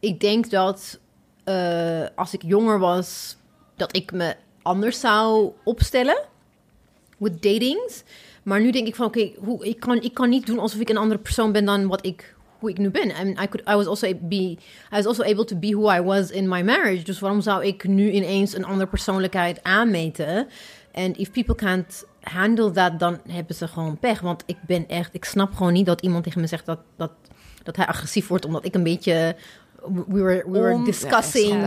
[0.00, 0.98] ik denk dat
[1.44, 3.36] eh, als ik jonger was,
[3.76, 6.22] dat ik me anders zou opstellen
[7.18, 8.02] with datings.
[8.42, 10.88] Maar nu denk ik van, oké, hoe ik, kan, ik kan niet doen alsof ik
[10.88, 13.14] een andere persoon ben dan wat ik, hoe ik nu ben.
[13.14, 14.56] And I, could, I, was also be,
[14.92, 17.04] I was also able to be who I was in my marriage.
[17.04, 20.48] Dus waarom zou ik nu ineens een andere persoonlijkheid aanmeten?
[20.92, 24.20] En if people can't handle that, dan hebben ze gewoon pech.
[24.20, 27.12] Want ik ben echt, ik snap gewoon niet dat iemand tegen me zegt dat, dat,
[27.62, 29.36] dat hij agressief wordt omdat ik een beetje...
[30.08, 31.62] We were, we were discussing...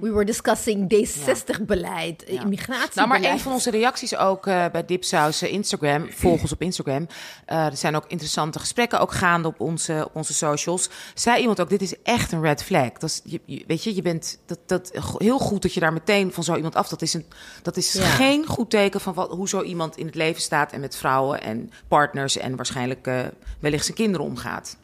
[0.00, 2.42] We were discussing D60-beleid, Ja.
[2.42, 2.90] immigratie.
[2.94, 6.62] Nou, maar een van onze reacties ook eh, bij Dipsaus eh, Instagram, volg ons op
[6.62, 7.06] Instagram.
[7.46, 10.90] Eh, er zijn ook interessante gesprekken ook gaande op onze, op onze socials.
[11.14, 12.92] Zei iemand ook, dit is echt een red flag.
[12.92, 15.92] Dat is, je, je- weet je, je bent dat, dat, heel goed dat je daar
[15.92, 16.88] meteen van zo iemand af.
[16.88, 17.26] Dat is, een,
[17.62, 18.02] dat is Ja.
[18.04, 21.42] geen goed teken van wat, hoe zo iemand in het leven staat en met vrouwen
[21.42, 23.20] en partners en waarschijnlijk eh,
[23.60, 24.76] wellicht zijn kinderen omgaat.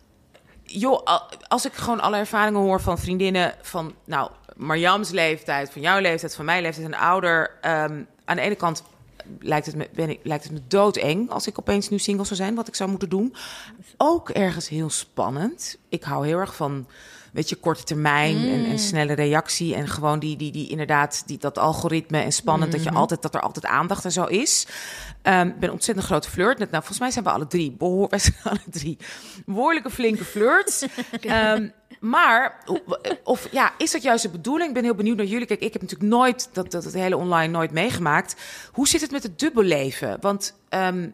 [0.78, 5.82] Joh, al- als ik gewoon alle ervaringen hoor van vriendinnen van, nou, Marjams leeftijd, van
[5.82, 7.50] jouw leeftijd, van mijn leeftijd en ouder.
[7.60, 8.82] ehm, aan de ene kant
[9.40, 12.36] lijkt het, me, ben ik, lijkt het me doodeng als ik opeens nu single zou
[12.36, 13.34] zijn, wat ik zou moeten doen.
[13.96, 15.76] Ook ergens heel spannend.
[15.88, 16.86] Ik hou heel erg van,
[17.34, 19.74] weet je, korte termijn en, en snelle reactie.
[19.74, 23.34] En gewoon die, die, die inderdaad, die, dat algoritme en spannend dat, je altijd, dat
[23.34, 24.66] er altijd aandacht en zo is.
[25.22, 26.58] Ehm, Ik ben een ontzettend grote flirt.
[26.58, 28.98] Net, nou, volgens mij zijn we alle drie, behoor, wij zijn alle drie
[29.46, 30.84] behoorlijke flinke flirts.
[31.20, 31.68] Ehm,
[32.00, 32.64] maar,
[33.24, 34.68] of ja, is dat juist de bedoeling?
[34.68, 35.46] Ik ben heel benieuwd naar jullie.
[35.46, 38.36] Kijk, ik heb natuurlijk nooit dat, dat het hele online nooit meegemaakt.
[38.72, 40.16] Hoe zit het met het dubbelleven?
[40.20, 41.08] Want ehm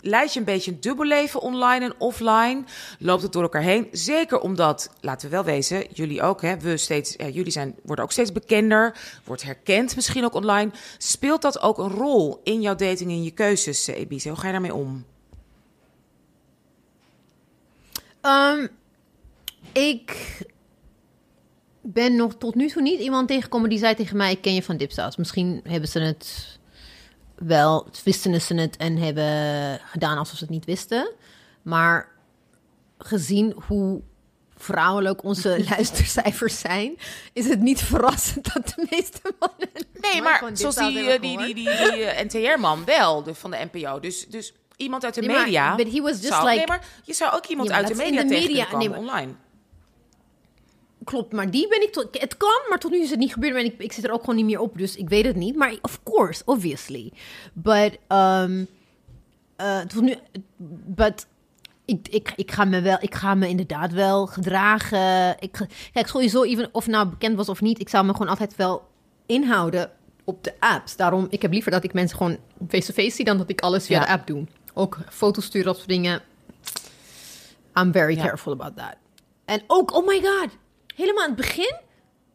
[0.00, 2.64] leid je een beetje een dubbelleven online en offline?
[2.98, 3.88] Loopt het door elkaar heen?
[3.92, 8.12] Zeker omdat, laten we wel wezen, jullie ook, hè, we steeds, jullie zijn, worden ook
[8.12, 10.70] steeds bekender, wordt herkend misschien ook online.
[10.98, 14.28] Speelt dat ook een rol in jouw dating en je keuzes, eh, Ebise?
[14.28, 15.04] Hoe ga je daarmee om?
[18.20, 18.66] Ehm,
[19.72, 20.38] ik
[21.80, 24.62] ben nog tot nu toe niet iemand tegengekomen die zei tegen mij: Ik ken je
[24.62, 25.16] van Dipsaus.
[25.16, 26.58] Misschien hebben ze het
[27.46, 31.10] wel, wisten ze het en hebben gedaan alsof ze het niet wisten.
[31.62, 32.08] Maar
[32.98, 34.00] gezien hoe
[34.56, 36.96] vrouwelijk onze luistercijfers zijn,
[37.32, 39.68] is het niet verrassend dat de meeste mannen.
[40.00, 43.68] Nee, maar zoals die, eh, die, die, die, die eh, NTR-man wel, de, van de
[43.72, 44.00] NPO.
[44.00, 45.74] Dus, dus iemand uit de media.
[45.74, 48.28] but he was just like- nee, maar je zou ook iemand uit de media de
[48.28, 49.34] media- online.
[51.10, 52.20] Klopt, maar die ben ik tot.
[52.20, 53.54] Het kan, maar tot nu is het niet gebeurd.
[53.56, 55.56] En ik, ik zit er ook gewoon niet meer op, dus ik weet het niet.
[55.56, 57.12] Maar of course, obviously.
[57.52, 58.66] But, um,
[59.86, 60.14] tot nu.
[60.86, 61.26] But.
[61.84, 65.36] Ik, ik, ik, ga me wel, ik ga me inderdaad wel gedragen.
[65.38, 68.56] Ik, kijk, sowieso, even of nou bekend was of niet, ik zou me gewoon altijd
[68.56, 68.88] wel
[69.26, 69.90] inhouden
[70.24, 70.96] op de apps.
[70.96, 72.38] Daarom, ik heb liever dat ik mensen gewoon
[72.68, 74.06] face-to-face zie dan dat ik alles via Ja.
[74.06, 74.46] de app doe.
[74.74, 76.22] Ook foto's sturen, dat soort dingen.
[77.80, 78.22] I'm very Ja.
[78.24, 78.94] careful about that.
[79.44, 80.48] En ook, oh my god,
[81.00, 81.74] helemaal aan het begin,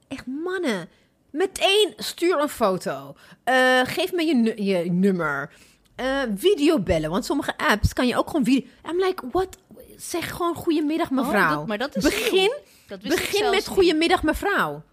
[0.07, 0.89] echt mannen,
[1.31, 3.15] meteen stuur een foto.
[3.43, 5.51] Eh, geef me je, nu- je nummer.
[5.95, 8.65] Eh videobellen, want sommige apps kan je ook gewoon video...
[8.89, 9.57] I'm like, what?
[9.97, 11.51] Zeg gewoon goedemiddag mevrouw.
[11.51, 12.53] Oh, dat- maar dat is begin.
[12.87, 13.67] Dat begin met niet.
[13.67, 14.83] goedemiddag mevrouw.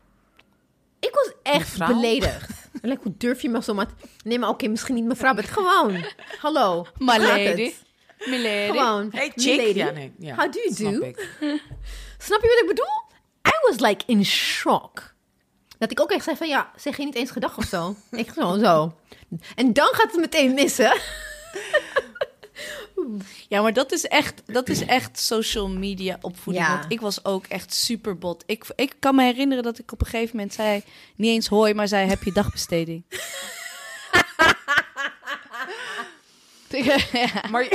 [1.01, 1.95] Ik was echt Mevrouw?
[1.95, 2.51] beledigd.
[2.83, 3.87] Like, hoe durf je me zo maar...
[4.25, 6.05] Nee, maar oké, misschien niet mevrouw, maar gewoon.
[6.39, 6.87] Hallo.
[6.99, 7.73] My lady.
[8.27, 8.67] Milady.
[8.79, 9.09] Gewoon.
[9.13, 9.57] Hey, "Me chick.
[9.57, 9.79] lady.
[9.79, 11.01] Ja, nee, ja, How do you snap do?
[11.07, 11.17] ik.
[12.19, 13.02] Snap je wat ik bedoel?
[13.69, 15.15] Was like in shock.
[15.79, 17.97] Dat ik ook echt zei van ja, zeg je niet eens gedag of zo?
[18.11, 18.95] ik gewoon zo.
[19.55, 20.93] En dan gaat het meteen missen.
[23.49, 26.67] Ja, maar dat is echt, dat is echt social media opvoeding.
[26.67, 26.79] Ja.
[26.79, 28.43] Want ik was ook echt super bot.
[28.47, 30.83] Ik, ik kan me herinneren dat ik op een gegeven moment zei...
[31.17, 33.05] niet eens hoi, maar zei heb je dagbesteding.
[36.69, 36.99] ja.
[37.51, 37.69] Maar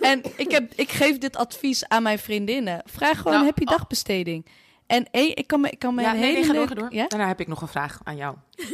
[0.00, 2.82] En ik, heb, ik geef dit advies aan mijn vriendinnen.
[2.84, 3.76] Vraag gewoon, Nou, heb je oh.
[3.76, 4.46] dagbesteding?
[4.90, 6.94] En één, ik kan me, ik kan me Ja, een nee, hele nee, door.
[6.94, 7.06] Ja?
[7.08, 8.34] Daarna heb ik nog een vraag aan jou.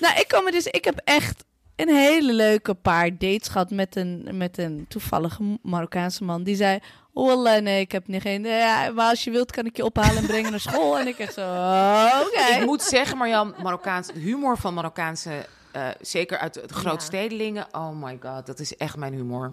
[0.00, 1.44] Nou, ik kan me dus, ik heb echt
[1.76, 6.42] een hele leuke paar dates gehad met een, met een toevallige Marokkaanse man.
[6.42, 6.78] Die zei,
[7.12, 10.16] Wallah, nee, ik heb niet geen, ja, maar als je wilt kan ik je ophalen
[10.16, 10.98] en brengen naar school.
[10.98, 11.40] En ik echt zo,
[12.26, 12.58] oké.
[12.60, 17.02] Ik moet zeggen, Marjan, Marokkaans, humor van Marokkaanse, eh, zeker uit de grote Ja.
[17.04, 17.66] stedelingen.
[17.72, 19.52] Oh my god, dat is echt mijn humor.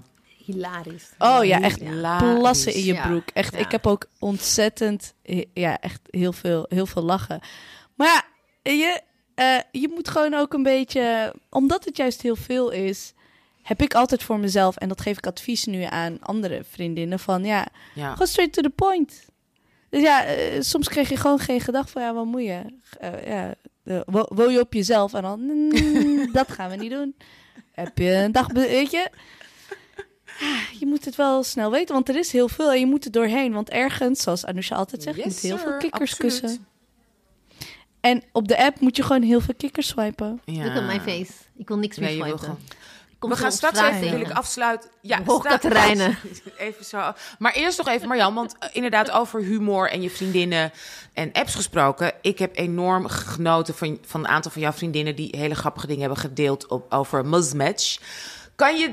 [0.53, 1.09] Hilarisch.
[1.17, 2.39] Oh ja, echt Hilarisch.
[2.39, 3.29] plassen in je broek.
[3.33, 5.13] Echt, ik heb ook ontzettend,
[5.53, 7.39] ja, echt heel veel, heel veel lachen.
[7.95, 8.07] Maar
[8.63, 9.01] ja, je,
[9.35, 13.13] eh, je moet gewoon ook een beetje, omdat het juist heel veel is,
[13.63, 17.43] heb ik altijd voor mezelf, en dat geef ik advies nu aan andere vriendinnen, van
[17.43, 18.15] ja, Ja.
[18.15, 19.25] go straight to the point.
[19.89, 22.61] Dus ja, eh, soms krijg je gewoon geen gedachte van, ja, wat moet je?
[22.99, 23.53] Eh, ja,
[24.05, 27.15] wo- woon je op jezelf en dan, mm, dat gaan we niet doen.
[27.71, 29.09] Heb je een dag, weet je?
[30.79, 33.11] Je moet het wel snel weten, want er is heel veel en je moet er
[33.11, 33.53] doorheen.
[33.53, 36.39] Want ergens, zoals Anousha altijd zegt, je Yes, moet heel veel kikkers absoluut.
[36.41, 36.65] kussen.
[37.99, 40.41] En op de app moet je gewoon heel veel kikkers swipen.
[40.45, 40.63] Ja.
[40.65, 41.31] Look at my face.
[41.57, 42.55] Ik wil niks Nee, je meer wil swipen.
[42.57, 42.77] gewoon-
[43.19, 44.89] Komt we gaan straks even, wil ik afsluiten.
[45.01, 46.17] Ja, Hoog straat- Katerijnen.
[46.57, 47.13] Even zo.
[47.39, 50.71] Maar eerst nog even Marjan, want eh, inderdaad over humor en je vriendinnen
[51.13, 52.11] en apps gesproken.
[52.21, 56.01] Ik heb enorm genoten van, van een aantal van jouw vriendinnen die hele grappige dingen
[56.01, 57.97] hebben gedeeld op, over Muzmatch.
[58.55, 58.91] Kan je...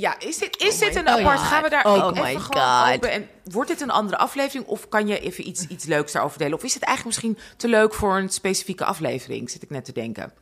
[0.00, 1.38] Ja, is dit, is dit een my apart?
[1.38, 1.46] God.
[1.48, 2.94] Gaan we daar Oh ook my even gewoon God.
[2.94, 3.10] open?
[3.10, 6.54] En wordt dit een andere aflevering of kan je even iets, iets leuks daarover delen?
[6.58, 9.50] Of is het eigenlijk misschien te leuk voor een specifieke aflevering?
[9.50, 10.32] Zit ik net te denken.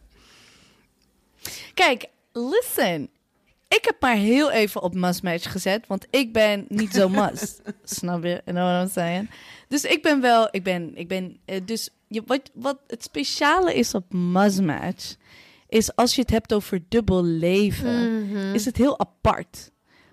[1.74, 3.10] Kijk, listen.
[3.68, 7.60] Ik heb maar heel even op must-match gezet, want ik ben niet zo must.
[7.84, 8.28] Snap je?
[8.28, 9.30] You know what I'm saying?
[9.68, 13.74] Dus ik ben wel, ik ben, ik ben, eh, dus je, wat, wat het speciale
[13.74, 15.14] is op must-match,
[15.72, 18.54] is als je het hebt over dubbel leven, Mhm.
[18.54, 19.70] is het heel apart.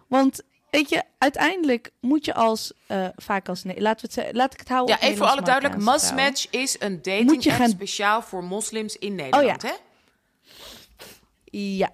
[0.07, 0.41] Want,
[0.72, 4.60] weet je, uiteindelijk moet je als, eh, vaak als, nee, laten we het laat ik
[4.60, 5.78] het houden Ja, even voor alle duidelijk.
[5.84, 9.72] Muzmatch is een Moet dating je app gaan- speciaal voor moslims in Nederland, hè?
[11.51, 11.89] Ja.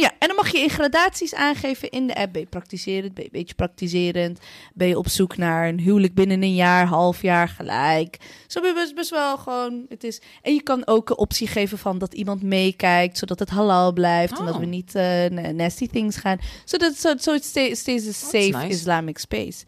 [0.00, 2.32] Ja, en dan mag je in gradaties aangeven in de app.
[2.32, 4.38] Ben je praktiserend, ben je een beetje praktiserend?
[4.74, 8.16] Ben je op zoek naar een huwelijk binnen een jaar, half jaar, gelijk?
[8.46, 10.20] Zo ben je best, best wel gewoon, het is...
[10.42, 14.38] En je kan ook een optie geven van dat iemand meekijkt, zodat het halal blijft.
[14.38, 14.60] En dat Oh.
[14.60, 16.38] we niet eh, na- nasty things gaan.
[16.64, 18.66] Zodat so, so stays a safe nice.
[18.68, 19.64] Islamic space.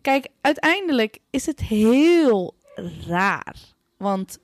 [0.00, 2.54] Kijk, uiteindelijk is het heel
[3.06, 3.56] raar.
[3.96, 4.38] Want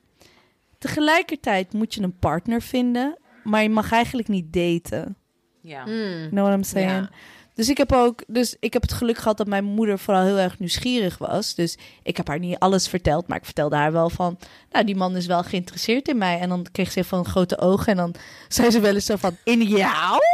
[0.79, 5.17] tegelijkertijd moet je een partner vinden, maar je mag eigenlijk niet daten.
[5.63, 5.85] Ja.
[5.87, 6.29] Mm.
[6.31, 6.91] Know what I'm saying?
[6.91, 7.11] Ja.
[7.59, 10.39] Dus ik heb ook, dus ik heb het geluk gehad dat mijn moeder vooral heel
[10.39, 11.55] erg nieuwsgierig was.
[11.55, 14.39] Dus ik heb haar niet alles verteld, maar ik vertelde haar wel van,
[14.71, 16.39] nou, die man is wel geïnteresseerd in mij.
[16.39, 18.15] En dan kreeg ze van grote ogen en dan
[18.49, 20.21] zei ze wel eens zo van, in jou?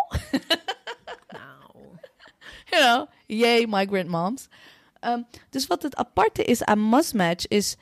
[1.29, 1.99] Nou.
[2.65, 4.49] you know, yay migrant moms.
[5.01, 7.77] Ehm, dus wat het aparte is aan Must-Match is...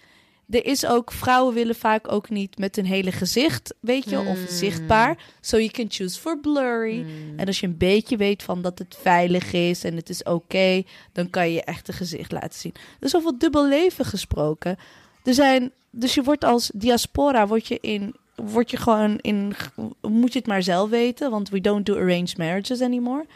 [0.53, 4.39] Er is ook, vrouwen willen vaak ook niet met een hele gezicht, weet je, of
[4.49, 5.17] zichtbaar.
[5.41, 7.07] So you can choose for blurry.
[7.37, 10.83] En als je een beetje weet van dat het veilig is en het is oké,
[11.13, 12.73] dan kan je je echte gezicht laten zien.
[12.75, 14.77] Er is over dubbel leven gesproken.
[15.25, 19.55] Er zijn, dus je wordt als diaspora, word je in, word je gewoon in,
[20.01, 23.27] moet je het maar zelf weten, want we don't do arranged marriages anymore.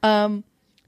[0.00, 0.38] Ehm,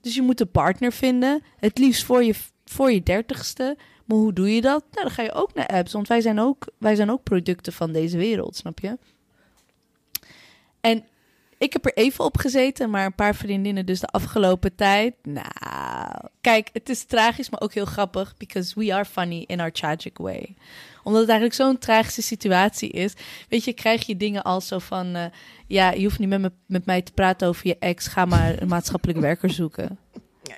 [0.00, 1.42] dus je moet een partner vinden.
[1.58, 3.76] Het liefst voor je, voor je dertigste.
[4.04, 4.84] Maar hoe doe je dat?
[4.90, 5.92] Nou, dan ga je ook naar apps.
[5.92, 8.98] Want wij zijn ook, wij zijn ook producten van deze wereld, snap je?
[10.80, 11.04] En
[11.58, 15.14] ik heb er even op gezeten, maar een paar vriendinnen dus de afgelopen tijd.
[15.22, 18.36] Nou, kijk, het is tragisch, maar ook heel grappig.
[18.36, 20.54] Because we are funny in our tragic way.
[21.02, 23.14] Omdat het eigenlijk zo'n tragische situatie is.
[23.48, 25.14] Weet je, krijg je dingen als zo van...
[25.14, 25.24] eh,
[25.66, 28.06] ja, je hoeft niet met, me, met mij te praten over je ex.
[28.06, 29.98] Ga maar een maatschappelijk werker zoeken.
[30.42, 30.54] Ja,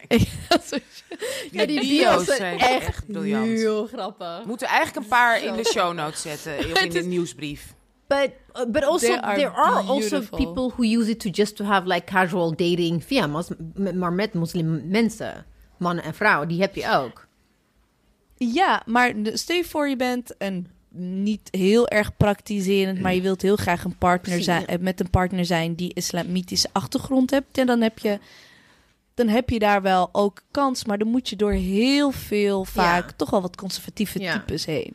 [1.51, 3.47] Ja, die bio's zijn echt echt briljant.
[3.47, 4.39] heel grappig.
[4.43, 6.59] We moeten eigenlijk een paar in de show notes zetten.
[6.73, 7.75] Of in de nieuwsbrief.
[8.07, 11.57] But uh, but also They are there are also people who use it to just
[11.57, 13.27] to have like casual dating via
[13.95, 15.47] maar met moslim mensen,
[15.79, 17.27] mannen en vrouwen, die heb je ook.
[18.37, 23.21] Ja, maar de- stel je voor je bent een niet heel erg praktiserend, maar je
[23.21, 27.59] wilt heel graag een partner zijn, eh, met een partner zijn die islamitische achtergrond hebt.
[27.59, 28.19] En dan heb je,
[29.15, 33.07] dan heb je daar wel ook kans, maar dan moet je door heel veel vaak
[33.11, 33.15] Ja.
[33.17, 34.33] toch wel wat conservatieve Ja.
[34.33, 34.95] types heen.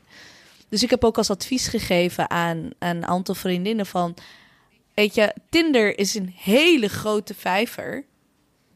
[0.70, 4.16] Dus ik heb ook als advies gegeven aan, aan een aantal vriendinnen van,
[4.94, 8.04] weet je, Tinder is een hele grote vijver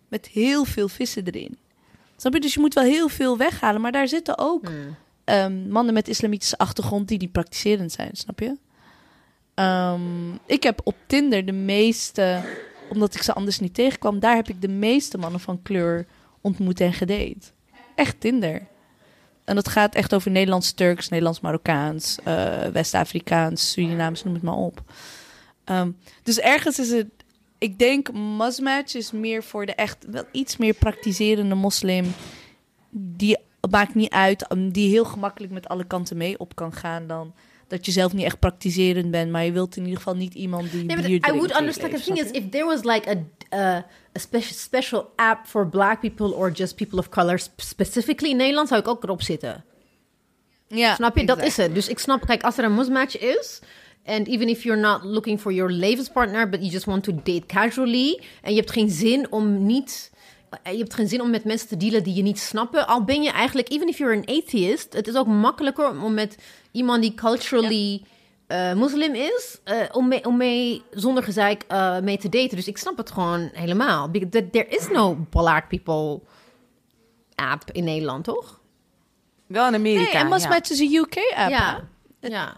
[0.07, 1.57] met heel veel vissen erin.
[2.17, 2.39] Snap je?
[2.39, 4.95] Dus je moet wel heel veel weghalen, maar daar zitten ook Hmm.
[5.23, 8.57] ehm, mannen met islamitische achtergrond die niet praktiserend zijn, snap je?
[9.53, 12.41] Ehm, ik heb op Tinder de meeste,
[12.89, 16.05] omdat ik ze anders niet tegenkwam, daar heb ik de meeste mannen van kleur
[16.41, 17.51] ontmoet en gedate.
[17.95, 18.67] Echt Tinder.
[19.43, 24.81] En dat gaat echt over Nederlands-Turks, Nederlands-Marokkaans, eh, West-Afrikaans, Surinaams, noem het maar op.
[25.63, 25.91] Ehm,
[26.23, 27.07] dus ergens is het,
[27.57, 32.13] ik denk, Musmatch is meer voor de echt wel iets meer praktiserende moslim.
[32.89, 33.37] Die
[33.69, 37.33] maakt niet uit, die heel gemakkelijk met alle kanten mee op kan gaan dan
[37.73, 40.71] dat je zelf niet echt praktiserend bent, maar je wilt in ieder geval niet iemand
[40.71, 40.83] die.
[40.83, 41.93] Nee, bier I would understand.
[41.95, 43.15] The thing is, if there was like a
[43.53, 43.83] uh,
[44.17, 48.37] a special special app for Black people or just people of color sp- specifically in
[48.37, 49.63] Nederland, zou ik ook erop zitten.
[50.67, 51.25] ja, Snap je?
[51.25, 51.75] Dat is het.
[51.75, 53.59] Dus ik snap, kijk, als er een mismatch is.
[54.05, 57.45] And even if you're not looking for your levenspartner, but you just want to date
[57.45, 58.21] casually.
[58.41, 60.11] En je hebt geen zin om niet.
[60.63, 62.87] Eh, Je hebt geen zin om met mensen te dealen die je niet snappen.
[62.87, 66.37] Al ben je eigenlijk, even if you're an atheist, het is ook makkelijker om met
[66.71, 68.01] iemand die culturally
[68.47, 72.55] eh, moslim is, eh, om, mee, om mee zonder gezeik eh, mee te daten.
[72.55, 74.09] Dus ik snap het gewoon helemaal.
[74.09, 76.21] Because th- There is no black people
[77.35, 78.61] app in Nederland, toch?
[79.47, 80.01] Wel in Amerika.
[80.03, 80.33] Nee, en ja.
[80.35, 81.49] Musmatch is een UK-app.
[81.49, 81.87] ja.
[82.19, 82.55] Ja.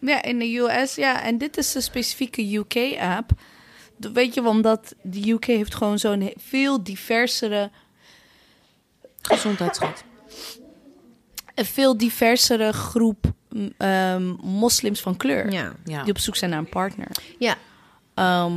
[0.00, 1.22] Ja, in de US, ja.
[1.22, 3.30] En dit is een specifieke UK-app.
[4.12, 7.70] Weet je, omdat de UK heeft gewoon zo'n veel diversere...
[9.22, 10.04] Gezondheidsschat.
[11.54, 13.32] een veel diversere groep
[13.76, 15.52] ehm, moslims van kleur.
[15.52, 15.72] Ja.
[15.84, 16.02] Ja.
[16.02, 17.08] Die op zoek zijn naar een partner.
[17.38, 17.56] Ja.
[18.14, 18.52] Ehm,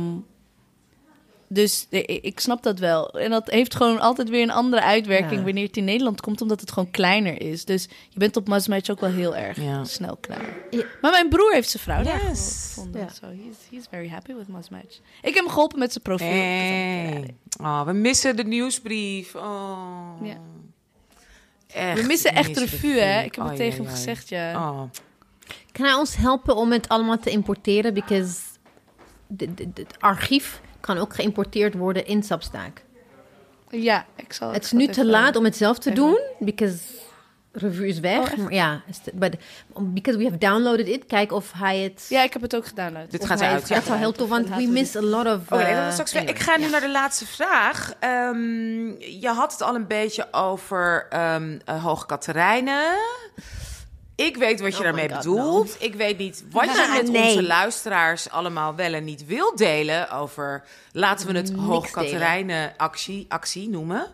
[1.48, 3.10] dus ik snap dat wel.
[3.18, 5.44] En dat heeft gewoon altijd weer een andere uitwerking Ja.
[5.44, 7.64] wanneer het in Nederland komt, omdat het gewoon kleiner is.
[7.64, 9.84] Dus je bent op Musmatch ook wel heel erg Ja.
[9.84, 10.54] snel klaar.
[10.70, 10.84] Ja.
[11.00, 13.00] Maar mijn broer heeft zijn vrouw daar gevonden.
[13.00, 13.08] Ja.
[13.08, 14.94] So he's, he's very happy with Musmatch.
[15.22, 16.26] Ik heb hem geholpen met zijn profiel.
[16.28, 17.34] Hey.
[17.60, 19.34] Oh, we missen de nieuwsbrief.
[19.34, 20.08] Oh.
[20.22, 20.36] Ja.
[21.66, 23.22] Echt, We missen echt revue, hè?
[23.22, 24.70] Ik heb het tegen hem gezegd, ja.
[24.70, 24.82] Oh.
[25.72, 27.94] Kan hij ons helpen om het allemaal te importeren?
[27.94, 28.38] Because
[29.26, 32.82] de- de- de- het archief kan ook geïmporteerd worden in Substack.
[33.70, 36.78] Ja, ik zal Het is nu te laat om het zelf te doen, because
[37.52, 38.38] review is weg.
[38.38, 38.82] Oh, ja,
[39.14, 39.36] but
[39.78, 42.06] because we have downloaded it, kijk of hij het.
[42.08, 43.10] Ja, ik heb het ook gedownload.
[43.10, 43.68] Dit of gaat hij uit.
[43.68, 43.74] ja.
[43.74, 45.52] Dat zou heel tof, want we miss a lot of.
[45.52, 46.70] Oké, uh, dat anyway, ik ga nu ja.
[46.70, 47.92] naar de laatste vraag.
[48.00, 48.86] Ehm,
[49.20, 52.96] je had het al een beetje over ehm eh, Hoge Katerijnen.
[54.16, 55.76] Ik weet wat je Oh daarmee God, bedoelt.
[55.78, 57.28] Ik weet niet wat je met Nee.
[57.28, 60.64] onze luisteraars allemaal wel en niet wil delen over...
[60.92, 62.10] laten we het Niks Hoge delen.
[62.10, 64.06] Katerijnen actie, actie noemen.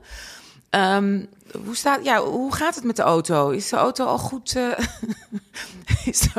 [0.70, 1.24] Ehm,
[1.64, 3.50] hoe, staat, ja, hoe gaat het met de auto?
[3.50, 4.56] Is de auto al goed...
[4.56, 4.70] eh,
[6.12, 6.30] is de,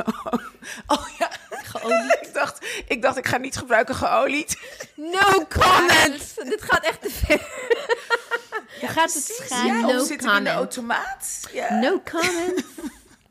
[0.86, 2.18] oh ja, Geolied.
[2.26, 4.58] ik dacht, ik dacht, ik ga niet gebruiken geolied.
[4.96, 6.34] No comment!
[6.44, 7.40] Dit gaat echt te ver.
[8.80, 9.66] Hoe gaat het gaan?
[9.66, 11.40] Ja, No in de automaat?
[11.80, 12.64] No comment.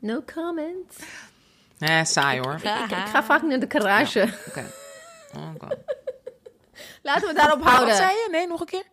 [0.02, 0.96] No comment.
[1.78, 2.54] Nee, saai hoor.
[2.54, 4.28] Ik, ik ga vaak naar de garage.
[4.48, 4.64] Oké.
[5.54, 5.66] Oké.
[7.02, 7.96] Laten we daarop Wat houden.
[7.96, 8.28] zei je?
[8.30, 8.84] Nee, nog een keer?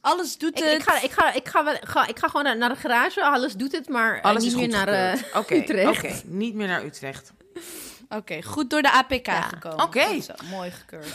[0.00, 0.72] Alles doet Ik, het.
[0.72, 1.46] ik, ga, ik, ga, ik,
[1.84, 3.22] ga, ik ga gewoon naar, naar de garage.
[3.24, 5.98] Alles doet het, maar eh, Alles niet is meer goed naar eh, Utrecht.
[5.98, 7.32] Oké, niet meer naar Utrecht.
[8.08, 9.42] Oké, goed door de APK Ja.
[9.42, 9.84] gekomen.
[9.84, 10.06] Oké.
[10.50, 11.06] Mooi gekeurd.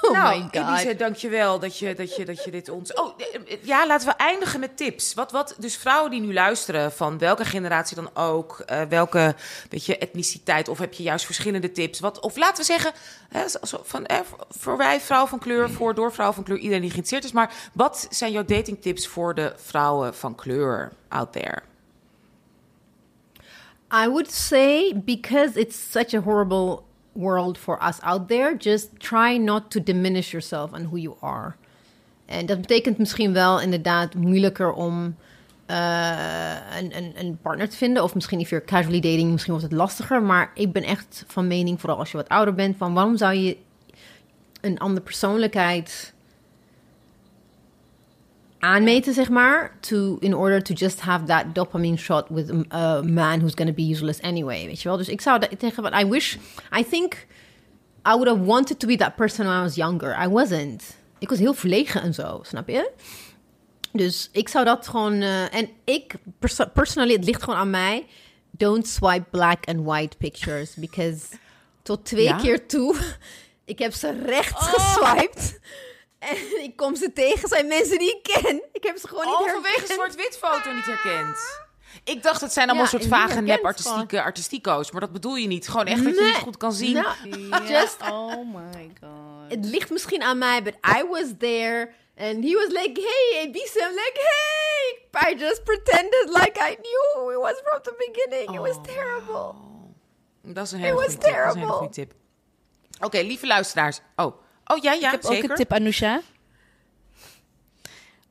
[0.10, 0.54] Oh nou, my god.
[0.54, 2.94] Elise, dankjewel dat je, dat, je, dat je dit ons...
[2.94, 5.14] Oh, eh, ja, laten we eindigen met tips.
[5.14, 8.60] Wat, wat, dus vrouwen die nu luisteren, van welke generatie dan ook...
[8.60, 9.34] eh, welke
[9.70, 12.00] weet je, etniciteit, of heb je juist verschillende tips?
[12.00, 12.92] Wat, of laten we zeggen,
[13.28, 13.44] hè,
[13.82, 14.18] van, eh,
[14.48, 16.58] voor wij vrouw van kleur, voor door vrouw van kleur...
[16.58, 17.38] iedereen die geïnteresseerd is.
[17.38, 21.62] Maar wat zijn jouw datingtips voor de vrouwen van kleur out there?
[23.92, 29.38] I would say because it's such a horrible world for us out there, just try
[29.38, 31.54] not to diminish yourself and who you are.
[32.26, 35.16] En dat betekent misschien wel inderdaad moeilijker om
[35.66, 38.02] eh, een, een, een partner te vinden.
[38.02, 40.22] Of misschien if you're casually dating, misschien wordt het lastiger.
[40.22, 43.34] Maar ik ben echt van mening, vooral als je wat ouder bent, van waarom zou
[43.34, 43.56] je
[44.60, 46.14] een andere persoonlijkheid
[48.60, 53.02] aanmeten, zeg maar, to, in order to just have that dopamine shot with a, a
[53.02, 54.96] man who's going to be useless anyway, weet je wel.
[54.96, 56.36] Dus ik zou dat tegen wat I wish,
[56.78, 57.26] I think
[58.06, 60.16] I would have wanted to be that person when I was younger.
[60.24, 60.96] I wasn't.
[61.18, 62.90] Ik was heel verlegen en zo, snap je?
[63.92, 68.06] Dus ik zou dat gewoon, eh, en ik, perso personally, het ligt gewoon aan mij.
[68.50, 71.24] Don't swipe black and white pictures, because
[71.82, 72.36] tot twee Ja?
[72.36, 72.96] keer toe,
[73.64, 75.60] ik heb ze rechts geswiped.
[76.20, 76.36] En
[76.66, 78.62] ik kom ze tegen, zijn mensen die ik ken.
[78.72, 79.64] Ik heb ze gewoon niet Oh, herkend.
[79.66, 81.38] vanwege zwart-wit foto niet herkend.
[82.04, 84.90] Ik dacht, het zijn allemaal Ja, soort vage herkend nep-artistieke artistico's.
[84.90, 85.68] Maar dat bedoel je niet.
[85.68, 86.92] Gewoon echt dat je niet goed kan zien.
[86.92, 89.50] Nou, just, Oh my god.
[89.50, 91.90] het ligt misschien aan mij, but I was there.
[92.18, 95.30] And he was like, hey, and Bisa, I'm like, hey.
[95.32, 98.54] I just pretended like I knew who he was from the beginning.
[98.54, 99.54] It was terrible.
[100.42, 101.32] Dat is een hele was goede tip.
[101.34, 101.72] Dat is een hele terrible.
[101.72, 102.12] goede tip.
[103.00, 104.00] Oké, lieve luisteraars.
[104.16, 104.40] Oh,
[104.70, 105.44] oh ja, ja, ik heb zeker.
[105.44, 106.20] ook een tip, Anousha.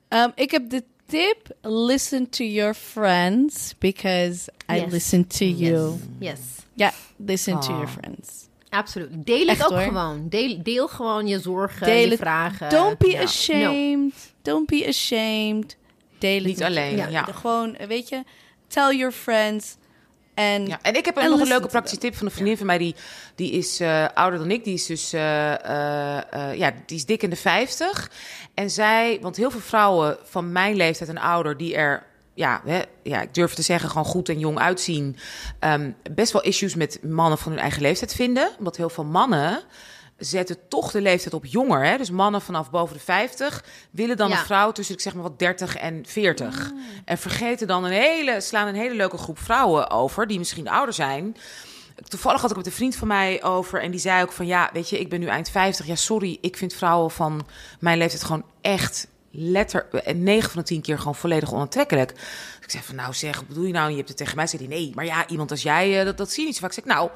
[0.07, 5.98] Ehm, ik heb dit tip: listen to your friends because I listen to you.
[6.20, 6.40] Yes,
[6.74, 7.76] Ja, listen to Ah.
[7.78, 8.48] your friends.
[8.70, 9.10] absoluut.
[9.26, 9.80] Deel het Echt, ook hoor.
[9.82, 10.30] gewoon.
[10.30, 12.20] Deel, deel gewoon je zorgen, Deel je het.
[12.20, 12.70] vragen.
[12.70, 13.18] Don't be Ja.
[13.18, 13.24] No.
[13.24, 14.34] ashamed.
[14.41, 15.78] Don't be ashamed.
[16.20, 17.07] Deel het Niet alleen, Ja.
[17.07, 17.24] ja.
[17.24, 18.24] Gewoon, weet je,
[18.68, 19.76] tell your friends.
[20.40, 22.66] En Ja, en ik heb En nog een leuke praktische tip van een vriendin van
[22.66, 22.78] mij.
[22.78, 22.95] Die,
[23.36, 24.64] die is eh, ouder dan ik.
[24.64, 28.11] Die is dus eh, eh, ja, die is dik in de 50.
[28.53, 32.03] En zij, want heel veel vrouwen van mijn leeftijd en ouder, die er,
[32.34, 35.18] ja, hè, ja ik durf te zeggen, gewoon goed en jong uitzien.
[35.60, 38.49] ehm, best wel issues met mannen van hun eigen leeftijd vinden.
[38.57, 39.64] Omdat heel veel mannen
[40.20, 41.86] zetten toch de leeftijd op jonger.
[41.86, 41.98] Hè?
[41.98, 44.40] Dus mannen vanaf boven de 50 willen dan Ja.
[44.40, 46.72] een vrouw tussen, ik zeg maar wat, 30 en 40.
[47.06, 50.94] En vergeten dan een hele, slaan een hele leuke groep vrouwen over, die misschien ouder
[50.94, 51.38] zijn.
[52.08, 54.46] Toevallig had ik het met een vriend van mij over en die zei ook van
[54.46, 55.86] ja, weet je, ik ben nu eind 50.
[55.86, 57.48] Ja, sorry, ik vind vrouwen van
[57.80, 62.14] mijn leeftijd gewoon echt letter en 9 van de 10 keer gewoon volledig onaantrekkelijk.
[62.16, 62.24] Dus
[62.62, 63.84] ik zei van nou zeg, wat bedoel je nou?
[63.86, 64.48] En je hebt het tegen mij.
[64.48, 66.62] Zei hij nee, maar ja, iemand als jij, eh, dat, dat zie je niet zo
[66.62, 66.76] vaak.
[66.78, 67.10] Ik zeg nou,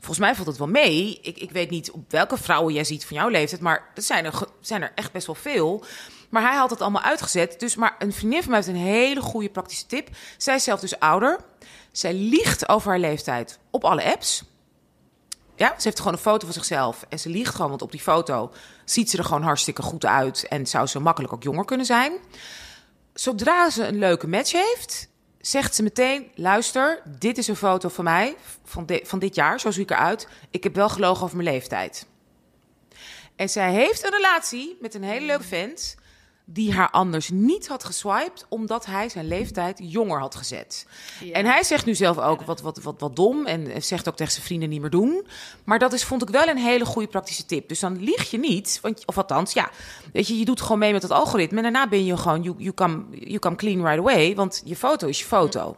[0.00, 1.18] volgens mij valt het wel mee.
[1.22, 4.24] Ik, ik weet niet op welke vrouwen jij ziet van jouw leeftijd, maar er zijn
[4.24, 5.84] er, zijn er echt best wel veel.
[6.28, 7.60] Maar hij had het allemaal uitgezet.
[7.60, 10.08] Dus maar een vriendin van mij heeft een hele goede praktische tip.
[10.36, 11.40] Zij is zelf dus ouder.
[11.92, 14.44] Zij liegt over haar leeftijd op alle apps.
[15.56, 17.04] Ja, ze heeft gewoon een foto van zichzelf.
[17.08, 18.52] En ze liegt gewoon, want op die foto
[18.84, 20.46] ziet ze er gewoon hartstikke goed uit.
[20.48, 22.12] En zou ze makkelijk ook jonger kunnen zijn.
[23.14, 25.08] Zodra ze een leuke match heeft,
[25.40, 29.60] zegt ze meteen: luister, dit is een foto van mij van, van dit jaar.
[29.60, 30.28] Zo zie ik eruit.
[30.50, 32.06] Ik heb wel gelogen over mijn leeftijd.
[33.36, 35.96] En zij heeft een relatie met een hele leuke vent.
[36.52, 40.86] Die haar anders niet had geswiped, omdat hij zijn leeftijd jonger had gezet.
[41.32, 43.46] En hij zegt nu zelf ook wat, wat, wat, wat dom.
[43.46, 45.26] En zegt ook tegen zijn vrienden niet meer doen.
[45.64, 47.68] Maar dat is, vond ik wel een hele goede praktische tip.
[47.68, 48.78] Dus dan lieg je niet.
[48.82, 49.70] Want, of althans, ja.
[50.12, 51.56] Weet je, je doet gewoon mee met het algoritme.
[51.56, 54.34] En daarna ben je gewoon, you, you, come, you come clean right away.
[54.34, 55.76] Want je foto is je foto.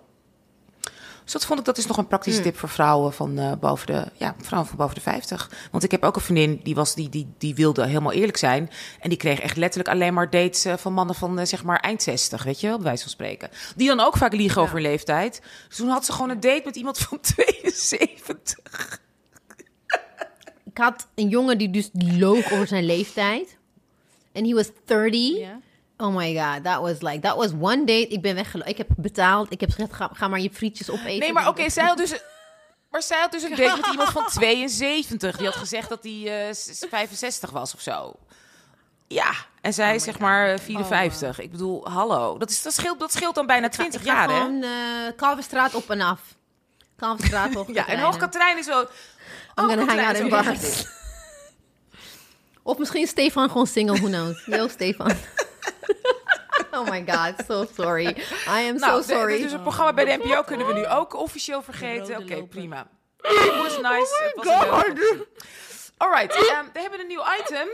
[1.24, 2.50] Dus dat vond ik, dat is nog een praktische Hmm.
[2.50, 5.50] tip voor vrouwen van eh, boven de, ja, vrouwen van boven de 50.
[5.70, 8.70] Want ik heb ook een vriendin die was, die, die, die wilde helemaal eerlijk zijn.
[9.00, 11.80] En die kreeg echt letterlijk alleen maar dates eh, van mannen van, eh, zeg maar,
[11.80, 13.50] eind 60, weet je, wel, bij wijze van spreken.
[13.76, 15.42] Die dan ook vaak liegen over hun leeftijd.
[15.68, 19.00] Dus toen had ze gewoon een date met iemand van 72.
[20.64, 23.56] Ik had een jongen die dus loog over zijn leeftijd.
[24.32, 25.36] En he was 30.
[25.38, 25.60] Ja.
[26.02, 28.08] Oh my god, that was like, that was one date.
[28.08, 28.70] Ik ben weggelopen.
[28.72, 29.52] Ik heb betaald.
[29.52, 31.18] Ik heb gezegd, ga, ga maar je frietjes opeten.
[31.18, 32.14] Nee, maar oké, zij had dus...
[32.90, 35.36] Maar zij had dus een date met iemand van 72.
[35.36, 38.12] Die had gezegd dat hij eh, s- 65 was of zo.
[39.06, 39.30] Ja,
[39.60, 41.40] en zij is zeg maar eh, 54.
[41.40, 42.38] Ik bedoel, hallo.
[42.38, 44.34] Dat, is, dat, scheelt, dat scheelt dan bijna 20 Ik ga jaar, hè?
[44.36, 44.70] gewoon eh
[45.16, 46.20] Kalverstraat op en af.
[46.96, 47.68] Kalverstraat op.
[47.74, 48.80] Ja, en Hoogkaterijn is zo...
[48.80, 48.88] I'm
[49.68, 50.84] gonna hang out in bars.
[52.62, 54.44] Of misschien Stefan gewoon single, who knows.
[54.46, 55.12] Yo, Stefan.
[56.70, 58.06] Oh my god, so sorry.
[58.06, 59.42] I am Nou, so de- sorry.
[59.42, 62.16] dus het programma bij de NPO kunnen we nu ook officieel vergeten.
[62.18, 62.86] Oké, prima.
[63.22, 64.32] It was nice.
[64.34, 65.26] Het was een leuke optie.
[65.96, 67.68] Alright, ehm, we hebben een nieuw item.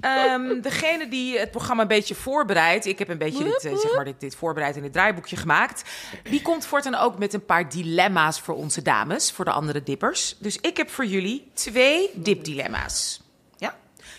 [0.00, 3.94] Ehm, degene die het programma een beetje voorbereidt, ik heb een beetje dit, eh, zeg
[3.94, 5.82] maar, dit, dit voorbereid in het draaiboekje gemaakt.
[6.22, 10.36] Die komt voortaan ook met een paar dilemma's voor onze dames, voor de andere dippers.
[10.38, 13.20] Dus ik heb voor jullie twee dipdilemma's.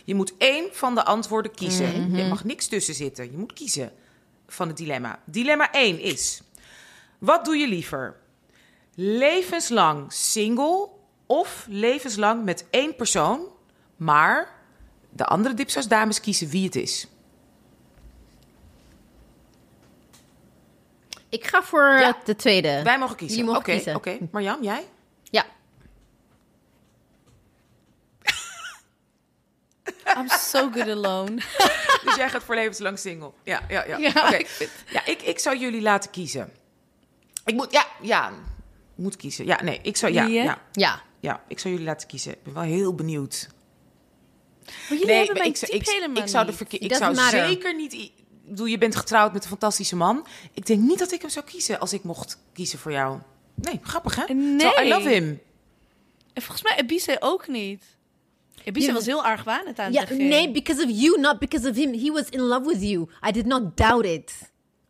[0.07, 2.15] Je moet één van de antwoorden kiezen.
[2.15, 3.31] Er mag niks tussen zitten.
[3.31, 3.91] Je moet kiezen
[4.47, 5.19] van het dilemma.
[5.25, 6.41] Dilemma 1 is:
[7.17, 8.15] wat doe je liever?
[8.95, 10.89] Levenslang single
[11.25, 13.41] of levenslang met één persoon,
[13.95, 14.55] maar
[15.09, 17.07] de andere dipsaus dames kiezen wie het is.
[21.29, 22.17] Ik ga voor Ja.
[22.25, 22.81] de tweede.
[22.83, 23.49] Wij mogen kiezen.
[23.49, 23.95] Oké, kiezen.
[23.95, 24.87] Oké, Marjam, jij?
[25.23, 25.45] Ja.
[30.17, 31.35] I'm so good alone.
[32.05, 33.31] Dus jij gaat voor levenslang single.
[33.43, 33.97] Ja, ja, ja.
[33.97, 34.35] Ja, Oké.
[34.35, 36.51] ik vind- ja ik, ik zou jullie laten kiezen.
[37.45, 38.31] Ik moet, ja, ja,
[38.95, 39.45] moet kiezen.
[39.45, 41.01] Ja, nee, ik zou, ja, ja, Ja.
[41.19, 42.31] ja, ik zou jullie laten kiezen.
[42.31, 43.47] Ik ben wel heel benieuwd.
[44.65, 47.15] Maar jullie Nee, hebben mijn ik, type ik, helemaal ik zou, de verkeer, ik zou
[47.15, 47.47] matter.
[47.47, 47.93] zeker niet.
[47.93, 48.11] Ik
[48.45, 50.27] bedoel, je bent getrouwd met een fantastische man.
[50.53, 53.19] Ik denk niet dat ik hem zou kiezen als ik mocht kiezen voor jou.
[53.55, 54.33] Nee, grappig hè?
[54.33, 54.57] Nee.
[54.57, 55.41] Terwijl I love him.
[56.33, 57.83] En volgens mij Ebise ook niet.
[58.85, 58.93] Ja.
[58.93, 60.27] was heel argwanend aan begin.
[60.27, 61.93] nee, because of you, not because of him.
[61.93, 63.09] He was in love with you.
[63.27, 64.33] I did not doubt it.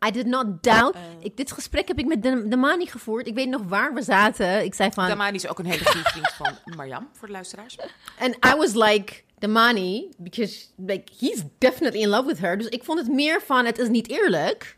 [0.07, 0.95] I did not doubt.
[1.19, 3.27] Ik, dit gesprek heb ik met de, de Mani gevoerd.
[3.27, 4.63] Ik weet nog waar we zaten.
[4.63, 5.07] Ik zei van...
[5.07, 7.77] Damani is ook een hele goede vriend van Marjam, voor de luisteraars.
[8.19, 12.57] And I was like, the Mani, because like, he's definitely in love with her.
[12.57, 14.75] Dus ik vond het meer van, het is niet eerlijk.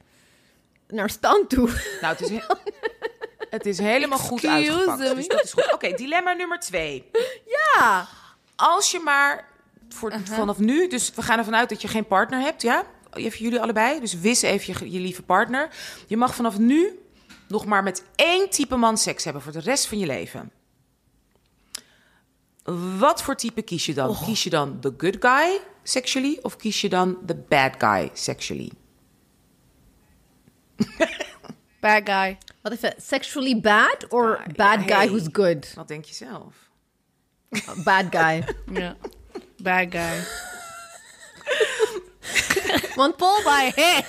[0.88, 1.68] Naar stand toe.
[2.02, 2.45] Nou, het is, he-
[3.57, 4.99] het is helemaal goed uitgepakt.
[4.99, 5.16] me.
[5.16, 5.74] Dus dat is goed.
[5.74, 7.10] Oké, dilemma nummer twee.
[7.45, 8.07] Ja.
[8.60, 9.48] Als je maar
[9.90, 12.86] voor, vanaf nu, dus we gaan ervan uit dat je geen partner hebt, ja?
[13.14, 13.99] even jullie allebei.
[13.99, 15.69] Dus wis even je, je lieve partner.
[16.07, 16.99] Je mag vanaf nu
[17.48, 20.52] nog maar met één type man seks hebben voor de rest van je leven.
[22.98, 24.18] Wat voor type kies je dan?
[24.26, 28.72] Kies je dan the good guy sexually of kies je dan the bad guy sexually?
[31.80, 32.38] Bad guy.
[32.61, 35.07] Wat even, sexually bad or bad ja, guy hey.
[35.07, 35.73] who's good?
[35.73, 36.69] Wat denk je zelf?
[37.84, 38.43] Bad guy.
[38.71, 38.95] Ja.
[39.57, 40.23] Bad guy.
[42.95, 44.05] Want pull my hair.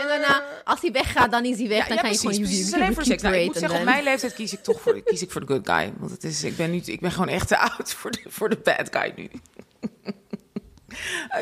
[0.00, 1.86] en daarna, als hij weggaat, dan is hij weg.
[1.86, 2.56] dan kan je gewoon precies.
[2.58, 3.22] Het is you alleen voor seks.
[3.22, 5.46] Nou, ik moet zeggen, op mijn leeftijd kies ik toch voor, kies ik voor de
[5.46, 5.92] good guy.
[5.98, 8.48] Want het is, ik, ben nu, ik ben gewoon echt te oud voor de, voor
[8.48, 9.30] de bad guy nu.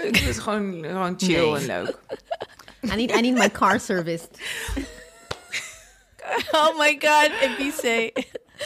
[0.02, 1.54] ik vind het gewoon, gewoon chill Nee.
[1.54, 1.98] en leuk.
[2.84, 4.30] I need, I need my car serviced.
[6.52, 8.12] Oh my god, Ebice.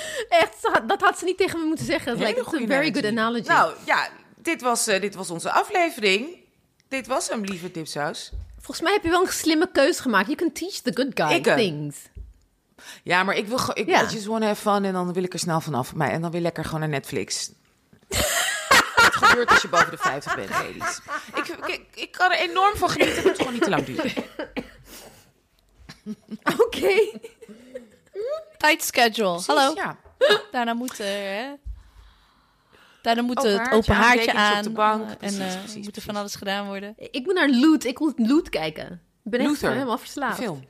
[0.29, 2.21] Echt, dat had ze niet tegen me moeten zeggen.
[2.21, 3.49] It's a goede very good analogy.
[3.49, 6.45] Nou ja, dit was, eh, dit was onze aflevering.
[6.89, 8.33] Dit was hem, lieve Dipsaus.
[8.55, 10.27] Volgens mij heb je wel een slimme keuze gemaakt.
[10.27, 11.97] You can teach the good guy Ik, things.
[13.03, 13.89] Ja, maar ik wil gewoon, ik.
[13.89, 15.95] I just want to have fun en dan wil ik er snel vanaf.
[15.95, 17.51] Maar, en dan weer lekker gewoon naar Netflix.
[18.97, 21.01] Wat gebeurt als je boven de 50 bent, ladies?
[21.35, 24.13] Ik, ik, ik kan er enorm van genieten, het moet gewoon niet te lang duren.
[26.65, 27.19] Oké.
[28.57, 29.41] Tight schedule.
[29.47, 29.73] Hallo.
[29.75, 29.97] Ja.
[30.53, 31.55] Daarna moet er, hè?
[33.03, 34.57] Daarna moet Open het open haartje aan.
[34.57, 35.11] op de bank.
[35.11, 36.05] eh, Precies, en eh, precies, moet er precies.
[36.05, 36.95] van alles gedaan worden.
[36.97, 37.85] Ik moet naar Loot.
[37.85, 38.93] Ik wil Loot kijken.
[39.25, 40.37] Ik ben echt helemaal verslaafd.
[40.39, 40.65] Film.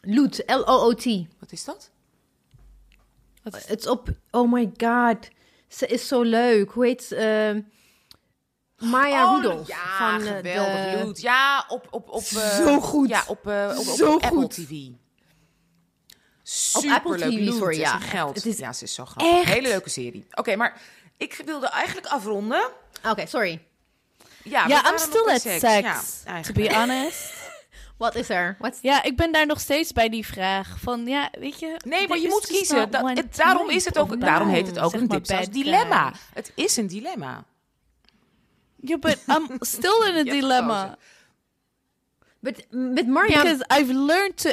[0.00, 0.42] Loot.
[0.46, 1.04] L-O-O-T.
[1.40, 1.90] Wat is dat?
[3.42, 4.08] Het is op...
[4.30, 5.28] Oh my god.
[5.68, 6.70] Ze is zo leuk.
[6.70, 7.16] Hoe heet ze?
[8.78, 9.60] eh, Maya Rudolph.
[9.60, 10.90] Oh, Ja, van, eh, geweldig.
[10.98, 11.20] de- Loot.
[11.20, 13.08] Ja, op, op, op, eh, Zo goed.
[13.08, 14.50] Ja, op, eh, op, op, Zo Apple goed.
[14.50, 14.70] TV.
[16.72, 17.50] Op Apple Superleuk.
[17.52, 17.98] TV, Loot, ja.
[17.98, 18.34] geld.
[18.36, 19.40] Het is ja, ze is zo grappig.
[19.40, 20.26] echt- Hele leuke serie.
[20.34, 20.80] Oké, maar
[21.16, 22.68] ik wilde eigenlijk afronden.
[23.08, 23.62] Oké, sorry.
[24.42, 25.62] Ja, I'm still at sex.
[26.24, 27.32] Ja, to be honest.
[27.98, 28.56] Wat is er?
[28.58, 28.78] What's...
[28.82, 30.76] Ja, ik ben daar nog steeds bij die vraag.
[30.80, 31.76] Van ja, weet je.
[31.84, 32.90] Nee, maar je moet kiezen.
[32.90, 36.08] Dat, het- daarom, is het ook, daarom heet het ook een dipsaus dilemma.
[36.10, 36.20] guy.
[36.34, 37.44] Het is een dilemma.
[38.76, 39.46] Ja, but I'm
[39.76, 40.96] still in a dilemma.
[42.40, 43.42] But, met Marja...
[43.42, 44.50] Because I've learned to...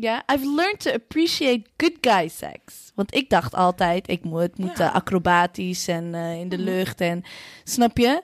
[0.00, 2.92] Ja, I've learned to appreciate good guy sex.
[2.94, 4.88] Want ik dacht altijd, ik moet, het moet Ja.
[4.88, 7.22] eh, acrobatisch en eh, in de lucht en...
[7.64, 8.22] Snap je?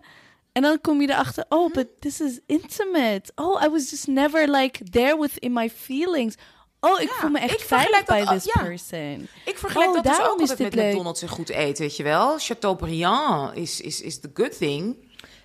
[0.53, 3.23] En dan kom je erachter, oh, but this is intimate.
[3.35, 6.35] Oh, I was just never like there within my feelings.
[6.81, 8.63] Oh, ik Ja, voel me echt veilig bij this ja.
[8.63, 9.29] person.
[9.45, 10.91] Ik vergelijk Oh, dat dus daarom ook altijd met leuk.
[10.93, 12.39] McDonald's en goed eten, weet je wel.
[12.39, 14.97] Chateaubriand is, is, is the good thing.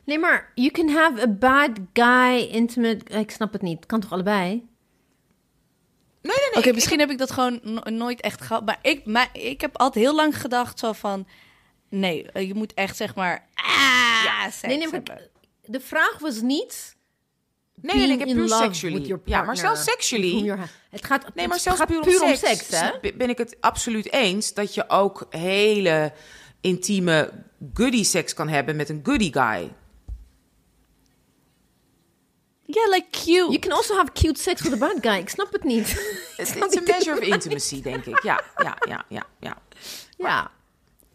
[0.04, 3.06] Nee, maar you can have a bad guy intimate...
[3.20, 3.86] Ik snap het niet.
[3.86, 4.68] Kan toch allebei?
[6.22, 6.64] Nee, nee, nee.
[6.64, 8.66] Oké, misschien heb ik dat gewoon no- nooit echt gehad.
[8.66, 11.28] Maar ik, maar ik heb altijd heel lang gedacht zo van...
[11.90, 13.48] Nee, eh, je moet echt zeg maar...
[13.54, 14.50] Ah, Ja.
[14.50, 15.22] seks Nee, nee, maar
[15.62, 16.98] de vraag was niet...
[17.82, 19.16] Nee, nee, ik heb puur sexually.
[19.26, 20.58] Ja, maar zelfs sexually.
[20.90, 22.90] Het gaat, Nee, maar zelfs gaat puur, puur om om seks, hè?
[23.02, 26.14] b- ben ik het absoluut eens dat je ook hele
[26.62, 27.32] intieme
[27.74, 29.72] goodie seks kan hebben met een goodie guy.
[32.72, 33.50] Ja, like cute.
[33.52, 35.18] You can also have cute sex with a bad guy.
[35.20, 35.88] Ik snap het niet.
[36.38, 38.24] It's, it's a measure of intimacy, denk ik.
[38.24, 39.58] Ja, ja, ja, ja, ja.
[40.18, 40.52] ja.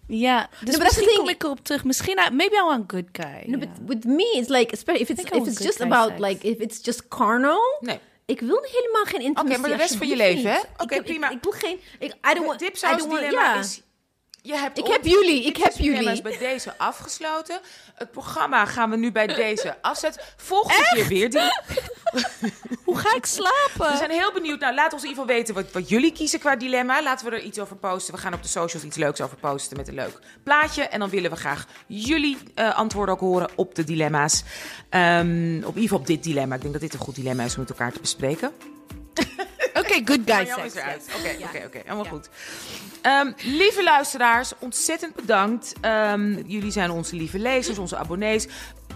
[0.06, 1.18] Ja, dus but that's the misschien thing.
[1.18, 1.84] kom ik erop terug.
[1.84, 3.42] Misschien, I- maybe I want a good guy.
[3.46, 6.20] No, but with me, it's like, especially if it's, if it's just about, sex.
[6.20, 7.60] like, if it's just carnal...
[7.80, 7.98] Nee.
[8.26, 9.50] Ik wil helemaal geen intimacy.
[9.52, 10.58] Oké, maar de rest van je leven, hè?
[10.76, 11.30] Oké, Ik- ik- prima.
[11.30, 11.80] Ik, wil geen...
[11.98, 12.60] Ik, I don't want...
[12.62, 13.82] I don't want dilemma is...
[14.46, 16.22] Je hebt Ik heb jullie, ik heb jullie.
[16.22, 17.60] bij deze afgesloten.
[17.94, 20.22] Het programma gaan we nu bij deze afzetten.
[20.36, 21.40] Volgende keer weer die.
[22.84, 23.92] Hoe ga ik slapen?
[23.92, 24.60] We zijn heel benieuwd.
[24.60, 27.02] Nou, laat ons in ieder geval weten wat, wat jullie kiezen qua dilemma.
[27.02, 28.14] Laten we er iets over posten.
[28.14, 30.82] We gaan op de socials iets leuks over posten met een leuk plaatje.
[30.82, 34.42] En dan willen we graag jullie eh, antwoorden ook horen op de dilemma's.
[34.88, 36.54] Ehm, op in ieder geval op dit dilemma.
[36.54, 38.52] Ik denk dat dit een goed dilemma is om met elkaar te bespreken.
[39.74, 40.74] Oké, good guy Marjan sex.
[40.74, 41.02] is eruit.
[41.18, 41.46] Oké, Ja.
[41.46, 41.78] oké, oké.
[41.84, 42.28] Helemaal goed.
[43.02, 45.72] Ehm, lieve luisteraars, ontzettend bedankt.
[45.80, 48.46] Ehm, jullie zijn onze lieve lezers, onze abonnees.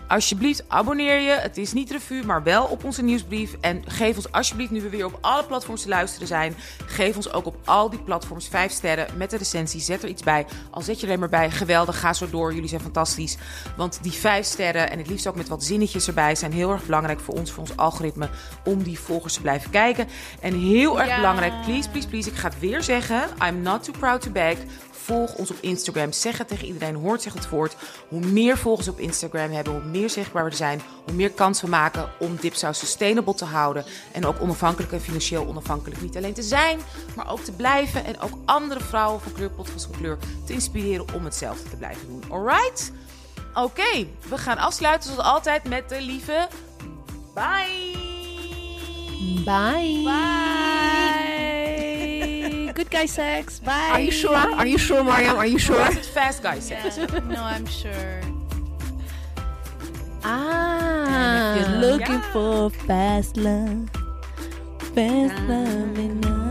[0.09, 1.31] Alsjeblieft, abonneer je.
[1.31, 3.57] Het is niet revue, maar wel op onze nieuwsbrief.
[3.61, 6.55] En geef ons alsjeblieft, nu we weer op alle platforms te luisteren zijn...
[6.87, 9.81] geef ons ook op al die platforms vijf sterren met de recensie.
[9.81, 10.47] Zet er iets bij.
[10.71, 12.55] Al zet je er maar bij, geweldig, ga zo door.
[12.55, 13.37] Jullie zijn fantastisch.
[13.77, 16.35] Want die vijf sterren, en het liefst ook met wat zinnetjes erbij...
[16.35, 18.29] zijn heel erg belangrijk voor ons, voor ons algoritme...
[18.65, 20.09] om die volgers te blijven kijken.
[20.41, 21.17] En heel erg Ja.
[21.17, 22.31] belangrijk, please, please, please...
[22.31, 24.57] ik ga het weer zeggen, I'm not too proud to beg...
[25.09, 26.13] Volg ons op Instagram.
[26.13, 26.95] Zeg het tegen iedereen.
[26.95, 27.77] Hoort zich het voort.
[28.09, 31.69] Hoe meer volgers op Instagram hebben, hoe meer zichtbaar we zijn, hoe meer kans we
[31.69, 33.85] maken om Dipsaus sustainable te houden.
[34.13, 36.81] En ook onafhankelijk en financieel onafhankelijk niet alleen te zijn,
[37.17, 38.05] maar ook te blijven.
[38.05, 42.07] En ook andere vrouwen van kleur, podcast van kleur, te inspireren om hetzelfde te blijven
[42.09, 42.23] doen.
[42.29, 42.93] Alright?
[43.55, 46.49] Oké, we gaan afsluiten zoals altijd met de lieve
[47.35, 47.97] bye.
[49.45, 50.03] Bye.
[50.05, 51.58] Bye.
[52.79, 53.59] Good guy sex.
[53.59, 53.89] Bye.
[53.91, 54.37] Are you sure?
[54.37, 55.37] Are you sure, Mariam?
[55.37, 55.81] Are you sure?
[55.91, 56.97] is it fast guy sex?
[56.97, 58.21] Yeah, no, I'm sure.
[60.23, 61.57] Ah.
[61.59, 62.33] You're looking Yeah.
[62.33, 63.91] for fast love.
[64.95, 66.48] Fast love enough.